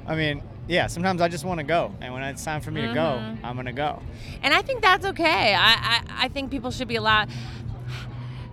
I 0.06 0.16
mean, 0.16 0.42
yeah, 0.68 0.88
sometimes 0.88 1.20
I 1.20 1.28
just 1.28 1.44
want 1.44 1.58
to 1.58 1.64
go. 1.64 1.94
And 2.00 2.12
when 2.12 2.22
it's 2.24 2.44
time 2.44 2.60
for 2.60 2.70
me 2.72 2.82
to 2.82 2.88
go, 2.92 3.00
Mhm. 3.20 3.38
I'm 3.44 3.54
going 3.54 3.66
to 3.66 3.72
go. 3.72 4.02
And 4.42 4.52
I 4.52 4.62
think 4.62 4.82
that's 4.82 5.06
okay. 5.06 5.54
I, 5.54 5.72
I, 5.72 6.00
I 6.24 6.28
think 6.28 6.50
people 6.50 6.70
should 6.72 6.88
be 6.88 6.96
allowed. 6.96 7.28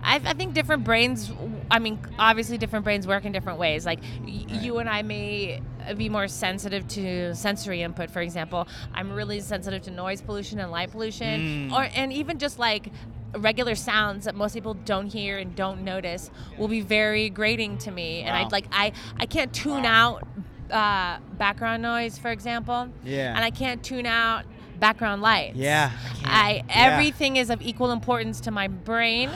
I, 0.02 0.16
I 0.24 0.32
think 0.34 0.54
different 0.54 0.84
brains, 0.84 1.30
I 1.70 1.78
mean, 1.78 1.98
obviously 2.18 2.56
different 2.56 2.84
brains 2.84 3.06
work 3.06 3.24
in 3.26 3.32
different 3.32 3.58
ways. 3.58 3.84
Like 3.84 4.00
y- 4.22 4.44
you 4.48 4.78
and 4.78 4.88
I 4.88 5.02
may 5.02 5.60
be 5.98 6.08
more 6.08 6.28
sensitive 6.28 6.86
to 6.88 7.34
sensory 7.34 7.82
input, 7.82 8.10
for 8.10 8.20
example. 8.20 8.66
I'm 8.94 9.12
really 9.12 9.40
sensitive 9.40 9.82
to 9.82 9.90
noise 9.90 10.20
pollution 10.20 10.58
and 10.60 10.70
light 10.70 10.90
pollution, 10.90 11.70
Mm. 11.70 11.72
or 11.72 11.88
and 11.94 12.12
even 12.12 12.38
just 12.38 12.58
like 12.58 12.90
regular 13.36 13.74
sounds 13.76 14.24
that 14.24 14.34
most 14.34 14.54
people 14.54 14.74
don't 14.74 15.12
hear 15.12 15.38
and 15.38 15.54
don't 15.54 15.82
notice 15.84 16.30
will 16.58 16.66
be 16.68 16.80
very 16.80 17.30
grating 17.30 17.78
to 17.78 17.90
me. 17.90 18.22
And 18.22 18.36
I 18.36 18.48
like 18.48 18.66
I 18.72 18.92
I 19.18 19.26
can't 19.26 19.52
tune 19.52 19.84
Wow. 19.84 20.18
out 20.18 20.26
uh, 20.72 21.18
background 21.36 21.82
noise, 21.82 22.16
for 22.18 22.30
example. 22.30 22.88
Yeah. 23.04 23.34
And 23.34 23.44
I 23.44 23.50
can't 23.50 23.82
tune 23.82 24.06
out 24.06 24.44
background 24.78 25.20
lights. 25.20 25.56
Yeah, 25.56 25.90
I. 26.24 26.30
I 26.30 26.52
Yeah. 26.54 26.62
everything 26.92 27.36
is 27.36 27.50
of 27.50 27.60
equal 27.60 27.90
importance 27.90 28.40
to 28.42 28.50
my 28.50 28.68
brain. 28.68 29.30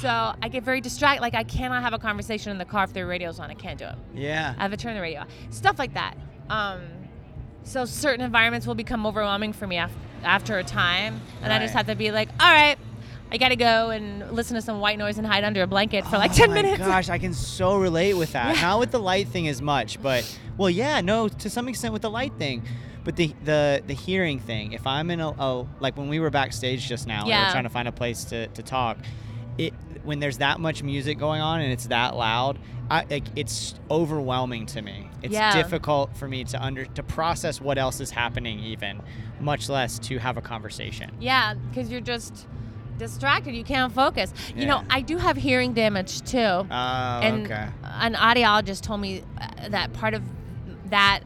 So 0.00 0.08
I 0.42 0.48
get 0.50 0.62
very 0.64 0.80
distracted. 0.80 1.22
Like 1.22 1.34
I 1.34 1.44
cannot 1.44 1.82
have 1.82 1.92
a 1.92 1.98
conversation 1.98 2.50
in 2.52 2.58
the 2.58 2.64
car 2.64 2.84
if 2.84 2.92
the 2.92 3.04
radio's 3.06 3.38
on. 3.40 3.50
I 3.50 3.54
can't 3.54 3.78
do 3.78 3.86
it. 3.86 3.94
Yeah. 4.14 4.54
I 4.58 4.62
have 4.62 4.70
to 4.70 4.76
turn 4.76 4.94
the 4.94 5.00
radio 5.00 5.20
off. 5.20 5.28
Stuff 5.50 5.78
like 5.78 5.94
that. 5.94 6.14
Um, 6.50 6.82
so 7.62 7.84
certain 7.86 8.24
environments 8.24 8.66
will 8.66 8.74
become 8.74 9.06
overwhelming 9.06 9.52
for 9.54 9.66
me 9.66 9.78
af- 9.78 9.92
after 10.22 10.58
a 10.58 10.64
time, 10.64 11.20
and 11.42 11.52
I 11.52 11.58
just 11.58 11.72
have 11.74 11.86
to 11.86 11.94
be 11.94 12.10
like, 12.10 12.28
all 12.38 12.50
right, 12.52 12.76
I 13.32 13.38
gotta 13.38 13.56
go 13.56 13.88
and 13.90 14.30
listen 14.32 14.54
to 14.56 14.60
some 14.62 14.80
white 14.80 14.98
noise 14.98 15.16
and 15.16 15.26
hide 15.26 15.44
under 15.44 15.62
a 15.62 15.66
blanket 15.66 16.04
for 16.06 16.18
like 16.18 16.32
oh 16.32 16.34
ten 16.34 16.50
my 16.50 16.56
minutes. 16.56 16.78
gosh, 16.78 17.08
I 17.08 17.16
can 17.18 17.32
so 17.32 17.76
relate 17.78 18.14
with 18.14 18.32
that. 18.32 18.56
Yeah. 18.56 18.62
Not 18.62 18.80
with 18.80 18.90
the 18.90 18.98
light 19.00 19.28
thing 19.28 19.48
as 19.48 19.62
much, 19.62 20.00
but 20.02 20.38
well, 20.58 20.68
yeah, 20.68 21.00
no, 21.00 21.28
to 21.28 21.48
some 21.48 21.66
extent 21.68 21.94
with 21.94 22.02
the 22.02 22.10
light 22.10 22.34
thing. 22.38 22.62
But 23.02 23.16
the 23.16 23.34
the 23.44 23.82
the 23.86 23.94
hearing 23.94 24.38
thing, 24.40 24.72
if 24.72 24.86
I'm 24.86 25.10
in 25.10 25.20
a, 25.20 25.28
a 25.30 25.66
like 25.80 25.96
when 25.96 26.08
we 26.08 26.20
were 26.20 26.30
backstage 26.30 26.86
just 26.86 27.06
now 27.06 27.18
and 27.20 27.24
we 27.26 27.30
Yeah. 27.30 27.46
were 27.46 27.52
trying 27.52 27.64
to 27.64 27.70
find 27.70 27.88
a 27.88 27.92
place 27.92 28.24
to, 28.24 28.46
to 28.48 28.62
talk, 28.62 28.98
it 29.58 29.72
when 30.02 30.20
there's 30.20 30.38
that 30.38 30.60
much 30.60 30.82
music 30.82 31.18
going 31.18 31.40
on 31.40 31.60
and 31.60 31.72
it's 31.72 31.86
that 31.86 32.14
loud, 32.16 32.58
I 32.90 33.04
like 33.10 33.24
it's 33.36 33.74
overwhelming 33.90 34.66
to 34.66 34.82
me. 34.82 35.08
It's 35.22 35.32
Yeah. 35.32 35.54
difficult 35.54 36.14
for 36.16 36.28
me 36.28 36.44
to 36.44 36.62
under 36.62 36.84
to 36.84 37.02
process 37.02 37.60
what 37.60 37.78
else 37.78 38.00
is 38.00 38.10
happening 38.10 38.58
even, 38.60 39.00
much 39.40 39.68
less 39.68 39.98
to 40.00 40.18
have 40.18 40.36
a 40.36 40.42
conversation. 40.42 41.10
Yeah, 41.20 41.54
because 41.54 41.90
you're 41.90 42.00
just 42.02 42.46
distracted. 42.98 43.54
You 43.54 43.64
can't 43.64 43.92
focus. 43.92 44.32
You 44.54 44.66
know, 44.66 44.82
I 44.90 45.00
do 45.00 45.16
have 45.16 45.36
hearing 45.36 45.72
damage 45.72 46.20
too. 46.22 46.38
Oh, 46.38 46.64
and 46.70 47.46
okay. 47.46 47.68
an 47.82 48.14
audiologist 48.14 48.82
told 48.82 49.00
me 49.00 49.22
uh, 49.40 49.68
that 49.70 49.92
part 49.94 50.14
of 50.14 50.22
that 50.90 51.20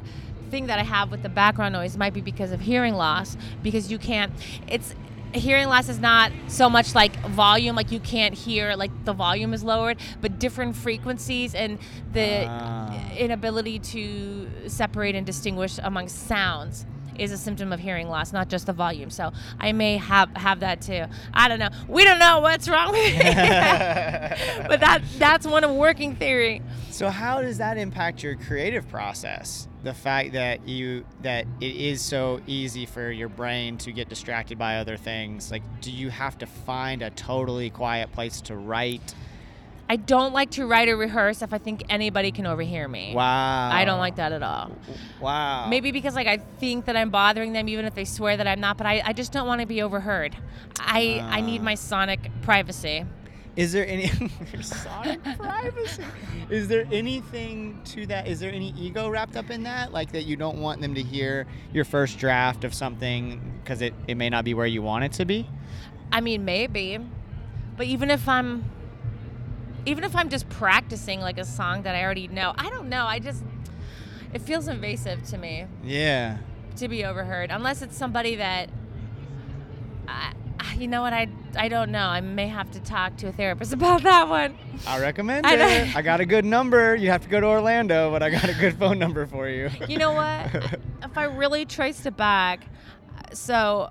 thing 0.50 0.68
that 0.68 0.78
I 0.78 0.82
have 0.82 1.10
with 1.10 1.22
the 1.22 1.28
background 1.28 1.74
noise 1.74 1.96
might 1.98 2.14
be 2.14 2.20
because 2.22 2.52
of 2.52 2.60
hearing 2.60 2.94
loss 2.94 3.36
because 3.62 3.90
you 3.90 3.98
can't 3.98 4.32
it's 4.66 4.94
hearing 5.34 5.68
loss 5.68 5.88
is 5.88 5.98
not 5.98 6.32
so 6.46 6.68
much 6.70 6.94
like 6.94 7.14
volume 7.28 7.76
like 7.76 7.92
you 7.92 8.00
can't 8.00 8.34
hear 8.34 8.74
like 8.74 8.90
the 9.04 9.12
volume 9.12 9.52
is 9.54 9.62
lowered 9.62 9.98
but 10.20 10.38
different 10.38 10.74
frequencies 10.76 11.54
and 11.54 11.78
the 12.12 12.46
Ah. 12.48 13.10
inability 13.16 13.78
to 13.78 14.48
separate 14.68 15.14
and 15.14 15.26
distinguish 15.26 15.78
among 15.82 16.08
sounds 16.08 16.86
is 17.18 17.32
a 17.32 17.38
symptom 17.38 17.72
of 17.72 17.80
hearing 17.80 18.08
loss, 18.08 18.32
not 18.32 18.48
just 18.48 18.66
the 18.66 18.72
volume. 18.72 19.10
So 19.10 19.32
I 19.58 19.72
may 19.72 19.96
have 19.96 20.30
have 20.36 20.60
that 20.60 20.80
too. 20.80 21.04
I 21.34 21.48
don't 21.48 21.58
know. 21.58 21.70
We 21.88 22.04
don't 22.04 22.18
know 22.18 22.40
what's 22.40 22.68
wrong 22.68 22.92
with 22.92 23.12
me, 23.12 23.18
but 23.22 24.80
that 24.80 25.02
that's 25.18 25.46
one 25.46 25.64
of 25.64 25.70
working 25.72 26.16
theory. 26.16 26.62
So 26.90 27.08
how 27.08 27.42
does 27.42 27.58
that 27.58 27.78
impact 27.78 28.22
your 28.22 28.36
creative 28.36 28.88
process? 28.88 29.68
The 29.84 29.94
fact 29.94 30.32
that 30.32 30.66
you 30.68 31.04
that 31.22 31.46
it 31.60 31.76
is 31.76 32.02
so 32.02 32.40
easy 32.46 32.86
for 32.86 33.10
your 33.10 33.28
brain 33.28 33.78
to 33.78 33.92
get 33.92 34.08
distracted 34.08 34.58
by 34.58 34.78
other 34.78 34.96
things. 34.96 35.50
Like 35.50 35.62
do 35.80 35.90
you 35.90 36.10
have 36.10 36.38
to 36.38 36.46
find 36.46 37.02
a 37.02 37.10
totally 37.10 37.70
quiet 37.70 38.12
place 38.12 38.40
to 38.42 38.56
write? 38.56 39.14
I 39.90 39.96
don't 39.96 40.34
like 40.34 40.50
to 40.52 40.66
write 40.66 40.88
or 40.88 40.96
rehearse 40.96 41.40
if 41.40 41.52
I 41.54 41.58
think 41.58 41.82
anybody 41.88 42.30
can 42.30 42.46
overhear 42.46 42.86
me. 42.86 43.14
Wow. 43.14 43.70
I 43.72 43.84
don't 43.86 43.98
like 43.98 44.16
that 44.16 44.32
at 44.32 44.42
all. 44.42 44.70
Wow. 45.20 45.68
Maybe 45.68 45.92
because 45.92 46.14
like 46.14 46.26
I 46.26 46.36
think 46.36 46.84
that 46.86 46.96
I'm 46.96 47.08
bothering 47.10 47.54
them, 47.54 47.68
even 47.68 47.86
if 47.86 47.94
they 47.94 48.04
swear 48.04 48.36
that 48.36 48.46
I'm 48.46 48.60
not. 48.60 48.76
But 48.76 48.86
I, 48.86 49.02
I 49.04 49.12
just 49.14 49.32
don't 49.32 49.46
want 49.46 49.60
to 49.62 49.66
be 49.66 49.80
overheard. 49.80 50.36
I 50.78 51.20
I 51.30 51.40
need 51.40 51.60
Ah. 51.62 51.64
my 51.64 51.74
sonic 51.74 52.30
privacy. 52.42 53.04
Is 53.56 53.72
there 53.72 53.86
any 53.88 54.08
your 54.52 54.62
sonic 54.62 55.20
privacy? 55.36 56.04
Is 56.50 56.68
there 56.68 56.86
anything 56.92 57.80
to 57.86 58.06
that? 58.06 58.28
Is 58.28 58.38
there 58.40 58.52
any 58.52 58.72
ego 58.78 59.08
wrapped 59.08 59.36
up 59.36 59.50
in 59.50 59.62
that? 59.64 59.90
Like 59.92 60.12
that 60.12 60.26
you 60.26 60.36
don't 60.36 60.58
want 60.60 60.80
them 60.80 60.94
to 60.94 61.02
hear 61.02 61.46
your 61.72 61.84
first 61.84 62.18
draft 62.18 62.62
of 62.62 62.72
something 62.74 63.40
because 63.64 63.80
it, 63.82 63.94
it 64.06 64.16
may 64.16 64.28
not 64.30 64.44
be 64.44 64.54
where 64.54 64.66
you 64.66 64.82
want 64.82 65.04
it 65.04 65.12
to 65.14 65.24
be? 65.24 65.48
I 66.12 66.20
mean, 66.20 66.44
maybe, 66.44 66.98
but 67.76 67.86
even 67.86 68.10
if 68.10 68.28
I'm, 68.28 68.64
even 69.88 70.04
if 70.04 70.14
I'm 70.14 70.28
just 70.28 70.48
practicing 70.50 71.20
like 71.20 71.38
a 71.38 71.44
song 71.44 71.82
that 71.82 71.94
I 71.94 72.04
already 72.04 72.28
know, 72.28 72.52
I 72.56 72.68
don't 72.68 72.88
know. 72.90 73.06
I 73.06 73.18
just, 73.18 73.42
it 74.34 74.42
feels 74.42 74.68
invasive 74.68 75.22
to 75.30 75.38
me 75.38 75.66
Yeah. 75.82 76.38
to 76.76 76.88
be 76.88 77.04
overheard, 77.04 77.50
unless 77.50 77.80
it's 77.80 77.96
somebody 77.96 78.36
that, 78.36 78.68
I, 80.06 80.32
you 80.76 80.88
know 80.88 81.02
what? 81.02 81.12
I 81.12 81.28
I 81.56 81.68
don't 81.68 81.90
know. 81.90 82.06
I 82.06 82.20
may 82.20 82.48
have 82.48 82.70
to 82.72 82.80
talk 82.80 83.16
to 83.18 83.28
a 83.28 83.32
therapist 83.32 83.72
about 83.78 84.02
that 84.02 84.28
one. 84.28 84.56
I 84.86 85.00
recommend 85.00 85.46
I 85.46 85.54
it. 85.54 85.96
I 85.96 86.02
got 86.02 86.20
a 86.20 86.26
good 86.26 86.44
number. 86.44 86.94
You 86.96 87.10
have 87.10 87.22
to 87.22 87.28
go 87.28 87.40
to 87.40 87.46
Orlando, 87.46 88.10
but 88.10 88.22
I 88.22 88.30
got 88.30 88.48
a 88.48 88.54
good 88.54 88.76
phone 88.78 88.98
number 88.98 89.26
for 89.26 89.48
you. 89.48 89.70
You 89.88 89.98
know 89.98 90.12
what? 90.12 90.54
if 91.02 91.16
I 91.16 91.24
really 91.24 91.64
traced 91.64 92.06
it 92.06 92.16
back, 92.16 92.66
so 93.32 93.90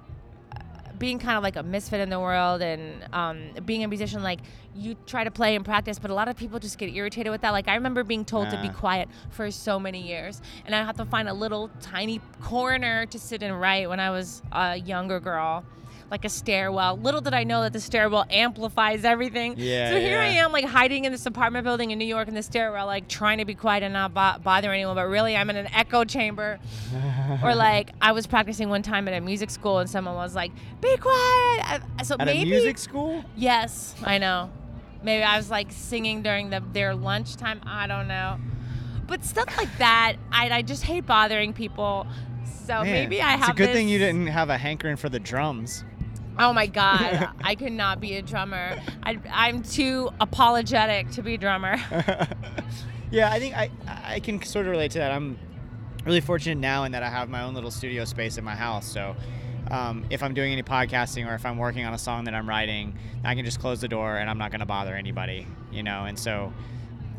being 0.98 1.20
kind 1.20 1.38
of 1.38 1.44
like 1.44 1.56
a 1.56 1.64
misfit 1.64 2.00
in 2.00 2.10
the 2.10 2.20
world 2.20 2.62
and 2.62 3.06
um, 3.14 3.52
being 3.66 3.84
a 3.84 3.88
musician, 3.88 4.24
like 4.24 4.40
you 4.76 4.96
try 5.06 5.24
to 5.24 5.32
play 5.32 5.56
and 5.56 5.66
practice, 5.66 6.00
but 6.00 6.12
a 6.12 6.14
lot 6.14 6.28
of 6.28 6.36
people 6.36 6.60
just 6.60 6.78
get 6.78 6.94
irritated 6.94 7.32
with 7.32 7.42
that. 7.42 7.52
Like 7.52 7.68
I 7.68 7.76
remember 7.76 8.04
being 8.04 8.26
told 8.26 8.50
to 8.50 8.62
be 8.62 8.70
quiet 8.70 9.10
for 9.30 9.50
so 9.52 9.80
many 9.80 10.02
years, 10.02 10.42
and 10.66 10.76
I 10.76 10.84
have 10.84 10.98
to 10.98 11.06
find 11.06 11.28
a 11.28 11.34
little 11.34 11.70
tiny 11.82 12.22
corner 12.42 13.06
to 13.08 13.20
sit 13.20 13.44
and 13.44 13.60
write 13.60 13.90
when 13.90 14.00
I 14.00 14.10
was 14.10 14.42
a 14.52 14.78
younger 14.78 15.20
girl. 15.20 15.64
Like 16.10 16.24
a 16.24 16.30
stairwell. 16.30 16.98
Little 16.98 17.20
did 17.20 17.34
I 17.34 17.44
know 17.44 17.64
that 17.64 17.74
the 17.74 17.82
stairwell 17.82 18.26
amplifies 18.30 19.04
everything. 19.04 19.56
Yeah, 19.58 19.92
So 19.92 20.00
here 20.00 20.20
I 20.20 20.28
am, 20.28 20.54
like 20.54 20.64
hiding 20.64 21.04
in 21.04 21.12
this 21.12 21.26
apartment 21.26 21.66
building 21.66 21.92
in 21.92 22.00
New 22.00 22.06
York 22.06 22.30
in 22.30 22.34
the 22.34 22.44
stairwell, 22.44 22.86
like 22.86 23.10
trying 23.10 23.40
to 23.40 23.46
be 23.46 23.56
quiet 23.56 23.84
and 23.84 23.94
not 23.94 24.14
bo- 24.14 24.40
bother 24.42 24.72
anyone, 24.72 24.96
but 24.96 25.08
really 25.08 25.36
I'm 25.36 25.50
in 25.50 25.58
an 25.58 25.68
echo 25.74 26.06
chamber. 26.06 26.60
or 27.44 27.56
like 27.56 27.92
I 28.02 28.14
was 28.14 28.26
practicing 28.26 28.70
one 28.70 28.84
time 28.84 29.08
at 29.10 29.14
a 29.14 29.20
music 29.20 29.50
school 29.50 29.80
and 29.80 29.90
someone 29.90 30.16
was 30.16 30.34
like, 30.34 30.52
"Be 30.82 30.96
quiet." 30.98 31.82
So 32.06 32.16
At 32.20 32.28
maybe 32.28 32.44
a 32.44 32.46
music 32.46 32.78
school? 32.78 33.26
Yes, 33.36 33.94
I 34.04 34.18
know. 34.18 34.50
Maybe 35.04 35.24
I 35.24 35.36
was 35.38 35.52
like 35.52 35.72
singing 35.72 36.22
during 36.22 36.50
the 36.50 36.64
their 36.72 36.96
lunchtime. 36.96 37.60
I 37.66 37.86
don't 37.88 38.08
know. 38.08 38.38
But 39.08 39.24
stuff 39.24 39.58
like 39.58 39.78
that, 39.78 40.16
I, 40.32 40.50
I 40.50 40.62
just 40.62 40.84
hate 40.84 41.06
bothering 41.06 41.54
people. 41.54 42.08
So 42.66 42.84
Man, 42.84 42.92
maybe 42.92 43.22
I 43.22 43.32
have. 43.32 43.42
It's 43.42 43.50
a 43.50 43.54
good 43.54 43.74
thing 43.74 43.88
you 43.88 44.00
didn't 44.00 44.28
have 44.28 44.50
a 44.50 44.58
hankering 44.58 44.98
for 44.98 45.10
the 45.10 45.20
drums. 45.20 45.84
Oh 46.40 46.54
my 46.54 46.68
God, 46.68 47.30
I 47.44 47.56
could 47.56 47.74
not 47.74 48.00
be 48.00 48.16
a 48.16 48.22
drummer. 48.22 48.80
I, 49.04 49.20
I'm 49.32 49.64
too 49.64 50.10
apologetic 50.20 51.12
to 51.12 51.22
be 51.22 51.36
a 51.36 51.38
drummer. 51.38 51.76
yeah, 53.12 53.32
I 53.32 53.40
think 53.40 53.56
I 53.56 53.72
I 54.04 54.20
can 54.20 54.42
sort 54.44 54.66
of 54.66 54.72
relate 54.72 54.92
to 54.92 55.00
that. 55.00 55.12
I'm 55.12 55.38
really 56.06 56.22
fortunate 56.22 56.58
now 56.60 56.84
in 56.86 56.94
that 56.94 57.04
I 57.04 57.10
have 57.10 57.30
my 57.30 57.44
own 57.44 57.54
little 57.54 57.72
studio 57.72 58.06
space 58.06 58.38
in 58.38 58.44
my 58.44 58.56
house. 58.56 58.86
So 58.86 59.16
um, 59.72 60.06
if 60.10 60.24
I'm 60.24 60.34
doing 60.34 60.52
any 60.54 60.64
podcasting 60.64 61.30
or 61.30 61.36
if 61.36 61.46
I'm 61.46 61.58
working 61.58 61.86
on 61.86 61.94
a 61.94 61.98
song 61.98 62.24
that 62.26 62.34
I'm 62.34 62.48
writing, 62.48 62.98
I 63.24 63.36
can 63.36 63.44
just 63.44 63.60
close 63.60 63.82
the 63.82 63.88
door 63.88 64.18
and 64.18 64.30
I'm 64.30 64.38
not 64.38 64.52
going 64.52 64.62
to 64.62 64.66
bother 64.66 64.96
anybody, 64.96 65.46
you 65.72 65.84
know. 65.84 66.06
And 66.06 66.18
so 66.18 66.54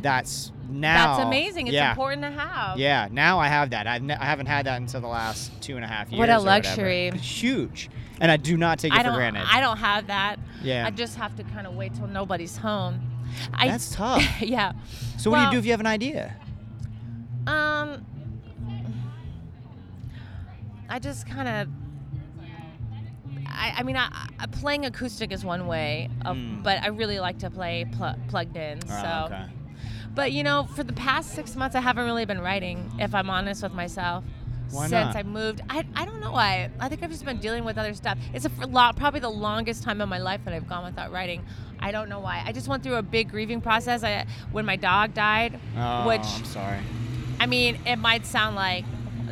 that's 0.01 0.53
now. 0.69 1.17
That's 1.17 1.27
amazing. 1.27 1.67
It's 1.67 1.75
yeah, 1.75 1.91
important 1.91 2.23
to 2.23 2.31
have. 2.31 2.79
Yeah, 2.79 3.09
now 3.11 3.39
I 3.39 3.49
have 3.49 3.71
that. 3.71 3.87
I've 3.87 4.09
I 4.09 4.25
haven't 4.25 4.47
had 4.47 4.67
that 4.67 4.81
until 4.81 5.01
the 5.01 5.09
last 5.09 5.51
two 5.61 5.77
and 5.77 5.85
a 5.85 5.89
half 5.89 6.11
years. 6.11 6.19
What 6.19 6.31
a 6.31 6.39
luxury. 6.39 7.11
Huge, 7.11 7.91
and 8.21 8.31
I 8.31 8.37
do 8.37 8.57
not 8.57 8.79
take 8.79 8.93
it 8.93 8.99
I 8.99 9.03
for 9.03 9.13
granted. 9.13 9.45
I 9.47 9.61
don't 9.61 9.77
have 9.79 10.07
that. 10.09 10.37
Yeah. 10.63 10.87
I 10.87 10.91
just 10.91 11.17
have 11.17 11.37
to 11.37 11.45
kind 11.45 11.67
of 11.67 11.75
wait 11.75 11.95
till 11.95 12.07
nobody's 12.07 12.57
home. 12.57 13.01
I, 13.55 13.69
That's 13.69 13.91
tough. 13.95 14.23
yeah. 14.41 14.73
So 15.19 15.31
what 15.31 15.39
do 15.39 15.45
you 15.45 15.51
do 15.53 15.59
if 15.59 15.65
you 15.65 15.71
have 15.73 15.81
an 15.81 15.87
idea? 15.87 16.35
Um, 17.47 18.05
I 20.89 20.99
just 20.99 21.27
kind 21.29 21.49
of. 21.49 21.69
I, 23.51 23.75
I 23.79 23.83
mean, 23.83 23.97
I, 23.97 24.09
I, 24.39 24.47
playing 24.47 24.85
acoustic 24.87 25.33
is 25.33 25.45
one 25.45 25.67
way, 25.67 26.11
of, 26.25 26.37
Mm. 26.37 26.63
but 26.63 26.81
I 26.83 26.89
really 26.89 27.19
like 27.19 27.39
to 27.39 27.51
play 27.51 27.87
pl- 27.97 28.15
plugged 28.29 28.57
in. 28.57 28.79
Oh, 28.89 29.03
so, 29.03 29.35
okay. 29.35 29.45
but 30.15 30.31
you 30.33 30.45
know, 30.45 30.69
for 30.77 30.85
the 30.85 30.93
past 30.93 31.31
six 31.33 31.57
months, 31.57 31.75
I 31.75 31.81
haven't 31.81 32.05
really 32.05 32.25
been 32.25 32.41
writing. 32.41 32.89
If 33.01 33.15
I'm 33.15 33.29
honest 33.31 33.63
with 33.63 33.73
myself, 33.73 34.23
Why 34.71 34.89
since 34.89 35.15
not? 35.15 35.17
I 35.17 35.23
moved, 35.23 35.61
I, 35.69 35.85
I 35.97 36.05
don't 36.05 36.21
know 36.21 36.33
why. 36.33 36.71
I 36.79 36.89
think 36.89 37.03
I've 37.03 37.11
just 37.11 37.25
been 37.25 37.39
dealing 37.39 37.65
with 37.65 37.79
other 37.79 37.95
stuff. 37.95 38.19
It's 38.35 38.45
a 38.47 38.67
lot, 38.67 38.97
probably 38.97 39.21
the 39.21 39.29
longest 39.31 39.83
time 39.83 40.01
in 40.01 40.09
my 40.09 40.19
life 40.19 40.41
that 40.45 40.55
I've 40.55 40.69
gone 40.69 40.85
without 40.85 41.11
writing. 41.13 41.45
I 41.81 41.91
don't 41.93 42.09
know 42.09 42.21
why. 42.21 42.43
I 42.45 42.53
just 42.53 42.69
went 42.69 42.83
through 42.83 42.97
a 42.97 43.03
big 43.03 43.31
grieving 43.31 43.61
process. 43.61 44.03
I, 44.05 44.27
when 44.53 44.67
my 44.67 44.77
dog 44.77 45.15
died, 45.15 45.59
Oh, 45.77 46.07
which 46.07 46.21
I'm 46.21 46.45
sorry. 46.45 46.79
I 47.41 47.47
mean, 47.47 47.79
it 47.87 47.97
might 47.97 48.27
sound 48.27 48.57
like 48.57 48.85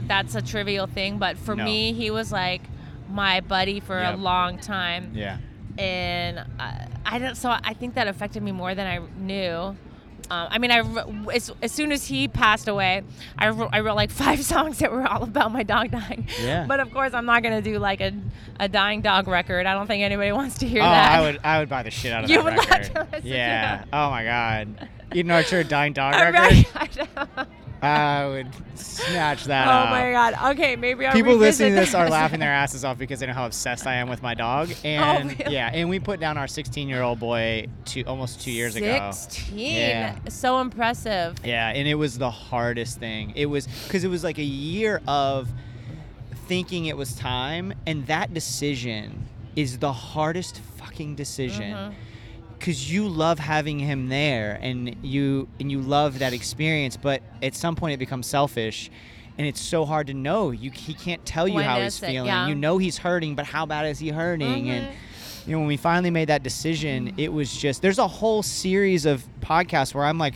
that's 0.07 0.35
a 0.35 0.43
trivial 0.43 0.87
thing, 0.87 1.19
but 1.19 1.37
for 1.37 1.57
No. 1.57 1.65
me, 1.65 1.93
he 1.93 2.11
was 2.11 2.31
like 2.31 2.63
my 3.09 3.41
buddy 3.41 3.81
for 3.81 3.99
Yep. 3.99 4.15
a 4.15 4.17
long 4.17 4.59
time, 4.59 5.11
Yeah. 5.15 5.39
and 5.79 6.41
I, 6.59 6.87
I 7.05 7.19
don't. 7.19 7.35
So 7.37 7.51
I 7.51 7.75
think 7.75 7.95
that 7.95 8.09
affected 8.09 8.43
me 8.43 8.53
more 8.53 8.75
than 8.75 8.87
I 8.87 9.01
knew. 9.19 9.77
Um, 10.31 10.49
I 10.51 10.59
mean, 10.59 10.71
I 10.71 10.83
as, 11.33 11.53
as 11.63 11.73
soon 11.73 11.93
as 11.93 12.07
he 12.07 12.29
passed 12.29 12.69
away, 12.69 13.03
I 13.39 13.49
wrote, 13.51 13.71
I 13.73 13.81
wrote 13.81 13.97
like 13.97 14.11
five 14.27 14.43
songs 14.45 14.79
that 14.79 14.91
were 14.93 15.07
all 15.07 15.23
about 15.23 15.53
my 15.53 15.63
dog 15.63 15.91
dying. 15.91 16.29
Yeah. 16.41 16.67
But 16.67 16.81
of 16.81 16.93
course, 16.93 17.15
I'm 17.15 17.27
not 17.27 17.43
gonna 17.43 17.63
do 17.63 17.79
like 17.79 18.01
a, 18.01 18.13
a 18.59 18.69
dying 18.69 19.03
dog 19.03 19.29
record. 19.29 19.67
I 19.67 19.75
don't 19.75 19.87
think 19.87 20.03
anybody 20.03 20.33
wants 20.33 20.59
to 20.59 20.69
hear 20.69 20.83
oh, 20.83 20.87
that. 20.87 21.13
I 21.13 21.21
would 21.21 21.41
I 21.45 21.59
would 21.59 21.69
buy 21.69 21.83
the 21.83 21.91
shit 21.91 22.13
out 22.13 22.25
of 22.25 22.31
You 22.31 22.43
that 22.43 22.59
record. 22.59 22.85
to 22.95 23.01
listen 23.13 23.23
to 23.23 23.29
yeah. 23.29 23.85
Oh 23.93 24.11
my 24.11 24.25
god. 24.25 24.89
Edan 25.13 25.33
Archer 25.33 25.63
dying 25.65 25.93
dog 25.93 26.15
record. 26.35 27.47
I 27.87 28.29
would 28.29 28.49
snatch 28.79 29.45
that 29.45 29.67
oh 29.69 29.91
my 29.91 30.11
god. 30.13 30.53
Okay, 30.53 30.77
maybe 30.77 31.07
I'll 31.07 31.13
People 31.13 31.37
listening 31.37 31.75
to 31.75 31.81
this 31.81 31.95
are 31.95 32.09
laughing 32.11 32.41
their 32.41 32.53
asses 32.53 32.85
off 32.85 32.99
because 32.99 33.21
they 33.21 33.27
know 33.27 33.33
how 33.33 33.47
obsessed 33.47 33.87
I 33.87 33.95
am 33.95 34.09
with 34.09 34.23
my 34.23 34.35
dog. 34.35 34.71
And 34.85 35.39
really? 35.39 35.55
yeah, 35.55 35.71
and 35.73 35.89
we 35.89 35.99
put 35.99 36.21
down 36.21 36.39
our 36.39 36.47
16 36.47 36.89
year 36.89 37.03
old 37.03 37.19
boy 37.19 37.67
two, 37.85 38.05
almost 38.07 38.41
two 38.41 38.51
years 38.51 38.77
ago. 38.77 39.11
16. 39.13 39.59
Yeah. 39.59 40.17
So 40.29 40.61
impressive. 40.61 41.37
Yeah, 41.45 41.69
and 41.69 41.87
it 41.89 41.95
was 41.95 42.19
the 42.19 42.31
hardest 42.31 42.99
thing. 42.99 43.33
It 43.35 43.47
was 43.47 43.67
because 43.67 44.05
it 44.05 44.09
was 44.09 44.23
like 44.25 44.39
a 44.39 44.45
year 44.45 45.01
of 45.07 45.49
thinking 46.47 46.87
it 46.87 46.97
was 46.97 47.15
time, 47.15 47.73
and 47.87 48.07
that 48.07 48.33
decision 48.33 49.27
is 49.57 49.79
the 49.79 49.93
hardest 49.93 50.61
fucking 50.77 51.17
decision. 51.17 51.73
Mhm. 51.73 51.95
Cause 52.59 52.91
you 52.91 53.07
love 53.09 53.39
having 53.39 53.79
him 53.79 54.09
there, 54.09 54.59
and 54.63 54.97
you 55.05 55.47
and 55.61 55.71
you 55.71 55.81
love 55.81 56.19
that 56.21 56.33
experience, 56.33 56.97
but 56.97 57.23
at 57.43 57.55
some 57.55 57.77
point 57.77 57.95
it 57.95 57.99
becomes 57.99 58.27
selfish, 58.27 58.91
and 59.39 59.47
it's 59.47 59.61
so 59.61 59.85
hard 59.85 60.07
to 60.09 60.15
know. 60.15 60.51
You 60.51 60.71
he 60.71 60.95
can't 60.95 61.25
tell 61.27 61.47
you 61.47 61.55
When 61.57 61.65
how 61.65 61.81
he's 61.81 62.03
it? 62.03 62.07
feeling. 62.07 62.27
Yeah. 62.29 62.49
You 62.49 62.55
know 62.55 62.79
he's 62.79 62.99
hurting, 62.99 63.35
but 63.35 63.45
how 63.45 63.67
bad 63.67 63.87
is 63.87 63.99
he 63.99 64.09
hurting? 64.09 64.71
And 64.71 64.87
Mhm. 64.87 64.93
you 65.47 65.53
know 65.53 65.59
when 65.61 65.69
we 65.69 65.77
finally 65.77 66.11
made 66.11 66.29
that 66.29 66.43
decision, 66.43 67.13
it 67.19 67.33
was 67.33 67.55
just 67.55 67.83
there's 67.83 67.99
a 67.99 68.09
whole 68.09 68.43
series 68.43 69.05
of 69.07 69.23
podcasts 69.41 69.95
where 69.95 70.05
I'm 70.05 70.19
like, 70.19 70.35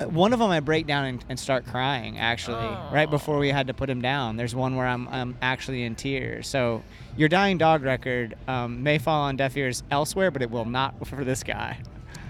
uh, 0.00 0.06
one 0.08 0.32
of 0.32 0.38
them 0.38 0.50
I 0.50 0.60
break 0.60 0.86
down 0.86 1.04
and, 1.04 1.24
and 1.28 1.38
start 1.38 1.66
crying 1.66 2.18
actually 2.18 2.66
right 2.92 3.08
before 3.10 3.38
we 3.38 3.50
had 3.50 3.66
to 3.66 3.74
put 3.74 3.90
him 3.90 4.00
down. 4.00 4.36
There's 4.36 4.54
one 4.54 4.74
where 4.74 4.86
I'm 4.86 5.06
I'm 5.08 5.36
actually 5.42 5.84
in 5.84 5.94
tears. 5.96 6.48
So 6.48 6.82
your 7.16 7.28
dying 7.28 7.58
dog 7.58 7.82
record 7.82 8.36
um, 8.48 8.82
may 8.82 8.98
fall 8.98 9.22
on 9.22 9.36
deaf 9.36 9.56
ears 9.56 9.82
elsewhere, 9.90 10.30
but 10.30 10.42
it 10.42 10.50
will 10.50 10.64
not 10.64 11.06
for 11.06 11.24
this 11.24 11.42
guy. 11.42 11.78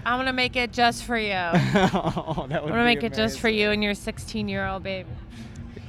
I'm 0.05 0.17
gonna 0.17 0.33
make 0.33 0.55
it 0.55 0.73
just 0.73 1.03
for 1.03 1.17
you. 1.17 1.33
I'm 1.33 1.89
oh, 1.93 2.47
would 2.49 2.49
gonna 2.49 2.83
make 2.83 3.03
it 3.03 3.13
just 3.13 3.39
for 3.39 3.49
you 3.49 3.69
and 3.69 3.83
your 3.83 3.93
16 3.93 4.47
year 4.49 4.65
old 4.65 4.83
baby. 4.83 5.07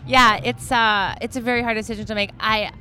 Yeah, 0.07 0.41
it's 0.45 0.71
uh, 0.71 1.15
it's 1.21 1.37
a 1.37 1.41
very 1.41 1.63
hard 1.63 1.77
decision 1.77 2.05
to 2.07 2.15
make. 2.15 2.31
I, 2.39 2.73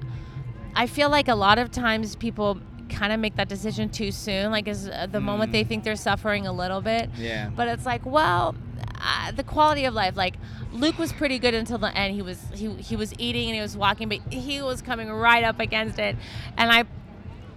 I 0.76 0.88
feel 0.88 1.10
like 1.10 1.28
a 1.28 1.36
lot 1.36 1.58
of 1.58 1.72
times 1.72 2.16
people 2.16 2.60
kind 2.90 3.14
of 3.14 3.20
make 3.20 3.36
that 3.36 3.48
decision 3.48 3.90
too 3.90 4.12
soon. 4.12 4.52
Like, 4.52 4.68
is 4.68 4.90
uh, 4.90 5.08
the 5.10 5.22
moment 5.22 5.50
Mm. 5.50 5.54
they 5.54 5.64
think 5.64 5.84
they're 5.84 5.96
suffering 5.96 6.48
a 6.48 6.52
little 6.52 6.82
bit. 6.82 7.10
Yeah. 7.18 7.50
But 7.56 7.68
it's 7.70 7.86
like, 7.86 8.06
well, 8.06 8.56
uh, 9.04 9.32
the 9.32 9.44
quality 9.44 9.86
of 9.86 9.94
life. 9.94 10.16
Like 10.16 10.36
Luke 10.72 10.98
was 11.00 11.12
pretty 11.12 11.40
good 11.40 11.54
until 11.54 11.78
the 11.78 11.96
end. 11.98 12.14
He 12.16 12.22
was 12.22 12.40
he 12.54 12.70
he 12.76 12.96
was 12.96 13.14
eating 13.18 13.48
and 13.48 13.56
he 13.56 13.62
was 13.62 13.76
walking, 13.76 14.10
but 14.10 14.20
he 14.32 14.62
was 14.62 14.82
coming 14.82 15.10
right 15.12 15.44
up 15.44 15.60
against 15.60 16.00
it. 16.00 16.16
And 16.58 16.72
I 16.72 16.86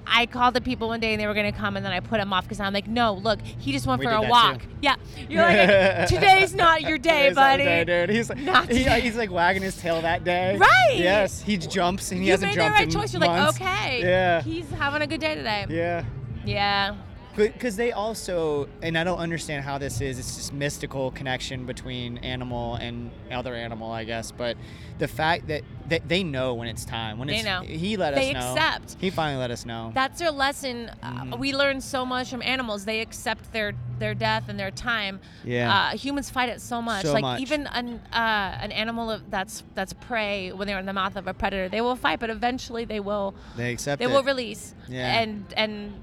I 0.06 0.26
called 0.26 0.52
the 0.52 0.60
people 0.60 0.88
one 0.88 1.00
day 1.00 1.12
and 1.14 1.20
they 1.20 1.26
were 1.26 1.32
gonna 1.32 1.50
come, 1.52 1.76
and 1.76 1.84
then 1.86 1.92
I 1.92 2.00
put 2.00 2.20
him 2.20 2.30
off 2.32 2.44
because 2.44 2.60
I'm 2.60 2.74
like, 2.74 2.86
no, 2.86 3.14
look, 3.14 3.40
he 3.40 3.72
just 3.72 3.86
went 3.86 4.00
We 4.00 4.06
for 4.06 4.12
a 4.12 4.20
walk. 4.22 4.60
too. 4.60 4.68
Yeah, 4.82 4.96
you're 5.30 5.42
like, 5.42 6.08
today's 6.08 6.54
not 6.54 6.82
your 6.82 6.98
day, 6.98 7.22
Today's 7.30 7.36
not 7.36 7.42
buddy. 7.52 7.64
day, 7.64 7.84
dude. 7.84 8.10
He's 8.10 8.28
Not 8.34 8.68
he, 8.70 8.84
he's 9.00 9.16
like 9.16 9.30
wagging 9.30 9.62
his 9.62 9.76
tail 9.78 10.02
that 10.02 10.22
day. 10.22 10.58
Right. 10.58 10.96
Yes. 10.96 11.40
He 11.40 11.56
jumps 11.56 12.10
and 12.10 12.20
he 12.20 12.26
you 12.26 12.32
hasn't 12.32 12.52
jumped. 12.52 12.78
You 12.78 12.84
made 12.86 12.92
the 12.92 12.96
right 12.96 13.02
choice. 13.02 13.12
You're 13.14 13.20
months. 13.20 13.58
like, 13.60 13.68
okay, 13.68 14.00
Yeah. 14.02 14.42
he's 14.42 14.68
having 14.72 15.00
a 15.00 15.06
good 15.06 15.20
day 15.20 15.36
today. 15.36 15.64
Yeah. 15.70 16.04
Yeah. 16.44 16.96
Because 17.36 17.74
they 17.76 17.90
also, 17.92 18.68
and 18.82 18.96
I 18.96 19.02
don't 19.04 19.18
understand 19.18 19.64
how 19.64 19.78
this 19.78 20.00
is. 20.00 20.18
It's 20.18 20.36
this 20.36 20.52
mystical 20.52 21.10
connection 21.10 21.66
between 21.66 22.18
animal 22.18 22.76
and 22.76 23.10
other 23.30 23.54
animal, 23.54 23.90
I 23.90 24.04
guess. 24.04 24.30
But 24.30 24.56
the 24.98 25.08
fact 25.08 25.48
that, 25.48 25.62
that 25.88 26.08
they 26.08 26.22
know 26.22 26.54
when 26.54 26.68
it's 26.68 26.84
time, 26.84 27.18
when 27.18 27.26
They 27.26 27.36
it's 27.36 27.44
know. 27.44 27.62
he 27.62 27.96
let 27.96 28.14
They 28.14 28.28
us 28.30 28.34
know. 28.34 28.54
They 28.54 28.60
accept. 28.60 28.96
He 29.00 29.10
finally 29.10 29.40
let 29.40 29.50
us 29.50 29.66
know. 29.66 29.90
That's 29.94 30.20
their 30.20 30.30
lesson. 30.30 30.90
Uh, 31.02 31.24
Mhm. 31.24 31.38
we 31.40 31.52
learn 31.52 31.80
so 31.80 32.06
much 32.06 32.30
from 32.30 32.40
animals. 32.42 32.84
They 32.84 33.00
accept 33.00 33.52
their 33.52 33.72
their 33.98 34.14
death 34.14 34.48
and 34.48 34.58
their 34.58 34.70
time. 34.72 35.20
Yeah. 35.44 35.72
Uh, 35.92 35.96
humans 35.96 36.28
fight 36.30 36.48
it 36.48 36.60
so 36.60 36.82
much. 36.82 37.04
So 37.04 37.12
like 37.12 37.22
much. 37.22 37.40
even 37.40 37.66
an 37.68 38.00
uh, 38.12 38.58
an 38.60 38.70
animal 38.72 39.20
that's 39.28 39.62
that's 39.74 39.92
prey 39.92 40.52
when 40.52 40.66
they're 40.68 40.78
in 40.78 40.86
the 40.86 40.92
mouth 40.92 41.16
of 41.16 41.26
a 41.26 41.34
predator, 41.34 41.68
they 41.68 41.80
will 41.80 41.96
fight, 41.96 42.20
but 42.20 42.30
eventually 42.30 42.84
they 42.84 43.00
will 43.00 43.34
they 43.56 43.72
accept 43.72 43.98
they 43.98 44.04
it. 44.06 44.10
will 44.10 44.22
release 44.22 44.74
Yeah. 44.88 45.20
and 45.20 45.44
and 45.56 45.94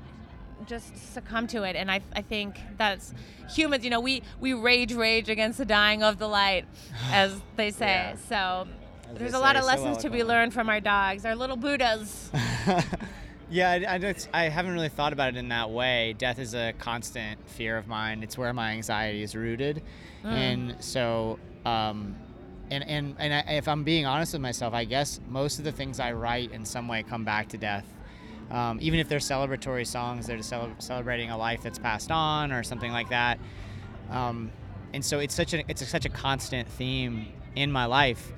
just 0.67 1.13
succumb 1.13 1.47
to 1.47 1.63
it. 1.63 1.76
And 1.76 1.89
I 1.91 2.02
I 2.15 2.21
think 2.21 2.60
that's 2.78 3.13
humans. 3.54 3.84
You 3.84 3.89
know, 3.89 4.00
we 4.00 4.24
we 4.39 4.54
rage 4.54 4.93
rage 4.93 5.30
against 5.30 5.58
the 5.58 5.65
dying 5.65 6.04
of 6.04 6.17
the 6.19 6.28
light, 6.28 6.65
as 7.12 7.39
they 7.56 7.71
say. 7.71 7.88
Yeah. 7.88 8.15
So. 8.30 8.67
As 9.12 9.17
There's 9.17 9.34
a 9.34 9.39
lot 9.39 9.58
of 9.58 9.63
so 9.63 9.67
lessons 9.67 9.97
to 10.04 10.10
be 10.10 10.24
learned 10.24 10.54
from 10.54 10.69
our 10.69 10.80
dogs, 10.80 11.26
our 11.26 11.36
little 11.36 11.58
Buddhas. 11.58 12.32
yeah, 13.50 13.71
I, 13.71 13.95
I, 13.95 13.97
don't- 13.97 14.28
I 14.34 14.43
haven't 14.47 14.71
really 14.74 14.88
thought 14.88 15.12
about 15.12 15.30
it 15.34 15.38
in 15.38 15.50
that 15.50 15.69
way. 15.69 16.15
Death 16.17 16.39
is 16.39 16.54
a 16.54 16.74
constant 16.80 17.38
fear 17.50 17.78
of 17.78 17.88
mine. 17.88 18.24
It's 18.24 18.38
where 18.38 18.54
my 18.54 18.71
anxiety 18.71 19.21
is 19.21 19.36
rooted, 19.36 19.82
Mm. 20.24 20.28
and 20.30 20.76
so 20.84 21.39
um, 21.65 22.15
and 22.69 22.84
and 22.88 23.15
and 23.17 23.34
I, 23.34 23.54
if 23.56 23.67
I'm 23.67 23.84
being 23.84 24.06
honest 24.06 24.34
with 24.34 24.41
myself, 24.41 24.74
I 24.74 24.86
guess 24.86 25.19
most 25.28 25.58
of 25.60 25.65
the 25.65 25.71
things 25.71 26.00
I 26.00 26.12
write 26.13 26.52
in 26.52 26.63
some 26.63 26.88
way 26.88 27.02
come 27.04 27.26
back 27.26 27.50
to 27.50 27.58
death. 27.58 27.86
Um, 28.52 28.78
even 28.82 29.00
if 29.00 29.08
they're 29.08 29.20
celebratory 29.20 29.88
songs, 29.88 30.28
they're 30.28 30.42
cele- 30.44 30.76
celebrating 30.80 31.30
a 31.32 31.38
life 31.38 31.62
that's 31.64 31.80
passed 31.80 32.12
on 32.12 32.52
or 32.52 32.64
something 32.64 32.92
like 32.92 33.10
that. 33.10 33.40
Um, 34.10 34.52
and 34.94 35.04
so 35.04 35.20
it's 35.20 35.34
such 35.34 35.54
a 35.54 35.64
it's 35.70 35.82
a, 35.82 35.86
such 35.86 36.06
a 36.06 36.10
constant 36.10 36.68
theme 36.68 37.28
in 37.56 37.72
my 37.72 37.86
life. 37.86 38.34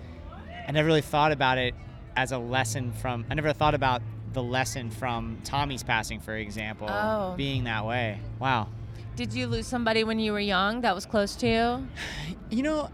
I 0.67 0.71
never 0.71 0.85
really 0.85 1.01
thought 1.01 1.31
about 1.31 1.57
it 1.57 1.73
as 2.15 2.31
a 2.31 2.37
lesson 2.37 2.91
from. 2.91 3.25
I 3.29 3.33
never 3.33 3.53
thought 3.53 3.73
about 3.73 4.01
the 4.33 4.43
lesson 4.43 4.91
from 4.91 5.39
Tommy's 5.43 5.83
passing, 5.83 6.19
for 6.19 6.35
example, 6.35 6.87
Oh. 6.89 7.33
being 7.35 7.63
that 7.65 7.85
way. 7.85 8.19
Wow. 8.39 8.69
Did 9.15 9.33
you 9.33 9.45
lose 9.47 9.67
somebody 9.67 10.03
when 10.03 10.17
you 10.19 10.31
were 10.31 10.39
young 10.39 10.81
that 10.81 10.93
was 10.95 11.05
close 11.05 11.35
to 11.37 11.47
you? 11.47 11.87
You 12.51 12.61
know, 12.61 12.89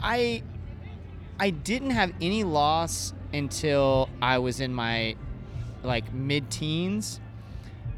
I 0.00 0.42
I 1.40 1.50
didn't 1.50 1.90
have 1.90 2.12
any 2.20 2.44
loss 2.44 3.12
until 3.32 4.08
I 4.22 4.38
was 4.38 4.60
in 4.60 4.72
my 4.72 5.16
like 5.82 6.12
mid-teens. 6.12 7.20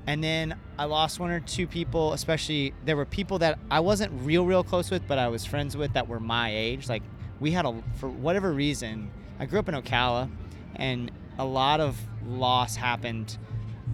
And 0.07 0.23
then 0.23 0.57
I 0.79 0.85
lost 0.85 1.21
one 1.21 1.31
or 1.31 1.41
two 1.41 1.67
people, 1.67 2.13
especially 2.13 2.75
there 2.85 2.97
were 2.97 3.05
people 3.05 3.39
that 3.39 3.59
I 3.71 3.81
wasn't 3.81 4.13
real 4.25 4.45
real 4.45 4.65
close 4.65 4.91
with, 4.91 5.07
but 5.07 5.19
I 5.19 5.29
was 5.29 5.45
friends 5.45 5.77
with 5.77 5.93
that 5.93 6.09
were 6.09 6.19
my 6.21 6.53
age. 6.53 6.89
Like 6.89 7.03
we 7.39 7.53
had 7.53 7.65
a 7.67 7.83
for 7.97 8.09
whatever 8.09 8.53
reason, 8.53 9.11
I 9.39 9.47
grew 9.47 9.61
up 9.61 9.69
in 9.69 9.75
Ocala 9.77 10.29
and 10.75 11.11
a 11.39 11.45
lot 11.45 11.81
of 11.81 11.97
loss 12.27 12.75
happened 12.77 13.39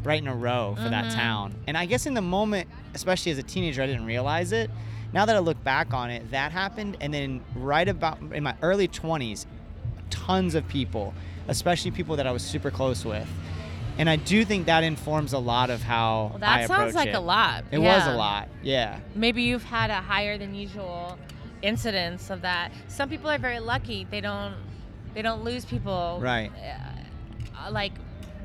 right 0.03 0.21
in 0.21 0.29
a 0.29 0.35
row 0.35 0.77
for 0.83 0.89
that 0.89 1.07
Mhm. 1.07 1.15
town. 1.15 1.55
And 1.67 1.77
I 1.77 1.85
guess 1.85 2.07
in 2.07 2.15
the 2.15 2.23
moment, 2.23 2.69
especially 2.95 3.33
as 3.33 3.39
a 3.39 3.43
teenager, 3.43 3.83
I 3.83 3.87
didn't 3.87 4.07
realize 4.07 4.53
it. 4.53 4.71
Now 5.13 5.27
that 5.27 5.37
I 5.37 5.41
look 5.41 5.63
back 5.65 5.93
on 5.93 6.11
it, 6.11 6.31
that 6.31 6.53
happened. 6.53 6.97
And 7.01 7.13
then 7.13 7.41
right 7.55 7.89
about 7.89 8.19
in 8.33 8.43
my 8.43 8.55
early 8.63 8.89
20s, 8.89 9.47
tons 10.11 10.55
of 10.55 10.67
people, 10.69 11.13
especially 11.49 11.91
people 11.91 12.17
that 12.17 12.27
I 12.27 12.31
was 12.31 12.43
super 12.43 12.71
close 12.71 13.05
with. 13.05 13.29
And 13.99 14.09
I 14.09 14.17
do 14.17 14.45
think 14.45 14.67
that 14.67 14.85
informs 14.85 15.33
a 15.33 15.39
lot 15.39 15.71
of 15.71 15.83
how 15.83 16.29
Well, 16.31 16.39
that 16.39 16.69
sounds 16.69 16.95
like 16.95 17.09
it. 17.09 17.15
a 17.17 17.21
lot. 17.21 17.65
It 17.73 17.79
was 17.79 18.07
a 18.07 18.15
lot, 18.15 18.49
yeah. 18.63 19.01
Maybe 19.15 19.43
you've 19.43 19.65
had 19.65 19.91
a 19.91 19.97
higher 20.01 20.39
than 20.39 20.55
usual 20.55 21.19
incidence 21.63 22.31
of 22.31 22.43
that. 22.43 22.71
Some 22.87 23.09
people 23.09 23.29
are 23.29 23.39
very 23.39 23.59
lucky; 23.59 24.07
they 24.11 24.21
don't 24.21 24.55
they 25.15 25.23
don't 25.23 25.43
lose 25.43 25.65
people 25.65 26.21
Right. 26.23 26.53
uh, 27.67 27.71
like 27.73 27.93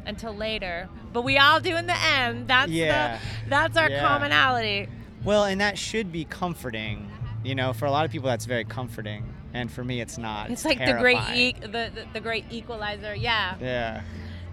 until 0.07 0.33
later. 0.35 0.89
But 1.13 1.21
we 1.21 1.37
all 1.37 1.59
do 1.59 1.75
in 1.75 1.85
the 1.85 1.97
end. 1.97 2.47
That's 2.47 2.71
Yeah. 2.71 3.19
the 3.43 3.49
that's 3.49 3.77
our 3.77 3.89
Yeah. 3.91 4.01
commonality. 4.07 4.89
Well, 5.23 5.45
and 5.45 5.61
that 5.61 5.77
should 5.77 6.11
be 6.11 6.25
comforting. 6.25 7.09
You 7.43 7.53
know, 7.55 7.73
for 7.73 7.85
a 7.85 7.91
lot 7.91 8.05
of 8.05 8.11
people, 8.11 8.29
that's 8.29 8.45
very 8.45 8.63
comforting, 8.63 9.31
and 9.53 9.69
for 9.69 9.83
me, 9.83 10.01
it's 10.01 10.17
not. 10.17 10.49
It's, 10.49 10.65
like 10.65 10.79
the 10.83 10.93
great 10.93 11.19
e- 11.35 11.55
the, 11.61 11.67
the 11.67 12.05
the 12.13 12.19
great 12.21 12.45
equalizer. 12.49 13.13
Yeah. 13.13 13.55
Yeah. 13.61 14.01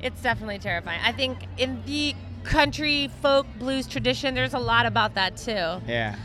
It's 0.02 0.20
definitely 0.22 0.58
terrifying. 0.58 1.00
I 1.04 1.12
think 1.12 1.38
in 1.58 1.82
the 1.86 2.14
country 2.44 3.08
folk 3.20 3.46
blues 3.58 3.86
tradition, 3.86 4.34
there's 4.34 4.54
a 4.54 4.58
lot 4.58 4.86
about 4.86 5.14
that 5.14 5.36
too. 5.36 5.80
Yeah. 5.86 6.16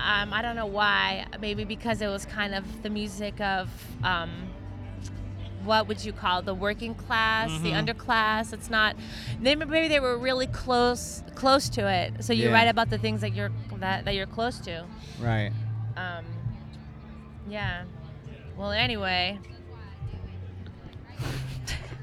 Um, 0.00 0.32
I 0.32 0.42
don't 0.42 0.56
know 0.56 0.66
why. 0.66 1.26
Maybe 1.40 1.64
because 1.64 2.02
it 2.02 2.08
was 2.08 2.26
kind 2.26 2.54
of 2.54 2.82
the 2.82 2.90
music 2.90 3.40
of 3.40 3.68
um, 4.02 4.30
what 5.62 5.88
would 5.88 6.04
you 6.04 6.12
call 6.12 6.40
it? 6.40 6.44
the 6.44 6.52
working 6.54 6.94
class, 6.94 7.48
the 7.62 7.70
Mhm. 7.70 7.86
underclass. 7.86 8.52
It's 8.52 8.68
not. 8.68 8.96
Maybe 9.40 9.64
maybe 9.64 9.88
they 9.88 10.00
were 10.00 10.18
really 10.18 10.46
close 10.48 11.22
close 11.34 11.70
to 11.70 11.88
it. 11.88 12.22
So 12.22 12.32
you 12.34 12.48
Yeah. 12.48 12.52
write 12.54 12.68
about 12.68 12.90
the 12.90 12.98
things 12.98 13.22
that 13.22 13.34
you're 13.34 13.50
that, 13.78 14.04
that 14.04 14.14
you're 14.14 14.26
close 14.26 14.58
to. 14.60 14.84
Right. 15.18 15.52
Um, 15.96 16.24
yeah. 17.48 17.84
Well, 18.56 18.72
anyway. 18.72 19.38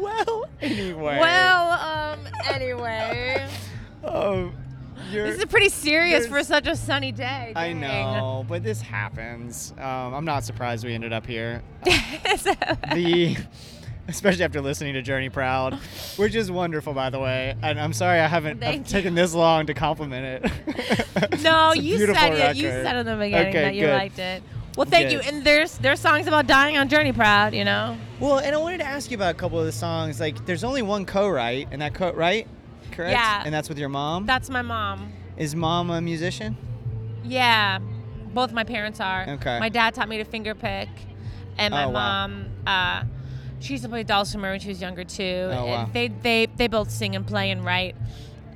Well, 0.00 0.46
anyway. 0.60 1.18
Well, 1.20 1.70
um, 1.72 2.20
anyway. 2.48 3.48
Oh, 4.04 4.50
you're. 5.10 5.26
This 5.26 5.38
is 5.38 5.44
pretty 5.46 5.68
serious 5.68 6.26
for 6.26 6.42
such 6.42 6.66
a 6.66 6.74
sunny 6.76 7.12
day. 7.12 7.52
I 7.54 7.72
know, 7.72 8.44
but 8.48 8.62
this 8.62 8.80
happens. 8.80 9.72
Um, 9.78 10.14
I'm 10.14 10.24
not 10.24 10.44
surprised 10.44 10.84
we 10.84 10.94
ended 10.94 11.12
up 11.12 11.26
here. 11.26 11.62
So- 12.38 12.54
The, 12.94 13.36
especially 14.08 14.44
after 14.44 14.60
listening 14.60 14.94
to 14.94 15.02
Journey 15.02 15.28
Proud, 15.28 15.74
which 16.16 16.34
is 16.34 16.50
wonderful, 16.50 16.92
by 16.94 17.10
the 17.10 17.18
way. 17.20 17.54
And 17.62 17.78
I'm 17.78 17.92
sorry 17.92 18.20
I 18.20 18.26
haven't 18.26 18.60
taken 18.88 19.14
this 19.14 19.34
long 19.34 19.66
to 19.66 19.74
compliment 19.74 20.44
it. 20.44 21.40
no, 21.42 21.72
you 21.74 21.98
said 22.06 22.32
it. 22.34 22.56
You 22.56 22.68
said 22.70 22.96
in 22.96 23.06
the 23.06 23.16
beginning 23.16 23.48
Okay, 23.48 23.62
that 23.62 23.74
you 23.74 23.82
good. 23.86 23.94
liked 23.94 24.18
it. 24.18 24.42
Well, 24.76 24.86
thank 24.86 25.10
you. 25.10 25.20
And 25.20 25.44
there's 25.44 25.78
there's 25.78 26.00
songs 26.00 26.26
about 26.26 26.46
dying 26.46 26.76
on 26.78 26.88
Journey 26.88 27.12
Proud. 27.12 27.54
You 27.54 27.64
know. 27.64 27.96
Well, 28.18 28.38
and 28.38 28.54
I 28.54 28.58
wanted 28.58 28.78
to 28.78 28.84
ask 28.86 29.10
you 29.10 29.16
about 29.16 29.34
a 29.34 29.38
couple 29.38 29.58
of 29.58 29.66
the 29.66 29.72
songs. 29.72 30.20
Like, 30.20 30.44
there's 30.46 30.64
only 30.64 30.82
one 30.82 31.04
co-write, 31.06 31.68
and 31.70 31.80
that 31.82 31.94
co-write, 31.94 32.46
correct? 32.92 33.12
Yeah. 33.12 33.42
And 33.44 33.52
that's 33.52 33.68
with 33.68 33.78
your 33.78 33.88
mom. 33.88 34.26
That's 34.26 34.50
my 34.50 34.62
mom. 34.62 35.12
Is 35.36 35.56
mom 35.56 35.90
a 35.90 36.00
musician? 36.00 36.56
Yeah, 37.24 37.78
both 38.32 38.52
my 38.52 38.64
parents 38.64 39.00
are. 39.00 39.26
Okay. 39.28 39.58
My 39.58 39.68
dad 39.70 39.94
taught 39.94 40.08
me 40.08 40.18
to 40.18 40.24
finger 40.24 40.54
pick, 40.54 40.88
and 41.58 41.72
my 41.72 41.84
Oh, 41.84 41.88
wow. 41.88 42.26
mom, 42.28 42.46
uh, 42.66 43.04
she 43.58 43.74
used 43.74 43.82
to 43.84 43.88
play 43.90 44.02
dulcimer 44.02 44.50
when 44.50 44.60
she 44.60 44.68
was 44.68 44.80
younger 44.80 45.04
too. 45.04 45.48
Oh, 45.52 45.66
wow. 45.66 45.90
They 45.92 46.08
they 46.08 46.46
they 46.56 46.66
both 46.66 46.90
sing 46.90 47.16
and 47.16 47.26
play 47.26 47.50
and 47.50 47.64
write, 47.64 47.96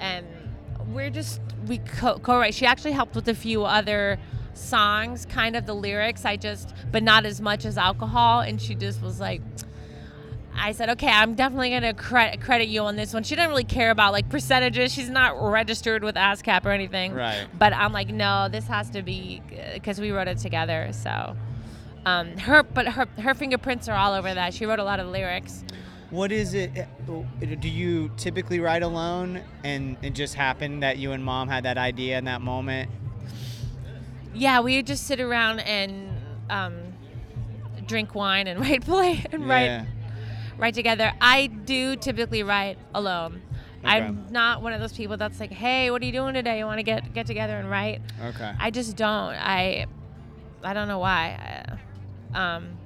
and 0.00 0.26
we're 0.88 1.10
just 1.10 1.40
we 1.66 1.78
co- 1.78 2.18
co-write. 2.18 2.54
She 2.54 2.66
actually 2.66 2.92
helped 2.92 3.14
with 3.14 3.28
a 3.28 3.34
few 3.34 3.64
other 3.64 4.18
songs, 4.56 5.26
kind 5.26 5.56
of 5.56 5.66
the 5.66 5.74
lyrics. 5.74 6.24
I 6.24 6.36
just, 6.36 6.74
but 6.90 7.02
not 7.02 7.26
as 7.26 7.40
much 7.40 7.64
as 7.64 7.76
alcohol, 7.78 8.40
and 8.40 8.60
she 8.60 8.74
just 8.74 9.02
was 9.02 9.20
like. 9.20 9.40
I 10.56 10.70
said, 10.70 10.88
okay, 10.90 11.08
I'm 11.08 11.34
definitely 11.34 11.70
gonna 11.70 11.94
credit 11.94 12.40
credit 12.40 12.68
you 12.68 12.82
on 12.82 12.94
this 12.94 13.12
one. 13.12 13.24
She 13.24 13.34
didn't 13.34 13.50
really 13.50 13.64
care 13.64 13.90
about 13.90 14.12
like 14.12 14.28
percentages. 14.28 14.92
She's 14.94 15.10
not 15.10 15.34
registered 15.42 16.04
with 16.04 16.14
ASCAP 16.14 16.64
or 16.64 16.70
anything. 16.70 17.12
Right. 17.12 17.44
But 17.58 17.72
I'm 17.72 17.92
like, 17.92 18.10
no, 18.10 18.48
this 18.48 18.68
has 18.68 18.88
to 18.90 19.02
be 19.02 19.42
because 19.74 20.00
we 20.00 20.12
wrote 20.12 20.28
it 20.28 20.38
together. 20.38 20.90
So, 20.92 21.36
um, 22.06 22.36
her, 22.38 22.62
but 22.62 22.86
her 22.86 23.08
her 23.18 23.34
fingerprints 23.34 23.88
are 23.88 23.96
all 23.96 24.12
over 24.12 24.32
that. 24.32 24.54
She 24.54 24.64
wrote 24.64 24.78
a 24.78 24.84
lot 24.84 25.00
of 25.00 25.08
lyrics. 25.08 25.64
What 26.10 26.30
is 26.30 26.54
it? 26.54 26.70
uh, 26.78 27.22
Do 27.60 27.68
you 27.68 28.12
typically 28.16 28.60
write 28.60 28.84
alone, 28.84 29.40
and 29.64 29.96
it 30.02 30.10
just 30.14 30.34
happened 30.34 30.84
that 30.84 30.98
you 30.98 31.10
and 31.10 31.24
mom 31.24 31.48
had 31.48 31.64
that 31.64 31.78
idea 31.78 32.16
in 32.16 32.26
that 32.26 32.40
moment? 32.42 32.88
Yeah, 34.34 34.60
we 34.60 34.76
would 34.76 34.86
just 34.86 35.06
sit 35.06 35.20
around 35.20 35.60
and 35.60 36.10
um, 36.50 36.74
drink 37.86 38.14
wine 38.14 38.46
and 38.46 38.60
write 38.64 38.84
play 38.84 39.24
and 39.32 39.42
Yeah. 39.46 39.48
write 39.78 39.86
write 40.58 40.74
together. 40.74 41.12
I 41.20 41.46
do 41.46 41.96
typically 41.96 42.42
write 42.42 42.78
alone. 42.94 43.42
I'm 43.86 44.28
not 44.30 44.62
one 44.62 44.72
of 44.72 44.80
those 44.80 44.94
people 44.94 45.18
that's 45.18 45.38
like, 45.38 45.52
hey, 45.52 45.90
what 45.90 46.00
are 46.00 46.06
you 46.06 46.12
doing 46.12 46.32
today? 46.32 46.58
You 46.58 46.64
want 46.64 46.78
to 46.78 46.82
get 46.82 47.12
get 47.12 47.26
together 47.26 47.58
and 47.58 47.68
write? 47.70 48.00
Okay. 48.22 48.52
I 48.58 48.70
just 48.70 48.96
don't. 48.96 49.34
I 49.34 49.86
I 50.62 50.72
don't 50.72 50.88
know 50.88 50.98
why. 51.00 51.76
I, 52.32 52.54
um, 52.56 52.78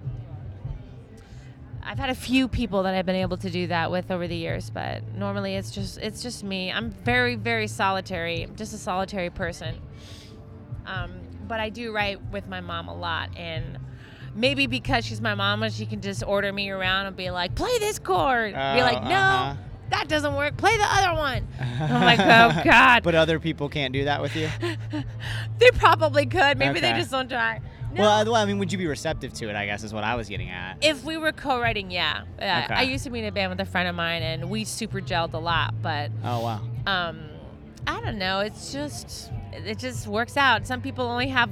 I've 1.85 1.99
had 1.99 2.11
a 2.11 2.15
few 2.15 2.49
people 2.49 2.83
that 2.83 2.95
I've 2.95 3.07
been 3.07 3.15
able 3.17 3.37
to 3.39 3.49
do 3.49 3.69
that 3.69 3.91
with 3.93 4.11
over 4.11 4.27
the 4.27 4.35
years, 4.37 4.71
but 4.71 5.03
normally 5.15 5.55
it's 5.55 5.71
just 5.71 5.99
it's 5.99 6.21
just 6.21 6.43
me. 6.43 6.73
I'm 6.73 6.91
very 6.91 7.37
very 7.37 7.69
solitary. 7.69 8.43
I'm 8.43 8.57
just 8.57 8.75
a 8.75 8.79
solitary 8.79 9.31
person. 9.31 9.77
Um, 10.89 11.13
but 11.47 11.61
I 11.61 11.69
do 11.71 11.93
write 11.93 12.19
with 12.33 12.49
my 12.49 12.61
mom 12.61 12.89
a 12.89 12.95
lot, 12.97 13.31
and 13.37 13.79
maybe 14.35 14.67
because 14.67 15.05
she's 15.05 15.21
my 15.21 15.35
mama, 15.35 15.71
she 15.71 15.87
can 15.87 16.01
just 16.01 16.23
order 16.25 16.53
me 16.53 16.71
around 16.71 17.07
and 17.07 17.17
be 17.17 17.31
like, 17.31 17.55
"Play 17.55 17.79
this 17.79 17.99
chord." 17.99 18.53
be 18.55 18.59
Oh, 18.59 18.79
like, 18.81 19.03
"No, 19.05 19.11
uh-huh. 19.11 19.55
that 19.91 20.09
doesn't 20.09 20.35
work. 20.35 20.57
Play 20.57 20.77
the 20.77 20.87
other 20.87 21.15
one." 21.19 21.47
I'm 21.81 22.03
like, 22.03 22.21
"Oh 22.23 22.63
God." 22.65 23.03
But 23.03 23.15
other 23.15 23.39
people 23.41 23.69
can't 23.69 23.93
do 23.93 24.05
that 24.05 24.21
with 24.23 24.35
you. 24.37 24.49
they 25.59 25.71
probably 25.73 26.27
could. 26.27 26.59
Maybe 26.59 26.81
they 26.81 26.93
just 26.93 27.11
don't 27.11 27.29
try. 27.29 27.61
No. 27.95 28.03
Well, 28.03 28.11
I- 28.11 28.23
well, 28.25 28.35
I 28.35 28.45
mean, 28.45 28.59
would 28.59 28.71
you 28.71 28.77
be 28.79 28.87
receptive 28.87 29.33
to 29.35 29.49
it? 29.49 29.57
I 29.57 29.65
guess 29.65 29.83
is 29.83 29.95
what 29.95 30.05
I 30.05 30.15
was 30.15 30.29
getting 30.29 30.51
at. 30.51 30.77
if 30.83 31.05
we 31.05 31.17
were 31.17 31.33
co-writing, 31.33 31.91
yeah. 31.91 32.25
yeah. 32.39 32.65
Okay. 32.67 32.75
I 32.75 32.83
used 32.83 33.05
to 33.05 33.11
be 33.11 33.21
in 33.21 33.25
a 33.25 33.33
band 33.33 33.49
with 33.51 33.61
a 33.61 33.65
friend 33.65 33.89
of 33.89 33.95
mine, 33.95 34.23
and 34.23 34.51
we 34.51 34.65
super 34.65 35.01
gelled 35.01 35.33
a 35.33 35.39
lot. 35.39 35.73
But 35.81 36.11
Oh 36.23 36.41
wow. 36.41 36.61
um, 36.87 37.21
I 37.87 38.01
don't 38.03 38.19
know. 38.19 38.41
It's 38.41 38.73
just 38.75 39.33
it 39.53 39.79
just 39.79 40.07
works 40.07 40.37
out. 40.37 40.67
Some 40.67 40.81
people 40.81 41.05
only 41.07 41.29
have 41.29 41.51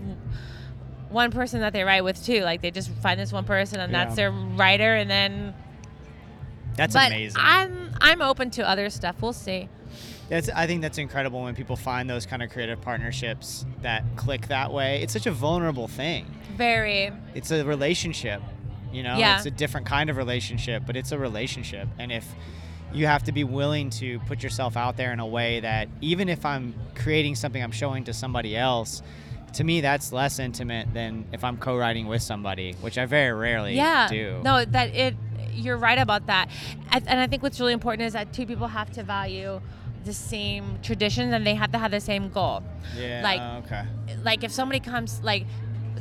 one 1.08 1.30
person 1.30 1.60
that 1.60 1.72
they 1.72 1.82
write 1.84 2.02
with 2.04 2.24
too. 2.24 2.40
Like 2.42 2.62
they 2.62 2.70
just 2.70 2.90
find 2.90 3.18
this 3.18 3.32
one 3.32 3.44
person, 3.44 3.80
and 3.80 3.92
Yeah. 3.92 4.04
that's 4.04 4.16
their 4.16 4.30
writer, 4.30 4.94
and 4.94 5.10
then. 5.10 5.54
That's 6.76 6.92
but 6.94 7.06
amazing. 7.10 7.40
I'm 7.42 7.90
I'm 8.00 8.20
open 8.20 8.50
to 8.52 8.68
other 8.68 8.90
stuff. 8.90 9.16
We'll 9.22 9.32
see. 9.32 9.68
That's 10.28 10.50
I 10.50 10.66
think 10.66 10.82
that's 10.82 10.98
incredible 10.98 11.42
when 11.42 11.54
people 11.54 11.76
find 11.76 12.10
those 12.10 12.26
kind 12.26 12.42
of 12.42 12.50
creative 12.50 12.80
partnerships 12.80 13.64
that 13.82 14.04
click 14.16 14.48
that 14.48 14.72
way. 14.72 15.00
It's 15.02 15.12
such 15.12 15.26
a 15.26 15.32
vulnerable 15.32 15.88
thing. 15.88 16.26
Very. 16.56 17.12
It's 17.34 17.50
a 17.50 17.64
relationship, 17.64 18.42
you 18.92 19.02
know. 19.02 19.16
Yeah. 19.16 19.36
It's 19.36 19.46
a 19.46 19.50
different 19.50 19.86
kind 19.86 20.10
of 20.10 20.16
relationship, 20.16 20.82
but 20.86 20.96
it's 20.96 21.12
a 21.12 21.18
relationship. 21.18 21.88
And 21.98 22.10
if 22.12 22.26
you 22.96 23.06
have 23.06 23.22
to 23.24 23.32
be 23.32 23.44
willing 23.44 23.90
to 23.90 24.18
put 24.20 24.42
yourself 24.42 24.76
out 24.76 24.96
there 24.96 25.12
in 25.12 25.20
a 25.20 25.26
way 25.26 25.60
that 25.60 25.88
even 26.00 26.28
if 26.28 26.44
I'm 26.46 26.74
creating 26.94 27.34
something 27.34 27.62
I'm 27.62 27.72
showing 27.72 28.04
to 28.04 28.12
somebody 28.14 28.56
else, 28.56 29.02
to 29.54 29.64
me 29.64 29.80
that's 29.82 30.12
less 30.12 30.38
intimate 30.38 30.92
than 30.94 31.26
if 31.32 31.44
I'm 31.44 31.56
co-writing 31.58 32.06
with 32.06 32.22
somebody, 32.22 32.72
which 32.80 32.96
I 32.98 33.06
very 33.06 33.32
rarely 33.32 33.74
yeah 33.74 34.08
do. 34.08 34.40
no 34.42 34.64
that 34.64 34.94
it 34.94 35.14
you're 35.54 35.76
right 35.78 35.98
about 35.98 36.26
that 36.26 36.50
and 36.92 37.18
i 37.20 37.26
think 37.26 37.42
what's 37.42 37.58
really 37.58 37.72
important 37.72 38.02
is 38.06 38.12
that 38.12 38.30
two 38.34 38.44
people 38.44 38.66
have 38.66 38.90
to 38.92 39.02
value 39.02 39.58
the 40.04 40.12
same 40.12 40.78
traditions 40.82 41.32
and 41.32 41.46
they 41.46 41.54
have 41.54 41.72
to 41.72 41.78
have 41.78 41.90
the 41.90 41.98
same 42.00 42.28
goal 42.28 42.62
Yeah. 42.94 43.22
like- 43.22 43.64
okay. 43.64 43.84
like 44.22 44.44
if 44.44 44.52
somebody 44.52 44.80
comes 44.80 45.20
like 45.22 45.46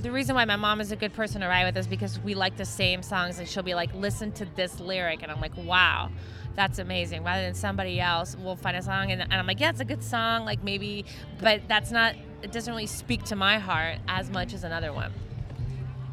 the 0.05 0.11
reason 0.11 0.35
why 0.35 0.45
my 0.45 0.55
mom 0.55 0.81
is 0.81 0.91
a 0.91 0.95
good 0.95 1.13
person 1.13 1.41
to 1.41 1.47
ride 1.47 1.65
with 1.65 1.75
is 1.77 1.87
because 1.87 2.19
we 2.19 2.35
like 2.35 2.55
the 2.57 2.65
same 2.65 3.01
songs 3.01 3.39
and 3.39 3.49
she'll 3.49 3.63
be 3.63 3.73
like 3.73 3.91
listen 3.95 4.31
to 4.33 4.45
this 4.55 4.79
lyric. 4.79 5.23
And 5.23 5.31
i'm 5.31 5.41
like 5.41 5.57
wow 5.57 6.11
that's 6.55 6.79
amazing. 6.79 7.23
Rather 7.23 7.41
than 7.41 7.53
somebody 7.53 7.99
else 7.99 8.37
will 8.37 8.55
find 8.55 8.77
a 8.77 8.83
song 8.83 9.11
and, 9.11 9.19
and 9.23 9.33
i'm 9.33 9.47
like 9.47 9.59
yeah 9.59 9.71
it's 9.71 9.79
a 9.79 9.85
good 9.85 10.03
song 10.03 10.45
like 10.45 10.63
maybe 10.63 11.05
but 11.39 11.61
that's 11.67 11.91
not 11.91 12.13
it 12.43 12.51
doesn't 12.51 12.71
really 12.71 12.85
speak 12.85 13.23
to 13.23 13.35
my 13.35 13.57
heart 13.57 13.97
as 14.07 14.29
much 14.29 14.53
as 14.53 14.63
another 14.63 14.93
one. 14.93 15.11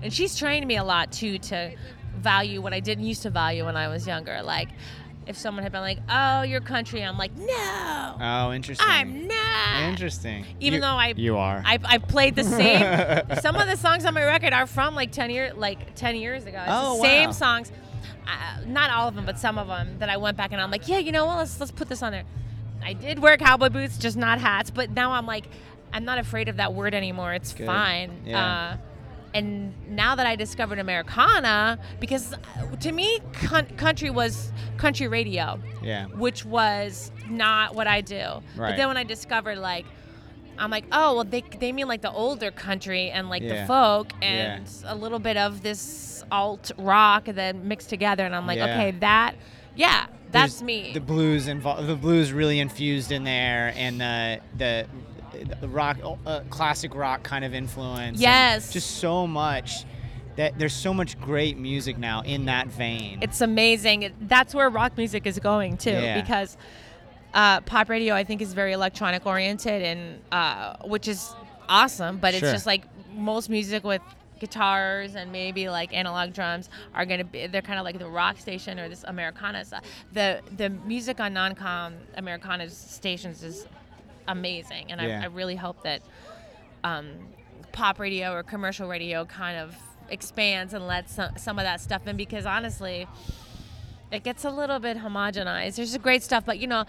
And 0.01 0.11
she's 0.11 0.39
trained 0.39 0.67
me 0.67 0.79
a 0.79 0.85
lot 0.85 1.13
too 1.13 1.37
to 1.39 1.77
value 2.17 2.63
what 2.63 2.73
i 2.73 2.81
didn't 2.81 3.05
used 3.05 3.23
to 3.23 3.31
value 3.31 3.67
when 3.67 3.77
i 3.77 3.89
was 3.89 4.07
younger 4.07 4.43
like 4.43 4.69
if 5.27 5.37
someone 5.37 5.63
had 5.63 5.73
been 5.73 5.81
like 5.81 5.99
oh 6.09 6.43
you're 6.43 6.61
country 6.61 7.03
i'm 7.03 7.17
like 7.17 7.35
no 7.37 8.17
Oh, 8.21 8.53
interesting. 8.53 8.87
i'm 8.89 9.27
not 9.29 9.83
Interesting. 9.89 10.45
Even 10.61 10.75
You- 10.77 10.81
though 10.81 10.87
I- 10.89 11.15
you 11.17 11.37
are. 11.37 11.63
I, 11.65 11.79
I 11.85 11.99
played 11.99 12.35
the 12.37 12.45
same. 12.45 12.81
some 13.41 13.57
of 13.57 13.67
the 13.69 13.77
songs 13.77 14.05
on 14.05 14.15
my 14.15 14.25
record 14.25 14.53
are 14.53 14.67
from 14.67 14.95
like 14.95 15.13
ten 15.13 15.31
year 15.31 15.53
like 15.55 15.95
ten 15.95 16.15
years 16.17 16.45
ago. 16.45 16.59
It's 16.59 16.69
Oh, 16.71 16.97
the 16.97 17.03
same 17.03 17.27
wow. 17.29 17.33
songs, 17.33 17.73
uh, 18.27 18.61
not 18.67 18.91
all 18.91 19.09
of 19.09 19.15
them, 19.15 19.25
but 19.27 19.39
some 19.39 19.59
of 19.59 19.67
them 19.69 19.99
that 19.99 20.09
I 20.09 20.17
went 20.19 20.37
back 20.37 20.53
and 20.53 20.61
I'm 20.61 20.71
like, 20.71 20.89
yeah, 20.89 20.99
you 20.99 21.11
know 21.13 21.25
what? 21.27 21.39
Let's 21.39 21.59
let's 21.61 21.73
put 21.73 21.89
this 21.89 22.03
on 22.03 22.13
there. 22.13 22.25
I 22.85 22.93
did 22.93 23.19
wear 23.19 23.37
cowboy 23.37 23.69
boots, 23.71 23.97
just 23.99 24.17
not 24.17 24.41
hats. 24.41 24.71
But 24.71 24.91
now 24.91 25.13
I'm 25.13 25.27
like, 25.27 25.47
I'm 25.93 26.05
not 26.05 26.19
afraid 26.19 26.49
of 26.49 26.57
that 26.59 26.75
word 26.75 26.95
anymore. 26.95 27.33
It's 27.35 27.53
Good. 27.55 27.67
fine. 27.67 28.23
Yeah. 28.27 28.45
Uh, 28.45 28.77
and 29.35 29.73
now 29.89 30.15
that 30.15 30.27
I 30.27 30.37
discovered 30.37 30.79
Americana, 30.79 31.79
because 32.01 32.35
uh, 32.35 32.77
to 32.81 32.93
me, 32.93 33.21
con- 33.33 33.67
country 33.77 34.11
was 34.11 34.53
country 34.77 35.09
radio 35.09 35.59
yeah. 35.83 36.07
which 36.07 36.45
was 36.45 37.11
not 37.29 37.75
what 37.75 37.87
I 37.87 38.01
do. 38.01 38.17
Right. 38.57 38.71
But 38.71 38.77
then 38.77 38.89
when 38.89 38.97
I 38.97 39.05
discovered 39.05 39.59
like 39.59 39.87
I'm 40.59 40.71
like, 40.71 40.85
oh 40.93 41.15
well 41.15 41.25
they 41.25 41.43
they 41.59 41.73
mean 41.73 41.89
like 41.89 42.03
the 42.03 42.13
older 42.13 42.51
country 42.51 43.11
and 43.11 43.29
like 43.31 43.43
Yeah. 43.43 43.63
the 43.63 43.67
folk 43.67 44.13
Yeah. 44.21 44.29
and 44.57 44.69
a 44.85 44.95
little 44.95 45.19
bit 45.19 45.37
of 45.37 45.63
this 45.63 46.25
alt 46.31 46.71
rock 46.77 47.29
and 47.29 47.37
then 47.39 47.69
mixed 47.69 47.89
together 47.89 48.25
and 48.25 48.35
I'm 48.35 48.47
like, 48.47 48.59
Yeah. 48.59 48.75
okay, 48.75 48.91
that 49.01 49.35
yeah, 49.75 50.07
that's 50.31 50.55
There's 50.55 50.63
me. 50.63 50.93
The 50.93 51.01
blues 51.01 51.49
involved. 51.49 51.87
The 51.89 51.97
blues 51.97 52.33
really 52.33 52.61
infused 52.61 53.11
in 53.11 53.25
there, 53.25 53.73
and 53.77 54.01
the 54.01 54.41
the, 54.59 54.87
the 55.61 55.69
rock, 55.69 55.99
uh, 56.27 56.41
classic 56.51 56.95
rock 56.95 57.23
kind 57.23 57.45
of 57.45 57.55
influence. 57.55 58.21
Yes. 58.21 58.73
Just 58.73 58.99
so 58.99 59.27
much. 59.27 59.85
That 60.37 60.59
there's 60.59 60.73
so 60.73 60.95
much 60.95 61.21
great 61.21 61.59
music 61.59 61.99
now 61.99 62.23
in 62.23 62.47
that 62.47 62.69
vein. 62.69 63.19
it's 63.21 63.43
amazing. 63.43 64.15
That's 64.23 64.55
where 64.55 64.71
rock 64.71 64.97
music 64.97 65.27
is 65.27 65.39
going 65.39 65.77
too, 65.77 65.91
Yeah. 65.91 66.19
because 66.23 66.57
uh, 67.35 67.61
pop 67.61 67.91
radio 67.91 68.15
I 68.15 68.25
think 68.25 68.41
is 68.41 68.55
very 68.55 68.73
electronic 68.73 69.27
oriented 69.27 69.83
and 69.83 70.21
uh, 70.33 70.77
which 70.85 71.07
is 71.07 71.35
awesome. 71.69 72.17
But 72.17 72.33
it's 72.33 72.51
just 72.51 72.65
like 72.65 72.85
most 73.15 73.51
music 73.51 73.85
with 73.85 74.01
guitars 74.41 75.15
and 75.17 75.31
maybe 75.31 75.69
like 75.69 75.93
analog 75.95 76.33
drums 76.33 76.69
are 76.95 77.05
gonna 77.05 77.25
be 77.25 77.47
they're 77.47 77.63
kind 77.63 77.79
of 77.79 77.85
like 77.85 77.99
the 77.99 78.09
rock 78.09 78.39
station 78.39 78.79
or 78.81 78.89
this 78.89 79.05
Americana 79.07 79.65
stuff. 79.67 79.85
The 80.15 80.41
the 80.57 80.71
music 80.71 81.21
on 81.21 81.35
non-com 81.35 81.93
Americana 82.17 82.71
stations 82.71 83.43
is 83.43 83.67
amazing, 84.29 84.91
and 84.91 85.01
Yeah. 85.01 85.21
I, 85.21 85.25
I 85.25 85.27
really 85.27 85.57
hope 85.57 85.83
that 85.83 86.03
um, 86.85 87.07
pop 87.73 87.99
radio 87.99 88.33
or 88.33 88.43
commercial 88.43 88.89
radio 88.89 89.25
kind 89.25 89.57
of 89.59 89.75
expands 90.11 90.75
and 90.75 90.87
lets 90.87 91.15
some, 91.15 91.37
some 91.37 91.59
of 91.59 91.65
that 91.65 91.81
stuff 91.81 92.07
in 92.07 92.17
because 92.17 92.45
honestly 92.45 93.07
it 94.11 94.23
gets 94.23 94.45
a 94.45 94.51
little 94.51 94.79
bit 94.79 94.99
homogenized. 94.99 95.77
There's 95.77 95.97
great 95.99 96.23
stuff 96.23 96.45
but 96.45 96.59
you 96.59 96.67
know 96.67 96.85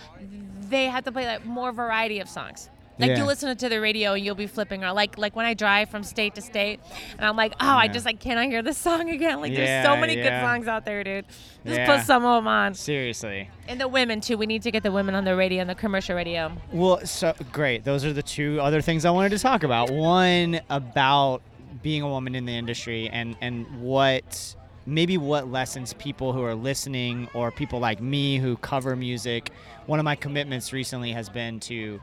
they 0.70 0.86
have 0.86 1.06
to 1.06 1.12
play 1.12 1.26
like 1.26 1.46
more 1.46 1.72
variety 1.72 2.20
of 2.20 2.28
songs 2.28 2.70
like 3.00 3.10
Yeah. 3.10 3.18
you 3.18 3.26
listen 3.26 3.56
to 3.58 3.70
the 3.70 3.80
radio 3.82 4.14
and 4.14 4.24
you'll 4.24 4.36
be 4.36 4.48
flipping 4.48 4.84
around 4.84 4.96
like 4.96 5.18
like 5.18 5.36
when 5.36 5.46
i 5.46 5.54
drive 5.54 5.90
from 5.90 6.04
state 6.04 6.36
to 6.36 6.42
state 6.42 6.80
and 7.18 7.26
i'm 7.26 7.36
like 7.36 7.54
oh 7.60 7.66
i 7.76 7.88
just 7.88 8.06
like 8.06 8.20
can 8.20 8.38
i 8.38 8.46
hear 8.48 8.62
this 8.62 8.78
song 8.78 9.10
again 9.10 9.42
like 9.42 9.54
there's 9.56 9.86
so 9.86 9.96
many 9.98 10.16
good 10.16 10.42
songs 10.42 10.68
out 10.68 10.86
there 10.86 11.04
dude 11.04 11.26
just 11.66 11.78
Yeah. 11.80 11.98
put 11.98 12.06
some 12.06 12.24
of 12.26 12.38
them 12.38 12.48
on 12.48 12.74
Seriously. 12.76 13.50
and 13.68 13.80
the 13.82 13.88
women 13.88 14.22
too 14.22 14.38
we 14.38 14.46
need 14.46 14.62
to 14.64 14.72
get 14.72 14.84
the 14.84 14.92
women 14.92 15.16
on 15.16 15.24
the 15.26 15.36
radio 15.36 15.62
and 15.62 15.70
the 15.70 15.76
commercial 15.76 16.16
radio 16.16 16.52
Well, 16.72 17.06
so 17.06 17.34
great. 17.52 17.84
Those 17.84 18.06
are 18.06 18.14
the 18.14 18.24
two 18.24 18.60
other 18.62 18.82
things 18.82 19.06
I 19.06 19.12
wanted 19.12 19.30
to 19.30 19.40
talk 19.40 19.64
about. 19.64 19.90
One 19.90 20.60
about 20.70 21.42
being 21.82 22.02
a 22.02 22.08
woman 22.08 22.36
in 22.36 22.46
the 22.46 22.56
industry 22.56 23.10
and 23.10 23.36
and 23.42 23.66
what 23.82 24.56
maybe 24.86 25.18
what 25.18 25.50
lessons 25.50 25.94
people 25.94 26.34
who 26.34 26.44
are 26.44 26.54
listening 26.56 27.28
or 27.34 27.52
people 27.52 27.80
like 27.80 28.02
me 28.02 28.38
who 28.38 28.58
cover 28.58 28.96
music. 28.96 29.50
One 29.86 29.98
of 30.00 30.06
my 30.06 30.16
commitments 30.16 30.74
recently 30.74 31.12
has 31.14 31.30
been 31.30 31.60
to 31.62 32.00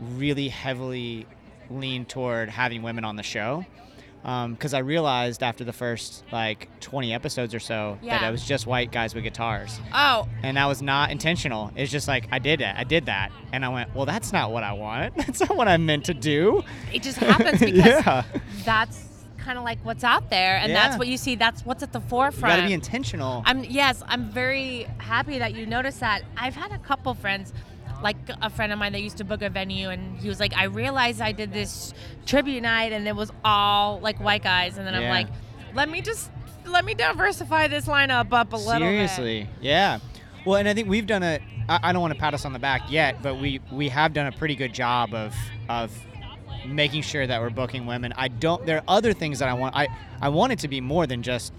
really 0.00 0.48
heavily 0.48 1.26
lean 1.70 2.04
toward 2.04 2.48
having 2.48 2.82
women 2.82 3.04
on 3.04 3.16
the 3.16 3.22
show. 3.22 3.64
Um, 4.22 4.52
because 4.52 4.74
I 4.74 4.80
realized 4.80 5.42
after 5.42 5.64
the 5.64 5.72
first 5.72 6.24
like 6.30 6.68
20 6.80 7.14
episodes 7.14 7.54
or 7.54 7.58
so 7.60 7.96
that 8.04 8.22
it 8.22 8.30
was 8.30 8.44
just 8.44 8.66
white 8.66 8.92
guys 8.92 9.14
with 9.14 9.24
guitars 9.24 9.80
oh 9.94 10.28
and 10.42 10.58
that 10.58 10.66
was 10.66 10.82
not 10.82 11.10
intentional. 11.10 11.70
It's 11.74 11.90
just 11.90 12.06
like 12.06 12.28
I 12.30 12.38
did 12.38 12.60
it. 12.60 12.74
I 12.76 12.84
did 12.84 13.06
that, 13.06 13.32
and 13.50 13.64
I 13.64 13.70
went, 13.70 13.94
well, 13.94 14.04
that's 14.04 14.30
not 14.30 14.52
what 14.52 14.62
I 14.62 14.74
want. 14.74 15.16
That's 15.26 15.40
not 15.40 15.56
what 15.56 15.68
I 15.68 15.78
meant 15.78 16.04
to 16.04 16.12
do. 16.14 16.62
it 16.92 17.02
just 17.02 17.16
happens 17.16 17.60
because 17.64 17.76
yeah, 18.04 18.24
that's 18.66 19.06
kind 19.38 19.56
of 19.56 19.64
like 19.64 19.78
what's 19.86 20.04
out 20.04 20.28
there 20.28 20.58
and 20.58 20.70
Yeah. 20.70 20.82
that's 20.86 20.98
what 20.98 21.08
you 21.08 21.16
see 21.16 21.34
that's 21.34 21.64
what's 21.64 21.82
at 21.82 21.92
the 21.94 22.00
forefront. 22.00 22.34
you 22.34 22.40
forefront 22.40 22.56
got 22.58 22.62
to 22.62 22.68
be 22.68 22.74
intentional. 22.74 23.42
I'm 23.46 23.64
yes, 23.64 24.02
I'm 24.06 24.30
very 24.30 24.82
happy 24.98 25.38
that 25.38 25.54
you 25.54 25.64
noticed 25.64 26.00
that. 26.00 26.24
I've 26.36 26.54
had 26.54 26.72
a 26.72 26.78
couple 26.78 27.14
friends, 27.14 27.54
like 28.02 28.16
a 28.40 28.50
friend 28.50 28.72
of 28.72 28.78
mine 28.78 28.92
that 28.92 29.02
used 29.02 29.18
to 29.18 29.24
book 29.24 29.42
a 29.42 29.50
venue, 29.50 29.90
and 29.90 30.18
he 30.18 30.28
was 30.28 30.40
like, 30.40 30.56
I 30.56 30.64
realized 30.64 31.20
I 31.20 31.32
did 31.32 31.52
this 31.52 31.92
tribute 32.26 32.62
night, 32.62 32.92
and 32.92 33.06
it 33.06 33.14
was 33.16 33.30
all 33.44 34.00
like 34.00 34.20
white 34.20 34.42
guys, 34.42 34.78
and 34.78 34.86
then 34.86 34.94
I'm 34.94 35.08
like, 35.08 35.28
let 35.74 35.88
me 35.88 36.00
just 36.00 36.30
let 36.66 36.84
me 36.84 36.94
diversify 36.94 37.68
this 37.68 37.86
lineup 37.86 38.32
up 38.32 38.52
a 38.52 38.56
little 38.56 38.72
bit. 38.72 39.08
Seriously, 39.10 39.48
yeah. 39.60 39.98
Well, 40.46 40.56
and 40.56 40.68
I 40.68 40.74
think 40.74 40.88
we've 40.88 41.06
done 41.06 41.22
a. 41.22 41.40
I, 41.68 41.80
I 41.84 41.92
don't 41.92 42.00
want 42.02 42.14
to 42.14 42.20
pat 42.20 42.34
us 42.34 42.44
on 42.44 42.52
the 42.52 42.58
back 42.58 42.90
yet, 42.90 43.22
but 43.22 43.38
we 43.38 43.60
we 43.70 43.88
have 43.88 44.12
done 44.12 44.26
a 44.26 44.32
pretty 44.32 44.56
good 44.56 44.72
job 44.72 45.14
of 45.14 45.34
of 45.68 45.92
making 46.66 47.02
sure 47.02 47.26
that 47.26 47.40
we're 47.40 47.50
booking 47.50 47.86
women. 47.86 48.12
I 48.16 48.28
don't. 48.28 48.64
There 48.64 48.78
are 48.78 48.84
other 48.88 49.12
things 49.12 49.38
that 49.40 49.48
I 49.48 49.54
want. 49.54 49.76
I 49.76 49.88
I 50.20 50.28
want 50.30 50.52
it 50.52 50.58
to 50.60 50.68
be 50.68 50.80
more 50.80 51.06
than 51.06 51.22
just. 51.22 51.52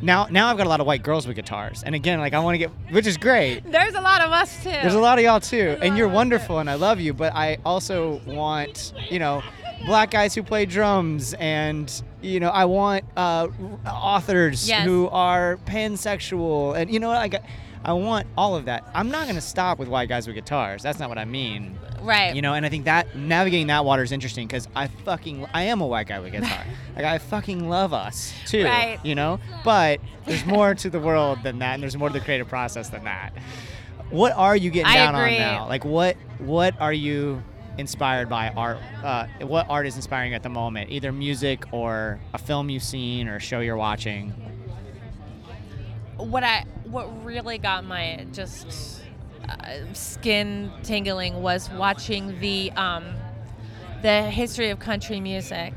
Now, 0.00 0.26
now 0.30 0.48
I've 0.48 0.56
got 0.56 0.66
a 0.66 0.70
lot 0.70 0.80
of 0.80 0.86
white 0.86 1.02
girls 1.02 1.26
with 1.26 1.36
guitars, 1.36 1.82
and 1.82 1.94
again, 1.94 2.20
like 2.20 2.32
I 2.32 2.38
want 2.38 2.54
to 2.54 2.58
get, 2.58 2.70
which 2.90 3.06
is 3.06 3.16
great. 3.16 3.64
There's 3.70 3.94
a 3.94 4.00
lot 4.00 4.20
of 4.22 4.30
us 4.30 4.56
too. 4.62 4.70
There's 4.70 4.94
a 4.94 5.00
lot 5.00 5.18
of 5.18 5.24
y'all 5.24 5.40
too, 5.40 5.76
and 5.82 5.96
you're 5.96 6.08
wonderful, 6.08 6.58
and 6.60 6.70
I 6.70 6.74
love 6.74 7.00
you. 7.00 7.12
But 7.14 7.34
I 7.34 7.58
also 7.64 8.20
want, 8.26 8.92
you 9.10 9.18
know, 9.18 9.42
black 9.86 10.10
guys 10.10 10.34
who 10.34 10.42
play 10.42 10.66
drums, 10.66 11.34
and 11.34 11.90
you 12.22 12.38
know, 12.40 12.48
I 12.50 12.64
want 12.66 13.04
uh, 13.16 13.48
authors 13.86 14.68
Yes. 14.68 14.84
who 14.84 15.08
are 15.08 15.58
pansexual, 15.66 16.76
and 16.76 16.90
you 16.92 17.00
know, 17.00 17.08
like 17.10 17.34
I 17.84 17.92
want 17.92 18.26
all 18.36 18.56
of 18.56 18.64
that. 18.66 18.88
I'm 18.94 19.10
not 19.10 19.26
gonna 19.26 19.40
stop 19.40 19.78
with 19.78 19.88
white 19.88 20.08
guys 20.08 20.26
with 20.26 20.36
guitars. 20.36 20.82
That's 20.82 20.98
not 20.98 21.08
what 21.08 21.18
I 21.18 21.24
mean. 21.24 21.78
right. 22.02 22.34
You 22.34 22.42
know, 22.42 22.54
and 22.54 22.64
I 22.66 22.68
think 22.68 22.84
that 22.86 23.16
navigating 23.16 23.68
that 23.68 23.84
water 23.84 24.02
is 24.02 24.12
interesting 24.12 24.46
because 24.46 24.68
I 24.74 24.88
fucking 24.88 25.46
I 25.54 25.64
am 25.64 25.80
a 25.80 25.86
white 25.86 26.06
guy 26.08 26.18
with 26.20 26.32
guitar. 26.32 26.64
like 26.96 27.04
I 27.04 27.18
fucking 27.18 27.68
love 27.68 27.92
us 27.92 28.32
too. 28.46 28.64
Right. 28.64 28.98
You 29.04 29.14
know, 29.14 29.40
but 29.64 30.00
there's 30.26 30.44
more 30.44 30.74
to 30.74 30.90
the 30.90 31.00
world 31.00 31.38
than 31.42 31.58
that, 31.60 31.74
and 31.74 31.82
there's 31.82 31.96
more 31.96 32.08
to 32.08 32.12
the 32.12 32.24
creative 32.24 32.48
process 32.48 32.88
than 32.88 33.04
that. 33.04 33.32
What 34.10 34.32
are 34.32 34.56
you 34.56 34.70
getting 34.70 34.86
I 34.90 34.94
down 34.94 35.14
agree. 35.14 35.34
on 35.36 35.40
now? 35.40 35.68
Like 35.68 35.84
what 35.84 36.16
what 36.38 36.80
are 36.80 36.92
you 36.92 37.42
inspired 37.76 38.28
by 38.28 38.48
art? 38.50 38.78
Uh, 39.04 39.26
what 39.42 39.66
art 39.68 39.86
is 39.86 39.96
inspiring 39.96 40.34
at 40.34 40.42
the 40.42 40.48
moment? 40.48 40.90
Either 40.90 41.12
music 41.12 41.64
or 41.72 42.18
a 42.34 42.38
film 42.38 42.70
you've 42.70 42.82
seen 42.82 43.28
or 43.28 43.36
a 43.36 43.40
show 43.40 43.60
you're 43.60 43.76
watching. 43.76 44.32
What 46.18 46.42
I 46.44 46.64
what 46.84 47.24
really 47.24 47.58
got 47.58 47.84
my 47.84 48.26
just 48.32 49.02
uh, 49.48 49.92
skin 49.94 50.70
tingling 50.82 51.40
was 51.42 51.70
watching 51.70 52.38
the 52.40 52.70
um, 52.72 53.04
the 54.02 54.22
history 54.24 54.70
of 54.70 54.78
country 54.78 55.20
music, 55.20 55.74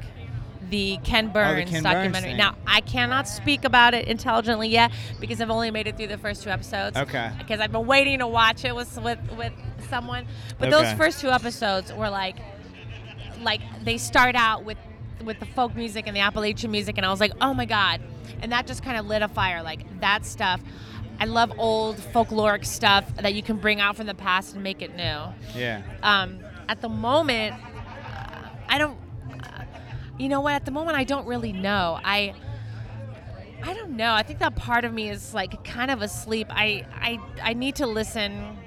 the 0.70 0.98
Ken 1.04 1.30
Burns 1.30 1.70
Oh, 1.70 1.72
Ken 1.72 1.84
documentary. 1.84 2.30
thing. 2.32 2.38
now 2.38 2.56
I 2.68 2.82
cannot 2.82 3.28
speak 3.28 3.64
about 3.66 3.94
it 3.94 4.08
intelligently 4.08 4.70
yet 4.70 4.92
because 5.20 5.42
I've 5.42 5.50
only 5.50 5.72
made 5.72 5.88
it 5.88 5.98
through 5.98 6.08
the 6.08 6.18
first 6.18 6.44
two 6.44 6.50
episodes. 6.50 6.98
Okay. 6.98 7.32
Because 7.38 7.60
I've 7.60 7.72
been 7.72 7.88
waiting 7.88 8.20
to 8.20 8.28
watch 8.28 8.66
it 8.66 8.76
with 8.76 8.96
with 9.02 9.20
with 9.38 9.54
someone, 9.90 10.26
but 10.60 10.72
Okay. 10.74 10.84
those 10.84 10.94
first 10.98 11.20
two 11.22 11.30
episodes 11.30 11.92
were 11.94 12.10
like 12.10 12.38
like 13.42 13.62
they 13.84 13.98
start 13.98 14.36
out 14.36 14.64
with 14.64 14.78
with 15.24 15.40
the 15.40 15.46
folk 15.46 15.76
music 15.76 16.06
and 16.08 16.16
the 16.16 16.20
Appalachian 16.22 16.72
music, 16.72 16.98
and 16.98 17.06
I 17.06 17.12
was 17.12 17.20
like, 17.20 17.32
oh 17.42 17.54
my 17.54 17.66
god, 17.66 18.02
and 18.42 18.52
that 18.52 18.68
just 18.68 18.84
kind 18.84 18.98
of 18.98 19.06
lit 19.06 19.22
a 19.22 19.28
fire. 19.28 19.64
Like 19.64 20.00
that 20.02 20.26
stuff. 20.26 20.62
I 21.20 21.26
love 21.26 21.54
old 21.58 21.98
folkloric 21.98 22.66
stuff 22.66 23.16
that 23.18 23.34
you 23.36 23.44
can 23.44 23.58
bring 23.58 23.80
out 23.80 23.96
from 23.96 24.08
the 24.08 24.16
past 24.16 24.56
and 24.56 24.64
make 24.64 24.82
it 24.82 24.96
new. 24.96 25.22
Yeah. 25.56 25.84
Um, 26.02 26.40
at 26.68 26.82
the 26.82 26.90
moment, 26.90 27.56
I 28.68 28.78
don't. 28.78 28.98
you 30.18 30.30
know 30.30 30.42
what? 30.42 30.54
At 30.54 30.66
the 30.66 30.72
moment, 30.72 30.98
I 30.98 31.04
don't 31.04 31.28
really 31.28 31.54
know. 31.54 32.00
I 32.04 32.34
I 33.64 33.74
don't 33.74 33.96
know. 33.96 34.14
I 34.14 34.24
think 34.24 34.40
that 34.40 34.56
part 34.56 34.86
of 34.86 34.94
me 34.94 35.10
is 35.10 35.34
like 35.34 35.64
kind 35.64 35.92
of 35.92 36.02
asleep. 36.02 36.48
I 36.50 36.86
I 36.96 37.20
I 37.44 37.54
need 37.54 37.76
to 37.76 37.88
listen. 37.88 38.58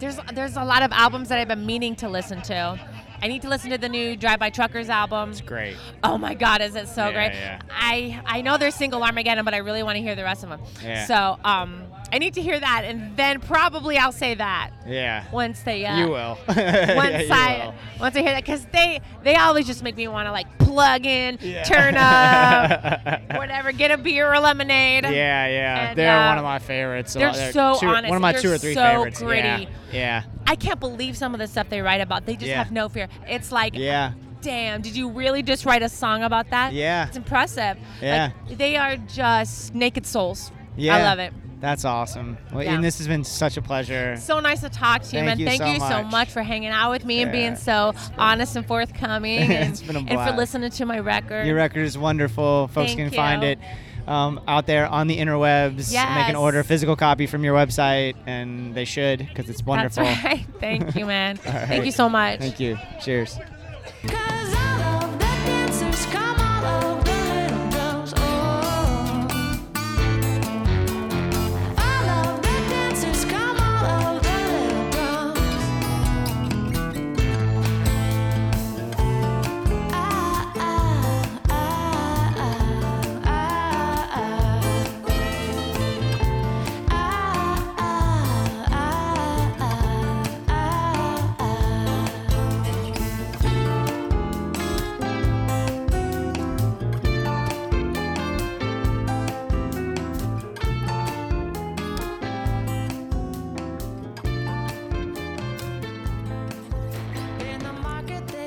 There's 0.00 0.18
there's 0.32 0.56
a 0.56 0.64
lot 0.64 0.82
of 0.82 0.92
albums 0.92 1.28
that 1.28 1.38
I've 1.38 1.48
been 1.48 1.66
meaning 1.66 1.94
to 1.96 2.08
listen 2.08 2.40
to. 2.42 2.80
I 3.24 3.26
need 3.26 3.40
to 3.40 3.48
listen 3.48 3.70
to 3.70 3.78
the 3.78 3.88
new 3.88 4.16
Drive 4.18 4.38
By 4.38 4.50
Truckers 4.50 4.90
album. 4.90 5.30
It's 5.30 5.40
great. 5.40 5.78
Oh 6.02 6.18
my 6.18 6.34
God, 6.34 6.60
is 6.60 6.74
it 6.76 6.88
so 6.88 7.06
Yeah, 7.06 7.12
great? 7.12 7.32
yeah. 7.32 7.58
I 7.70 8.20
I 8.26 8.42
know 8.42 8.58
there's 8.58 8.74
single 8.74 9.02
Armageddon, 9.02 9.46
but 9.46 9.54
I 9.54 9.58
really 9.58 9.82
want 9.82 9.96
to 9.96 10.02
hear 10.02 10.14
the 10.14 10.24
rest 10.24 10.42
of 10.44 10.50
them. 10.50 10.60
Yeah. 10.82 11.06
So 11.06 11.38
um, 11.42 11.84
I 12.12 12.18
need 12.18 12.34
to 12.34 12.42
hear 12.42 12.60
that, 12.60 12.82
and 12.84 13.16
then 13.16 13.40
probably 13.40 13.96
I'll 13.96 14.12
say 14.12 14.34
that 14.34 14.72
Yeah. 14.86 15.24
once 15.32 15.62
they 15.62 15.86
uh, 15.86 15.96
You 16.00 16.08
will. 16.08 16.36
once 16.48 16.58
Yeah, 16.58 17.26
I 17.30 17.62
will. 17.64 17.74
once 17.98 18.14
I 18.14 18.20
hear 18.20 18.32
that, 18.32 18.44
because 18.44 18.66
they 18.72 19.00
they 19.22 19.36
always 19.36 19.66
just 19.66 19.82
make 19.82 19.96
me 19.96 20.06
want 20.06 20.28
to 20.28 20.32
like 20.32 20.58
plug 20.58 21.06
in, 21.06 21.38
Yeah. 21.40 21.62
turn 21.62 21.96
up, 21.96 23.22
whatever, 23.38 23.72
get 23.72 23.90
a 23.90 23.96
beer 23.96 24.30
or 24.30 24.38
lemonade. 24.38 25.04
Yeah, 25.04 25.10
yeah. 25.46 25.88
And, 25.88 25.98
they're 25.98 26.14
uh, 26.14 26.28
one 26.28 26.36
of 26.36 26.44
my 26.44 26.58
favorites. 26.58 27.14
they're 27.14 27.32
so 27.52 27.78
two, 27.80 27.86
honest. 27.86 28.10
One 28.10 28.16
of 28.16 28.20
my 28.22 28.32
They're 28.32 28.42
two 28.42 28.52
or 28.52 28.58
three 28.58 28.74
so 28.74 28.82
favorites. 28.82 29.18
Yeah. 29.22 29.26
gritty. 29.26 29.68
Yeah. 29.92 30.22
I 30.46 30.56
can't 30.56 30.80
believe 30.80 31.16
some 31.16 31.34
of 31.34 31.40
the 31.40 31.46
stuff 31.46 31.68
they 31.68 31.80
write 31.80 32.00
about. 32.00 32.26
They 32.26 32.34
just 32.34 32.46
Yeah. 32.46 32.58
have 32.58 32.72
no 32.72 32.88
fear. 32.88 33.08
It's 33.28 33.50
like, 33.52 33.74
Yeah. 33.74 34.12
damn, 34.42 34.82
did 34.82 34.96
you 34.96 35.08
really 35.10 35.42
just 35.42 35.64
write 35.64 35.82
a 35.82 35.88
song 35.88 36.22
about 36.22 36.50
that? 36.50 36.72
Yeah. 36.72 37.06
It's 37.06 37.16
impressive. 37.16 37.76
Yeah. 38.02 38.30
Like, 38.48 38.58
they 38.58 38.76
are 38.76 38.96
just 38.96 39.74
naked 39.74 40.06
souls. 40.06 40.52
Yeah. 40.76 40.96
I 40.96 41.02
love 41.02 41.18
it. 41.18 41.32
That's 41.60 41.86
awesome. 41.86 42.36
Well, 42.52 42.62
Yeah. 42.62 42.74
And 42.74 42.84
this 42.84 42.98
has 42.98 43.08
been 43.08 43.24
such 43.24 43.56
a 43.56 43.62
pleasure. 43.62 44.16
So 44.18 44.38
nice 44.40 44.60
to 44.60 44.68
talk 44.68 45.00
to 45.02 45.06
you, 45.06 45.22
Thank 45.22 45.26
man. 45.26 45.38
you 45.38 45.46
Thank 45.46 45.62
so 45.62 45.66
you 45.68 45.78
so 45.80 46.02
much. 46.02 46.12
much 46.12 46.28
for 46.30 46.42
hanging 46.42 46.68
out 46.68 46.90
with 46.90 47.06
me 47.06 47.22
and 47.22 47.32
being 47.32 47.56
so 47.56 47.94
honest 48.18 48.54
and 48.56 48.66
forthcoming 48.66 49.38
and, 49.50 49.86
been 49.86 49.96
a 49.96 49.98
and 50.00 50.20
for 50.30 50.36
listening 50.36 50.70
to 50.70 50.84
my 50.84 50.98
record. 50.98 51.46
Your 51.46 51.56
record 51.56 51.84
is 51.86 51.96
wonderful. 51.96 52.68
Folks 52.68 52.88
Thank 52.88 52.98
can 52.98 53.10
you. 53.10 53.16
find 53.16 53.42
it 53.44 53.58
um, 54.06 54.40
out 54.46 54.66
there 54.66 54.86
on 54.86 55.06
the 55.06 55.18
interwebs. 55.18 55.90
They 55.90 56.22
can 56.26 56.36
order 56.36 56.60
a 56.60 56.64
physical 56.64 56.96
copy 56.96 57.26
from 57.26 57.44
your 57.44 57.54
website, 57.54 58.14
and 58.26 58.74
they 58.74 58.84
should 58.84 59.18
because 59.18 59.48
it's 59.48 59.62
wonderful. 59.64 60.04
That's 60.04 60.24
right. 60.24 60.46
Thank 60.60 60.94
you, 60.96 61.06
man. 61.06 61.38
All 61.46 61.52
Thank 61.52 61.84
you 61.84 61.92
so 61.92 62.08
much. 62.08 62.40
Thank 62.40 62.60
you. 62.60 62.78
Cheers. 63.02 63.38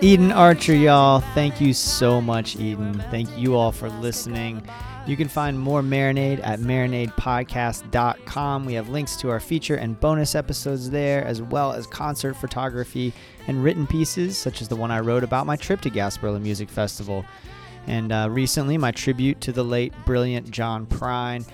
Edan 0.08 0.34
Archer, 0.34 0.74
y'all. 0.74 1.20
Thank 1.20 1.60
you 1.60 1.74
so 1.74 2.22
much, 2.22 2.56
Edan. 2.56 3.02
Thank 3.12 3.38
you 3.38 3.56
all 3.56 3.74
for 3.74 3.90
listening. 3.90 4.66
You 5.06 5.18
can 5.18 5.28
find 5.28 5.60
more 5.60 5.82
Marinade 5.82 6.40
at 6.48 6.62
marinadepodcast.com. 6.62 8.66
We 8.66 8.74
have 8.76 8.88
links 8.88 9.18
to 9.18 9.30
our 9.30 9.42
feature 9.42 9.76
and 9.76 10.00
bonus 10.00 10.34
episodes 10.34 10.92
there, 10.92 11.26
as 11.26 11.42
well 11.42 11.74
as 11.74 11.88
concert 11.88 12.36
photography 12.36 13.12
and 13.48 13.62
written 13.62 13.86
pieces, 13.86 14.38
such 14.38 14.62
as 14.62 14.70
the 14.70 14.78
one 14.78 14.92
I 14.92 15.02
wrote 15.02 15.26
about 15.26 15.46
my 15.46 15.58
trip 15.58 15.82
to 15.82 15.90
Gasparilla 15.90 16.42
Music 16.42 16.70
Festival. 16.70 17.26
And 17.86 18.14
uh, 18.14 18.30
recently, 18.32 18.78
my 18.78 18.92
tribute 18.92 19.42
to 19.42 19.52
the 19.52 19.66
late, 19.66 19.94
brilliant 20.06 20.50
John 20.50 20.86
Prine. 20.86 21.46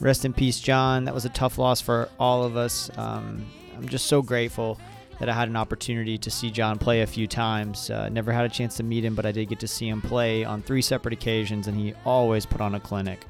Rest 0.00 0.24
in 0.24 0.32
peace, 0.32 0.58
John. 0.58 1.04
That 1.04 1.14
was 1.14 1.26
a 1.26 1.30
tough 1.30 1.58
loss 1.58 1.80
for 1.80 2.08
all 2.18 2.42
of 2.42 2.56
us. 2.56 2.90
Um, 2.98 3.46
I'm 3.76 3.88
just 3.88 4.06
so 4.06 4.20
grateful 4.20 4.80
that 5.20 5.28
I 5.28 5.34
had 5.34 5.48
an 5.48 5.56
opportunity 5.56 6.18
to 6.18 6.30
see 6.30 6.50
John 6.50 6.78
play 6.78 7.02
a 7.02 7.06
few 7.06 7.26
times. 7.26 7.90
Uh, 7.90 8.08
never 8.08 8.32
had 8.32 8.46
a 8.46 8.48
chance 8.48 8.76
to 8.78 8.82
meet 8.82 9.04
him, 9.04 9.14
but 9.14 9.26
I 9.26 9.32
did 9.32 9.48
get 9.48 9.60
to 9.60 9.68
see 9.68 9.88
him 9.88 10.00
play 10.00 10.44
on 10.44 10.62
three 10.62 10.82
separate 10.82 11.12
occasions, 11.12 11.68
and 11.68 11.76
he 11.76 11.94
always 12.04 12.46
put 12.46 12.60
on 12.60 12.74
a 12.74 12.80
clinic. 12.80 13.26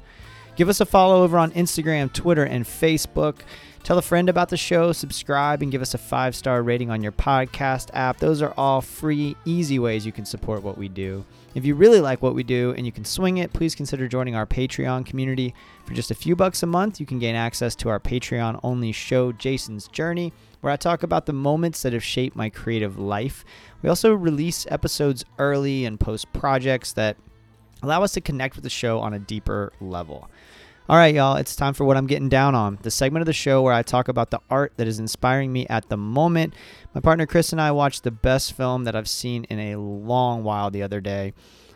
Give 0.55 0.69
us 0.69 0.79
a 0.79 0.85
follow 0.85 1.23
over 1.23 1.37
on 1.37 1.51
Instagram, 1.51 2.11
Twitter, 2.11 2.45
and 2.45 2.65
Facebook. 2.65 3.39
Tell 3.83 3.97
a 3.97 4.01
friend 4.01 4.29
about 4.29 4.49
the 4.49 4.57
show, 4.57 4.91
subscribe, 4.91 5.61
and 5.61 5.71
give 5.71 5.81
us 5.81 5.93
a 5.93 5.97
five 5.97 6.35
star 6.35 6.61
rating 6.61 6.91
on 6.91 7.01
your 7.01 7.11
podcast 7.11 7.89
app. 7.93 8.19
Those 8.19 8.41
are 8.41 8.53
all 8.55 8.79
free, 8.79 9.35
easy 9.43 9.79
ways 9.79 10.05
you 10.05 10.11
can 10.11 10.25
support 10.25 10.61
what 10.61 10.77
we 10.77 10.87
do. 10.87 11.25
If 11.55 11.65
you 11.65 11.75
really 11.75 11.99
like 11.99 12.21
what 12.21 12.35
we 12.35 12.43
do 12.43 12.73
and 12.77 12.85
you 12.85 12.91
can 12.91 13.03
swing 13.03 13.37
it, 13.37 13.51
please 13.53 13.75
consider 13.75 14.07
joining 14.07 14.35
our 14.35 14.45
Patreon 14.45 15.05
community. 15.05 15.53
For 15.85 15.93
just 15.93 16.11
a 16.11 16.15
few 16.15 16.35
bucks 16.35 16.63
a 16.63 16.67
month, 16.67 16.99
you 16.99 17.05
can 17.05 17.19
gain 17.19 17.35
access 17.35 17.75
to 17.77 17.89
our 17.89 17.99
Patreon 17.99 18.59
only 18.63 18.91
show, 18.91 19.31
Jason's 19.31 19.87
Journey, 19.87 20.31
where 20.61 20.71
I 20.71 20.77
talk 20.77 21.03
about 21.03 21.25
the 21.25 21.33
moments 21.33 21.81
that 21.81 21.93
have 21.93 22.03
shaped 22.03 22.35
my 22.35 22.49
creative 22.49 22.97
life. 22.97 23.43
We 23.81 23.89
also 23.89 24.13
release 24.13 24.65
episodes 24.69 25.25
early 25.37 25.85
and 25.85 25.99
post 25.99 26.31
projects 26.33 26.93
that 26.93 27.17
allow 27.83 28.03
us 28.03 28.13
to 28.13 28.21
connect 28.21 28.55
with 28.55 28.63
the 28.63 28.69
show 28.69 28.99
on 28.99 29.13
a 29.13 29.19
deeper 29.19 29.73
level. 29.81 30.29
All 30.89 30.97
right, 30.97 31.15
y'all, 31.15 31.37
it's 31.37 31.55
time 31.55 31.73
for 31.73 31.85
what 31.85 31.95
I'm 31.95 32.07
getting 32.07 32.27
down 32.27 32.53
on. 32.53 32.77
The 32.81 32.91
segment 32.91 33.21
of 33.21 33.25
the 33.25 33.33
show 33.33 33.61
where 33.61 33.73
I 33.73 33.81
talk 33.81 34.07
about 34.07 34.29
the 34.29 34.41
art 34.49 34.73
that 34.77 34.87
is 34.87 34.99
inspiring 34.99 35.53
me 35.53 35.65
at 35.67 35.89
the 35.89 35.97
moment. 35.97 36.53
My 36.93 37.01
partner 37.01 37.25
Chris 37.25 37.51
and 37.51 37.61
I 37.61 37.71
watched 37.71 38.03
the 38.03 38.11
best 38.11 38.53
film 38.53 38.83
that 38.83 38.95
I've 38.95 39.07
seen 39.07 39.45
in 39.45 39.59
a 39.59 39.77
long 39.77 40.43
while 40.43 40.69
the 40.69 40.83
other 40.83 40.99
day. 40.99 41.33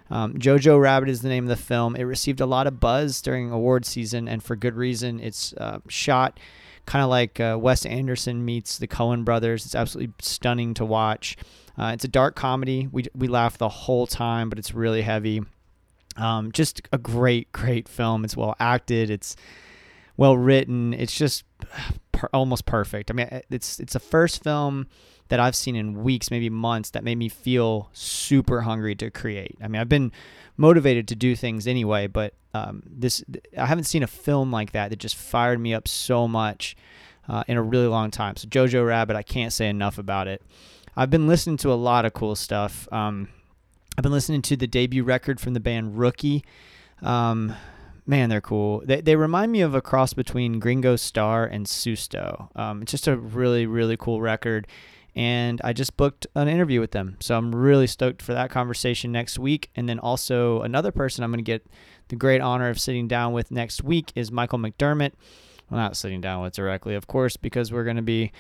Um, 0.10 0.34
Jojo 0.34 0.80
Rabbit 0.80 1.10
is 1.10 1.22
the 1.22 1.30
name 1.30 1.46
of 1.46 1.50
the 1.50 1.56
film. 1.56 1.96
It 1.96 2.04
received 2.04 2.42
a 2.42 2.46
lot 2.46 2.68
of 2.68 2.80
buzz 2.80 3.22
during 3.22 3.52
award 3.52 3.86
season, 3.86 4.28
and 4.28 4.44
for 4.44 4.56
good 4.56 4.76
reason. 4.76 5.20
It's 5.20 5.54
uh, 5.54 5.80
shot 5.88 6.40
kind 6.86 7.04
of 7.04 7.10
like 7.10 7.40
uh, 7.40 7.58
Wes 7.60 7.86
Anderson 7.86 8.46
meets 8.46 8.78
the 8.78 8.88
Coen 8.88 9.26
brothers. 9.26 9.66
It's 9.66 9.76
absolutely 9.76 10.14
stunning 10.20 10.74
to 10.76 10.86
watch. 10.86 11.38
Uh, 11.78 11.92
it's 11.94 12.06
a 12.06 12.10
dark 12.10 12.36
comedy. 12.36 12.88
We, 12.92 13.06
we 13.14 13.28
laugh 13.28 13.58
the 13.58 13.70
whole 13.70 14.08
time, 14.08 14.50
but 14.50 14.60
it's 14.60 14.74
really 14.74 15.02
heavy. 15.02 15.42
Um, 16.18 16.52
just 16.52 16.82
a 16.94 16.98
great, 16.98 17.52
great 17.52 17.90
film. 17.90 18.24
It's 18.24 18.38
well 18.38 18.56
acted. 18.60 19.10
It's 19.10 19.36
well 20.16 20.38
written. 20.38 20.94
It's 20.94 21.16
just 21.16 21.44
per- 22.12 22.30
almost 22.34 22.66
perfect. 22.66 23.12
I 23.12 23.14
mean, 23.14 23.28
it's 23.50 23.80
it's 23.80 23.94
the 23.94 24.00
first 24.00 24.44
film 24.44 24.88
that 25.30 25.40
I've 25.40 25.56
seen 25.56 25.76
in 25.76 26.04
weeks, 26.04 26.30
maybe 26.30 26.50
months, 26.50 26.92
that 26.92 27.04
made 27.04 27.18
me 27.18 27.30
feel 27.30 27.90
super 27.94 28.62
hungry 28.62 28.96
to 28.96 29.10
create. 29.10 29.58
I 29.62 29.68
mean, 29.68 29.82
I've 29.82 29.90
been 29.90 30.12
motivated 30.58 31.08
to 31.10 31.16
do 31.16 31.36
things 31.36 31.68
anyway, 31.68 32.08
but 32.08 32.34
um, 32.54 32.84
this 32.86 33.24
I 33.58 33.66
haven't 33.66 33.86
seen 33.86 34.04
a 34.04 34.08
film 34.08 34.52
like 34.52 34.72
that 34.72 34.90
that 34.90 35.00
just 35.00 35.16
fired 35.16 35.60
me 35.60 35.74
up 35.74 35.88
so 35.88 36.28
much 36.28 36.76
uh, 37.28 37.44
in 37.48 37.58
a 37.58 37.64
really 37.64 37.88
long 37.88 38.12
time. 38.12 38.36
So 38.36 38.48
Jojo 38.48 38.86
Rabbit, 38.86 39.16
I 39.16 39.24
can't 39.24 39.52
say 39.52 39.68
enough 39.68 39.98
about 39.98 40.28
it. 40.28 40.42
I've 40.96 41.10
been 41.10 41.28
listening 41.28 41.58
to 41.58 41.72
a 41.72 41.76
lot 41.76 42.06
of 42.06 42.14
cool 42.14 42.36
stuff. 42.36 42.88
Um, 42.92 43.28
I've 43.98 44.04
been 44.04 44.12
listening 44.12 44.42
to 44.44 44.56
the 44.56 44.68
debut 44.68 45.04
record 45.04 45.40
from 45.40 45.54
the 45.54 45.60
band 45.60 45.98
Rookie. 45.98 46.44
Um, 47.02 47.54
man, 48.06 48.30
they're 48.30 48.42
cool. 48.42 48.82
They, 48.86 49.02
they 49.02 49.16
remind 49.16 49.52
me 49.52 49.62
of 49.62 49.76
a 49.76 49.82
cross 49.82 50.14
between 50.14 50.60
Gringo 50.60 50.96
Star 50.96 51.46
and 51.46 51.66
Susto. 51.66 52.56
Um, 52.58 52.82
it's 52.82 52.92
just 52.92 53.08
a 53.08 53.18
really, 53.18 53.66
really 53.66 53.98
cool 53.98 54.22
record. 54.22 54.68
And 55.16 55.61
I 55.63 55.72
just 55.72 55.95
booked 55.95 56.28
an 56.36 56.49
interview 56.49 56.82
with 56.82 56.91
them. 56.91 57.16
So 57.22 57.38
I'm 57.38 57.55
really 57.55 57.88
stoked 57.88 58.22
for 58.22 58.34
that 58.34 58.49
conversation 58.49 59.11
next 59.11 59.39
week. 59.39 59.70
And 59.76 59.88
then 59.88 59.97
also 59.97 60.61
another 60.61 60.91
person 60.91 61.24
I'm 61.24 61.32
going 61.32 61.43
to 61.43 61.43
get 61.43 61.66
the 62.09 62.16
great 62.18 62.41
honor 62.41 62.70
of 62.70 62.80
sitting 62.80 63.07
down 63.07 63.32
with 63.32 63.49
next 63.49 63.84
week 63.84 64.11
is 64.16 64.32
Michael 64.32 64.59
McDermott. 64.59 65.13
Well, 65.70 65.80
not 65.80 65.97
sitting 65.97 66.22
down 66.22 66.43
with 66.43 66.53
directly, 66.53 66.95
of 66.95 67.07
course, 67.07 67.38
because 67.38 67.72
we're 67.72 67.86
going 67.86 67.95
to 67.95 68.01
be 68.01 68.32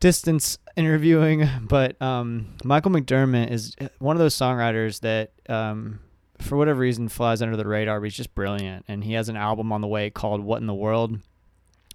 distance 0.00 0.58
interviewing, 0.76 1.48
but 1.62 2.00
um, 2.02 2.54
Michael 2.62 2.90
McDermott 2.90 3.50
is 3.50 3.74
one 3.98 4.14
of 4.14 4.20
those 4.20 4.34
songwriters 4.34 5.00
that, 5.00 5.32
um, 5.48 6.00
for 6.38 6.56
whatever 6.56 6.80
reason, 6.80 7.08
flies 7.08 7.40
under 7.42 7.56
the 7.56 7.66
radar. 7.66 8.00
But 8.00 8.04
he's 8.04 8.16
just 8.16 8.34
brilliant, 8.34 8.84
and 8.86 9.02
he 9.02 9.14
has 9.14 9.28
an 9.28 9.36
album 9.36 9.72
on 9.72 9.80
the 9.80 9.86
way 9.86 10.10
called 10.10 10.42
"What 10.42 10.60
in 10.60 10.66
the 10.66 10.74
World," 10.74 11.18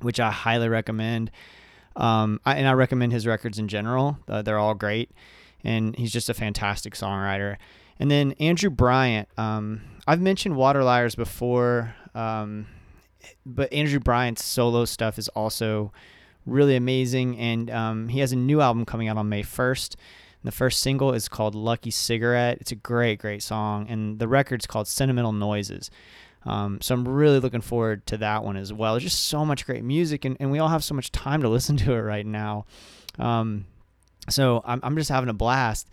which 0.01 0.19
I 0.19 0.31
highly 0.31 0.69
recommend. 0.69 1.31
Um, 1.95 2.39
I, 2.45 2.55
and 2.55 2.67
I 2.67 2.73
recommend 2.73 3.11
his 3.11 3.27
records 3.27 3.59
in 3.59 3.67
general. 3.67 4.17
Uh, 4.27 4.41
they're 4.41 4.59
all 4.59 4.73
great, 4.73 5.11
and 5.63 5.95
he's 5.95 6.11
just 6.11 6.29
a 6.29 6.33
fantastic 6.33 6.93
songwriter. 6.93 7.57
And 7.99 8.09
then 8.09 8.31
Andrew 8.33 8.69
Bryant. 8.69 9.27
Um, 9.37 9.81
I've 10.07 10.21
mentioned 10.21 10.55
Water 10.55 10.83
Liars 10.83 11.15
before, 11.15 11.95
um, 12.15 12.67
but 13.45 13.71
Andrew 13.73 13.99
Bryant's 13.99 14.43
solo 14.43 14.85
stuff 14.85 15.19
is 15.19 15.27
also 15.29 15.91
really 16.45 16.75
amazing. 16.75 17.37
And 17.37 17.69
um, 17.69 18.07
he 18.07 18.19
has 18.19 18.31
a 18.31 18.37
new 18.37 18.61
album 18.61 18.85
coming 18.85 19.07
out 19.07 19.17
on 19.17 19.27
May 19.29 19.43
1st. 19.43 19.95
the 20.43 20.51
first 20.51 20.79
single 20.79 21.13
is 21.13 21.27
called 21.27 21.55
Lucky 21.55 21.91
Cigarette. 21.91 22.59
It's 22.61 22.71
a 22.71 22.75
great, 22.75 23.19
great 23.19 23.43
song. 23.43 23.87
And 23.89 24.19
the 24.19 24.27
record's 24.27 24.65
called 24.65 24.87
Sentimental 24.87 25.33
Noises. 25.33 25.91
Um, 26.45 26.79
so 26.81 26.95
I'm 26.95 27.07
really 27.07 27.39
looking 27.39 27.61
forward 27.61 28.05
to 28.07 28.17
that 28.17 28.43
one 28.43 28.55
as 28.55 28.71
well. 28.71 28.93
There's 28.93 29.03
just 29.03 29.25
so 29.25 29.45
much 29.45 29.65
great 29.65 29.83
music, 29.83 30.25
and, 30.25 30.37
and 30.39 30.51
we 30.51 30.59
all 30.59 30.69
have 30.69 30.83
so 30.83 30.95
much 30.95 31.11
time 31.11 31.41
to 31.41 31.49
listen 31.49 31.77
to 31.77 31.93
it 31.93 32.01
right 32.01 32.25
now. 32.25 32.65
Um, 33.17 33.65
so 34.29 34.61
I'm, 34.65 34.79
I'm 34.83 34.95
just 34.95 35.09
having 35.09 35.29
a 35.29 35.33
blast 35.33 35.89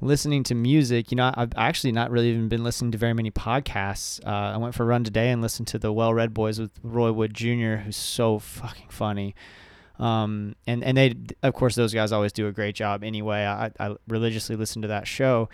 listening 0.00 0.42
to 0.44 0.54
music. 0.54 1.10
You 1.10 1.16
know, 1.16 1.32
I've 1.34 1.52
actually 1.56 1.92
not 1.92 2.10
really 2.10 2.30
even 2.30 2.48
been 2.48 2.64
listening 2.64 2.92
to 2.92 2.98
very 2.98 3.14
many 3.14 3.30
podcasts. 3.30 4.24
Uh, 4.26 4.54
I 4.54 4.56
went 4.56 4.74
for 4.74 4.82
a 4.82 4.86
run 4.86 5.04
today 5.04 5.30
and 5.30 5.40
listened 5.40 5.68
to 5.68 5.78
the 5.78 5.92
Well 5.92 6.12
Read 6.12 6.34
Boys 6.34 6.58
with 6.58 6.70
Roy 6.82 7.12
Wood 7.12 7.34
Jr., 7.34 7.76
who's 7.76 7.96
so 7.96 8.38
fucking 8.38 8.88
funny. 8.90 9.34
Um, 9.98 10.56
and, 10.66 10.84
and 10.84 10.96
they, 10.96 11.14
of 11.42 11.54
course, 11.54 11.74
those 11.74 11.94
guys 11.94 12.12
always 12.12 12.32
do 12.32 12.46
a 12.48 12.52
great 12.52 12.74
job 12.74 13.02
anyway. 13.02 13.44
I, 13.44 13.70
I 13.80 13.96
religiously 14.08 14.56
listen 14.56 14.82
to 14.82 14.88
that 14.88 15.06
show. 15.06 15.48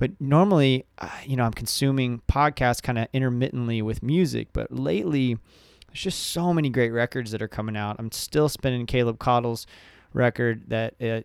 But 0.00 0.18
normally, 0.18 0.86
uh, 0.96 1.10
you 1.26 1.36
know, 1.36 1.44
I'm 1.44 1.52
consuming 1.52 2.22
podcasts 2.26 2.82
kind 2.82 2.96
of 2.96 3.08
intermittently 3.12 3.82
with 3.82 4.02
music. 4.02 4.48
But 4.54 4.72
lately, 4.72 5.36
there's 5.88 6.00
just 6.00 6.28
so 6.28 6.54
many 6.54 6.70
great 6.70 6.88
records 6.88 7.32
that 7.32 7.42
are 7.42 7.48
coming 7.48 7.76
out. 7.76 7.96
I'm 7.98 8.10
still 8.10 8.48
spinning 8.48 8.86
Caleb 8.86 9.18
Caudle's 9.18 9.66
record 10.14 10.70
that 10.70 10.94
uh, 11.02 11.20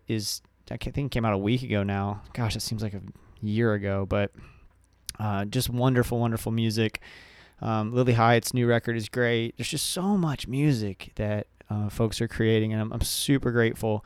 I 0.69 0.77
think, 0.77 1.13
came 1.13 1.23
out 1.23 1.31
a 1.31 1.37
week 1.37 1.63
ago 1.63 1.83
now. 1.83 2.21
Gosh, 2.33 2.57
it 2.57 2.63
seems 2.63 2.83
like 2.83 2.93
a 2.93 3.01
year 3.41 3.75
ago. 3.75 4.05
But 4.05 4.33
uh, 5.21 5.45
just 5.45 5.69
wonderful, 5.69 6.19
wonderful 6.19 6.51
music. 6.51 6.99
Um, 7.61 7.93
Lilly 7.93 8.11
Hiatt's 8.11 8.53
new 8.53 8.67
record 8.67 8.97
is 8.97 9.07
great. 9.07 9.55
There's 9.55 9.69
just 9.69 9.85
so 9.85 10.17
much 10.17 10.49
music 10.49 11.13
that 11.15 11.47
uh, 11.69 11.87
folks 11.87 12.19
are 12.19 12.27
creating, 12.27 12.73
and 12.73 12.81
I'm, 12.81 12.91
I'm 12.91 12.99
super 12.99 13.53
grateful 13.53 14.03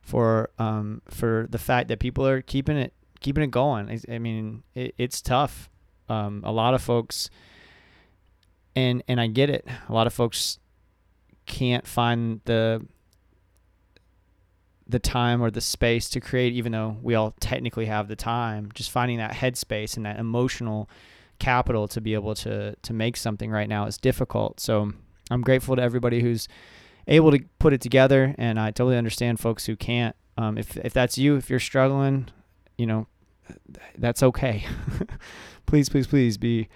for 0.00 0.48
um, 0.58 1.02
for 1.10 1.46
the 1.50 1.58
fact 1.58 1.88
that 1.88 1.98
people 1.98 2.26
are 2.26 2.40
keeping 2.40 2.78
it 2.78 2.94
keeping 3.26 3.42
it 3.42 3.50
going. 3.50 4.00
I, 4.08 4.20
mean, 4.20 4.62
it, 4.72 4.94
it's 4.98 5.20
tough. 5.20 5.68
Um, 6.08 6.42
a 6.44 6.52
lot 6.52 6.74
of 6.74 6.80
folks, 6.80 7.28
and 8.76 9.02
and 9.08 9.20
I 9.20 9.26
get 9.26 9.50
it. 9.50 9.66
A 9.88 9.92
lot 9.92 10.06
of 10.06 10.14
folks 10.14 10.60
can't 11.44 11.84
find 11.88 12.40
the 12.44 12.86
the 14.86 15.00
time 15.00 15.42
or 15.42 15.50
the 15.50 15.60
space 15.60 16.08
to 16.10 16.20
create, 16.20 16.52
even 16.52 16.70
though 16.70 16.98
we 17.02 17.16
all 17.16 17.34
technically 17.40 17.86
have 17.86 18.06
the 18.06 18.14
time. 18.14 18.70
Just 18.74 18.92
finding 18.92 19.18
that 19.18 19.32
headspace 19.32 19.96
and 19.96 20.06
that 20.06 20.20
emotional 20.20 20.88
capital 21.40 21.88
to 21.88 22.00
be 22.00 22.14
able 22.14 22.36
to 22.36 22.76
to 22.76 22.92
make 22.92 23.16
something 23.16 23.50
right 23.50 23.68
now 23.68 23.86
is 23.86 23.98
difficult. 23.98 24.60
So 24.60 24.92
I'm 25.32 25.42
grateful 25.42 25.74
to 25.74 25.82
everybody 25.82 26.20
who's 26.20 26.46
able 27.08 27.32
to 27.32 27.40
put 27.58 27.72
it 27.72 27.80
together, 27.80 28.36
and 28.38 28.60
I 28.60 28.70
totally 28.70 28.96
understand 28.96 29.40
folks 29.40 29.66
who 29.66 29.74
can't. 29.74 30.14
Um, 30.38 30.56
if 30.56 30.76
if 30.76 30.92
that's 30.92 31.18
you, 31.18 31.34
if 31.34 31.50
you're 31.50 31.58
struggling, 31.58 32.28
you 32.78 32.86
know, 32.86 33.08
that's 33.98 34.22
okay. 34.22 34.64
please, 35.66 35.88
please, 35.88 36.06
please 36.06 36.38
be 36.38 36.68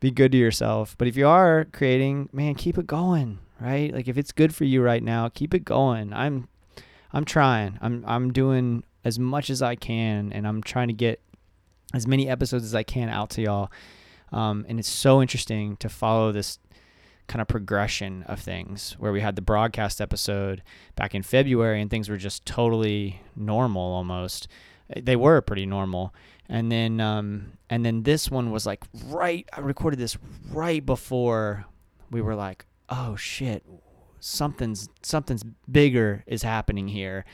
be 0.00 0.10
good 0.10 0.32
to 0.32 0.38
yourself. 0.38 0.96
But 0.98 1.06
if 1.06 1.16
you 1.16 1.28
are 1.28 1.66
creating, 1.72 2.28
man, 2.32 2.56
keep 2.56 2.76
it 2.76 2.88
going, 2.88 3.38
right? 3.60 3.94
Like 3.94 4.08
if 4.08 4.18
it's 4.18 4.32
good 4.32 4.52
for 4.54 4.64
you 4.64 4.82
right 4.82 5.02
now, 5.02 5.28
keep 5.28 5.54
it 5.54 5.64
going. 5.64 6.12
I'm 6.12 6.48
I'm 7.12 7.24
trying. 7.24 7.78
I'm 7.80 8.04
I'm 8.06 8.32
doing 8.32 8.82
as 9.04 9.18
much 9.18 9.48
as 9.48 9.62
I 9.62 9.76
can 9.76 10.32
and 10.32 10.46
I'm 10.46 10.62
trying 10.62 10.88
to 10.88 10.94
get 10.94 11.20
as 11.94 12.06
many 12.06 12.28
episodes 12.28 12.64
as 12.64 12.74
I 12.74 12.82
can 12.82 13.08
out 13.08 13.30
to 13.30 13.42
y'all. 13.42 13.70
Um, 14.32 14.64
and 14.68 14.78
it's 14.78 14.88
so 14.88 15.20
interesting 15.20 15.76
to 15.76 15.88
follow 15.88 16.32
this 16.32 16.58
kind 17.28 17.40
of 17.40 17.48
progression 17.48 18.24
of 18.24 18.40
things 18.40 18.96
where 18.98 19.12
we 19.12 19.20
had 19.20 19.36
the 19.36 19.42
broadcast 19.42 20.00
episode 20.00 20.62
back 20.96 21.14
in 21.14 21.22
February 21.22 21.80
and 21.80 21.90
things 21.90 22.08
were 22.08 22.16
just 22.16 22.44
totally 22.44 23.20
normal 23.36 23.82
almost. 23.82 24.48
They 24.96 25.16
were 25.16 25.40
pretty 25.40 25.66
normal. 25.66 26.14
And 26.48 26.70
then 26.70 27.00
um, 27.00 27.52
and 27.70 27.84
then 27.84 28.02
this 28.02 28.30
one 28.30 28.50
was 28.50 28.66
like 28.66 28.84
right 29.06 29.48
I 29.52 29.60
recorded 29.60 29.98
this 29.98 30.16
right 30.50 30.84
before 30.84 31.64
we 32.10 32.20
were 32.20 32.34
like, 32.34 32.66
"Oh 32.88 33.16
shit, 33.16 33.64
something's 34.20 34.88
something's 35.02 35.44
bigger 35.70 36.24
is 36.26 36.42
happening 36.42 36.88
here." 36.88 37.24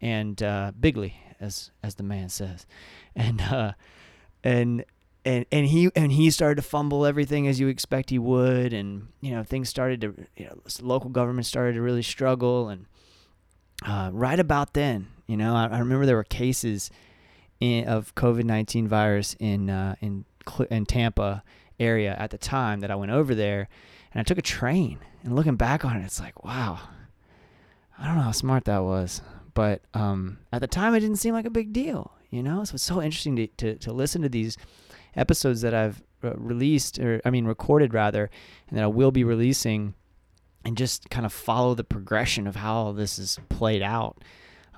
And 0.00 0.42
uh, 0.42 0.72
bigly 0.78 1.14
as 1.42 1.70
as 1.82 1.96
the 1.96 2.02
man 2.02 2.30
says. 2.30 2.66
And 3.14 3.42
uh, 3.42 3.72
and 4.42 4.84
and 5.24 5.44
and 5.52 5.66
he 5.66 5.90
and 5.94 6.12
he 6.12 6.30
started 6.30 6.56
to 6.56 6.62
fumble 6.62 7.04
everything 7.04 7.46
as 7.46 7.60
you 7.60 7.68
expect 7.68 8.10
he 8.10 8.18
would, 8.18 8.72
and 8.72 9.08
you 9.20 9.32
know 9.32 9.42
things 9.42 9.68
started 9.68 10.00
to 10.00 10.14
you 10.36 10.46
know 10.46 10.58
local 10.80 11.10
government 11.10 11.46
started 11.46 11.74
to 11.74 11.82
really 11.82 12.02
struggle, 12.02 12.68
and 12.68 12.86
uh, 13.84 14.10
right 14.12 14.38
about 14.38 14.74
then, 14.74 15.08
you 15.32 15.38
know, 15.38 15.56
I, 15.56 15.66
I 15.68 15.78
remember 15.78 16.04
there 16.04 16.16
were 16.16 16.24
cases 16.24 16.90
in, 17.58 17.88
of 17.88 18.14
COVID 18.14 18.44
nineteen 18.44 18.86
virus 18.86 19.34
in 19.40 19.70
uh, 19.70 19.94
in 20.02 20.26
in 20.70 20.84
Tampa 20.84 21.42
area 21.80 22.14
at 22.18 22.32
the 22.32 22.36
time 22.36 22.80
that 22.80 22.90
I 22.90 22.96
went 22.96 23.12
over 23.12 23.34
there, 23.34 23.66
and 24.12 24.20
I 24.20 24.24
took 24.24 24.36
a 24.36 24.42
train. 24.42 24.98
And 25.24 25.34
looking 25.34 25.56
back 25.56 25.86
on 25.86 25.96
it, 25.96 26.04
it's 26.04 26.20
like 26.20 26.44
wow, 26.44 26.80
I 27.98 28.04
don't 28.04 28.16
know 28.16 28.24
how 28.24 28.32
smart 28.32 28.66
that 28.66 28.82
was, 28.82 29.22
but 29.54 29.80
um, 29.94 30.36
at 30.52 30.60
the 30.60 30.66
time 30.66 30.94
it 30.94 31.00
didn't 31.00 31.16
seem 31.16 31.32
like 31.32 31.46
a 31.46 31.50
big 31.50 31.72
deal, 31.72 32.12
you 32.28 32.42
know. 32.42 32.62
So 32.64 32.74
it's 32.74 32.84
so 32.84 33.00
interesting 33.00 33.36
to 33.36 33.46
to, 33.46 33.76
to 33.76 33.90
listen 33.90 34.20
to 34.20 34.28
these 34.28 34.58
episodes 35.16 35.62
that 35.62 35.72
I've 35.72 36.02
uh, 36.22 36.34
released, 36.34 36.98
or 36.98 37.22
I 37.24 37.30
mean 37.30 37.46
recorded 37.46 37.94
rather, 37.94 38.28
and 38.68 38.76
that 38.76 38.84
I 38.84 38.88
will 38.88 39.12
be 39.12 39.24
releasing, 39.24 39.94
and 40.62 40.76
just 40.76 41.08
kind 41.08 41.24
of 41.24 41.32
follow 41.32 41.74
the 41.74 41.84
progression 41.84 42.46
of 42.46 42.56
how 42.56 42.92
this 42.92 43.18
is 43.18 43.40
played 43.48 43.80
out. 43.80 44.22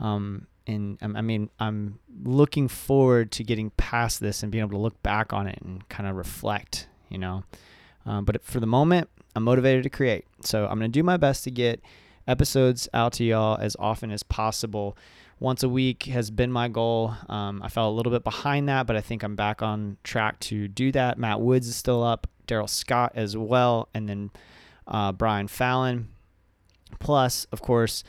Um, 0.01 0.47
and 0.67 0.99
I 1.03 1.21
mean, 1.21 1.51
I'm 1.61 1.99
looking 2.23 2.69
forward 2.69 3.31
to 3.33 3.45
getting 3.45 3.71
past 3.71 4.21
this 4.21 4.43
and 4.43 4.51
being 4.51 4.63
able 4.63 4.73
to 4.73 4.79
look 4.79 5.03
back 5.03 5.33
on 5.33 5.47
it 5.47 5.59
and 5.63 5.87
kind 5.89 6.09
of 6.09 6.17
reflect, 6.17 6.89
you 7.11 7.19
know. 7.19 7.45
Um, 8.07 8.25
but 8.25 8.43
for 8.43 8.61
the 8.61 8.67
moment, 8.67 9.09
I'm 9.37 9.43
motivated 9.43 9.83
to 9.83 9.91
create. 9.91 10.25
So 10.41 10.65
I'm 10.67 10.79
going 10.79 10.91
to 10.91 10.99
do 10.99 11.03
my 11.03 11.17
best 11.17 11.45
to 11.45 11.51
get 11.51 11.83
episodes 12.27 12.89
out 12.95 13.13
to 13.15 13.25
y'all 13.25 13.59
as 13.61 13.77
often 13.79 14.11
as 14.11 14.23
possible 14.23 14.97
once 15.41 15.63
a 15.63 15.69
week 15.69 16.05
has 16.05 16.31
been 16.31 16.51
my 16.51 16.69
goal. 16.69 17.15
Um, 17.29 17.63
I 17.63 17.69
fell 17.69 17.89
a 17.89 17.93
little 17.93 18.13
bit 18.13 18.25
behind 18.25 18.69
that, 18.69 18.87
but 18.87 18.97
I 18.97 19.01
think 19.01 19.23
I'm 19.23 19.37
back 19.37 19.63
on 19.63 19.99
track 20.05 20.41
to 20.41 20.69
do 20.69 20.93
that. 20.93 21.19
Matt 21.19 21.41
Woods 21.41 21.69
is 21.69 21.77
still 21.77 22.03
up, 22.03 22.27
Darrell 22.47 22.69
Scott 22.69 23.13
as 23.15 23.37
well, 23.37 23.89
and 23.93 24.09
then 24.09 24.31
uh, 24.87 25.13
Brian 25.13 25.49
Fallon. 25.49 26.09
Plus, 27.01 27.47
of 27.53 27.61
course, 27.61 28.05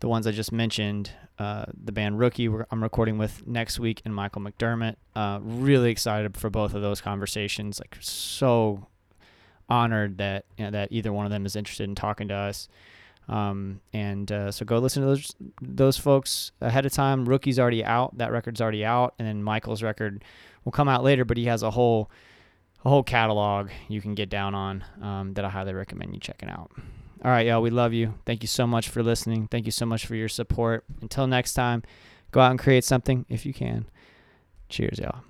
the 0.00 0.08
ones 0.08 0.26
I 0.26 0.32
just 0.32 0.52
mentioned, 0.52 1.12
uh, 1.40 1.64
the 1.72 1.90
band 1.90 2.18
Rookie, 2.18 2.50
I'm 2.70 2.82
recording 2.82 3.16
with 3.16 3.46
next 3.46 3.80
week, 3.80 4.02
and 4.04 4.14
Michael 4.14 4.42
McDermott. 4.42 4.96
Uh, 5.16 5.38
really 5.42 5.90
excited 5.90 6.36
for 6.36 6.50
both 6.50 6.74
of 6.74 6.82
those 6.82 7.00
conversations. 7.00 7.80
Like, 7.80 7.96
so 7.98 8.86
honored 9.66 10.18
that 10.18 10.44
you 10.58 10.66
know, 10.66 10.70
that 10.72 10.92
either 10.92 11.14
one 11.14 11.24
of 11.24 11.32
them 11.32 11.46
is 11.46 11.56
interested 11.56 11.88
in 11.88 11.94
talking 11.94 12.28
to 12.28 12.34
us. 12.34 12.68
Um, 13.26 13.80
and 13.94 14.30
uh, 14.30 14.50
so 14.50 14.66
go 14.66 14.78
listen 14.80 15.00
to 15.02 15.08
those 15.08 15.34
those 15.62 15.96
folks 15.96 16.52
ahead 16.60 16.84
of 16.84 16.92
time. 16.92 17.24
Rookie's 17.24 17.58
already 17.58 17.82
out. 17.82 18.18
That 18.18 18.32
record's 18.32 18.60
already 18.60 18.84
out, 18.84 19.14
and 19.18 19.26
then 19.26 19.42
Michael's 19.42 19.82
record 19.82 20.22
will 20.66 20.72
come 20.72 20.90
out 20.90 21.02
later. 21.02 21.24
But 21.24 21.38
he 21.38 21.46
has 21.46 21.62
a 21.62 21.70
whole 21.70 22.10
a 22.84 22.90
whole 22.90 23.02
catalog 23.02 23.70
you 23.88 24.02
can 24.02 24.14
get 24.14 24.28
down 24.28 24.54
on 24.54 24.84
um, 25.00 25.32
that 25.34 25.46
I 25.46 25.48
highly 25.48 25.72
recommend 25.72 26.12
you 26.12 26.20
checking 26.20 26.50
out. 26.50 26.70
All 27.22 27.30
right, 27.30 27.46
y'all. 27.46 27.60
We 27.60 27.70
love 27.70 27.92
you. 27.92 28.14
Thank 28.24 28.42
you 28.42 28.48
so 28.48 28.66
much 28.66 28.88
for 28.88 29.02
listening. 29.02 29.48
Thank 29.48 29.66
you 29.66 29.72
so 29.72 29.84
much 29.84 30.06
for 30.06 30.14
your 30.14 30.28
support. 30.28 30.84
Until 31.02 31.26
next 31.26 31.52
time, 31.54 31.82
go 32.30 32.40
out 32.40 32.50
and 32.50 32.58
create 32.58 32.84
something 32.84 33.26
if 33.28 33.44
you 33.44 33.52
can. 33.52 33.86
Cheers, 34.68 34.98
y'all. 34.98 35.22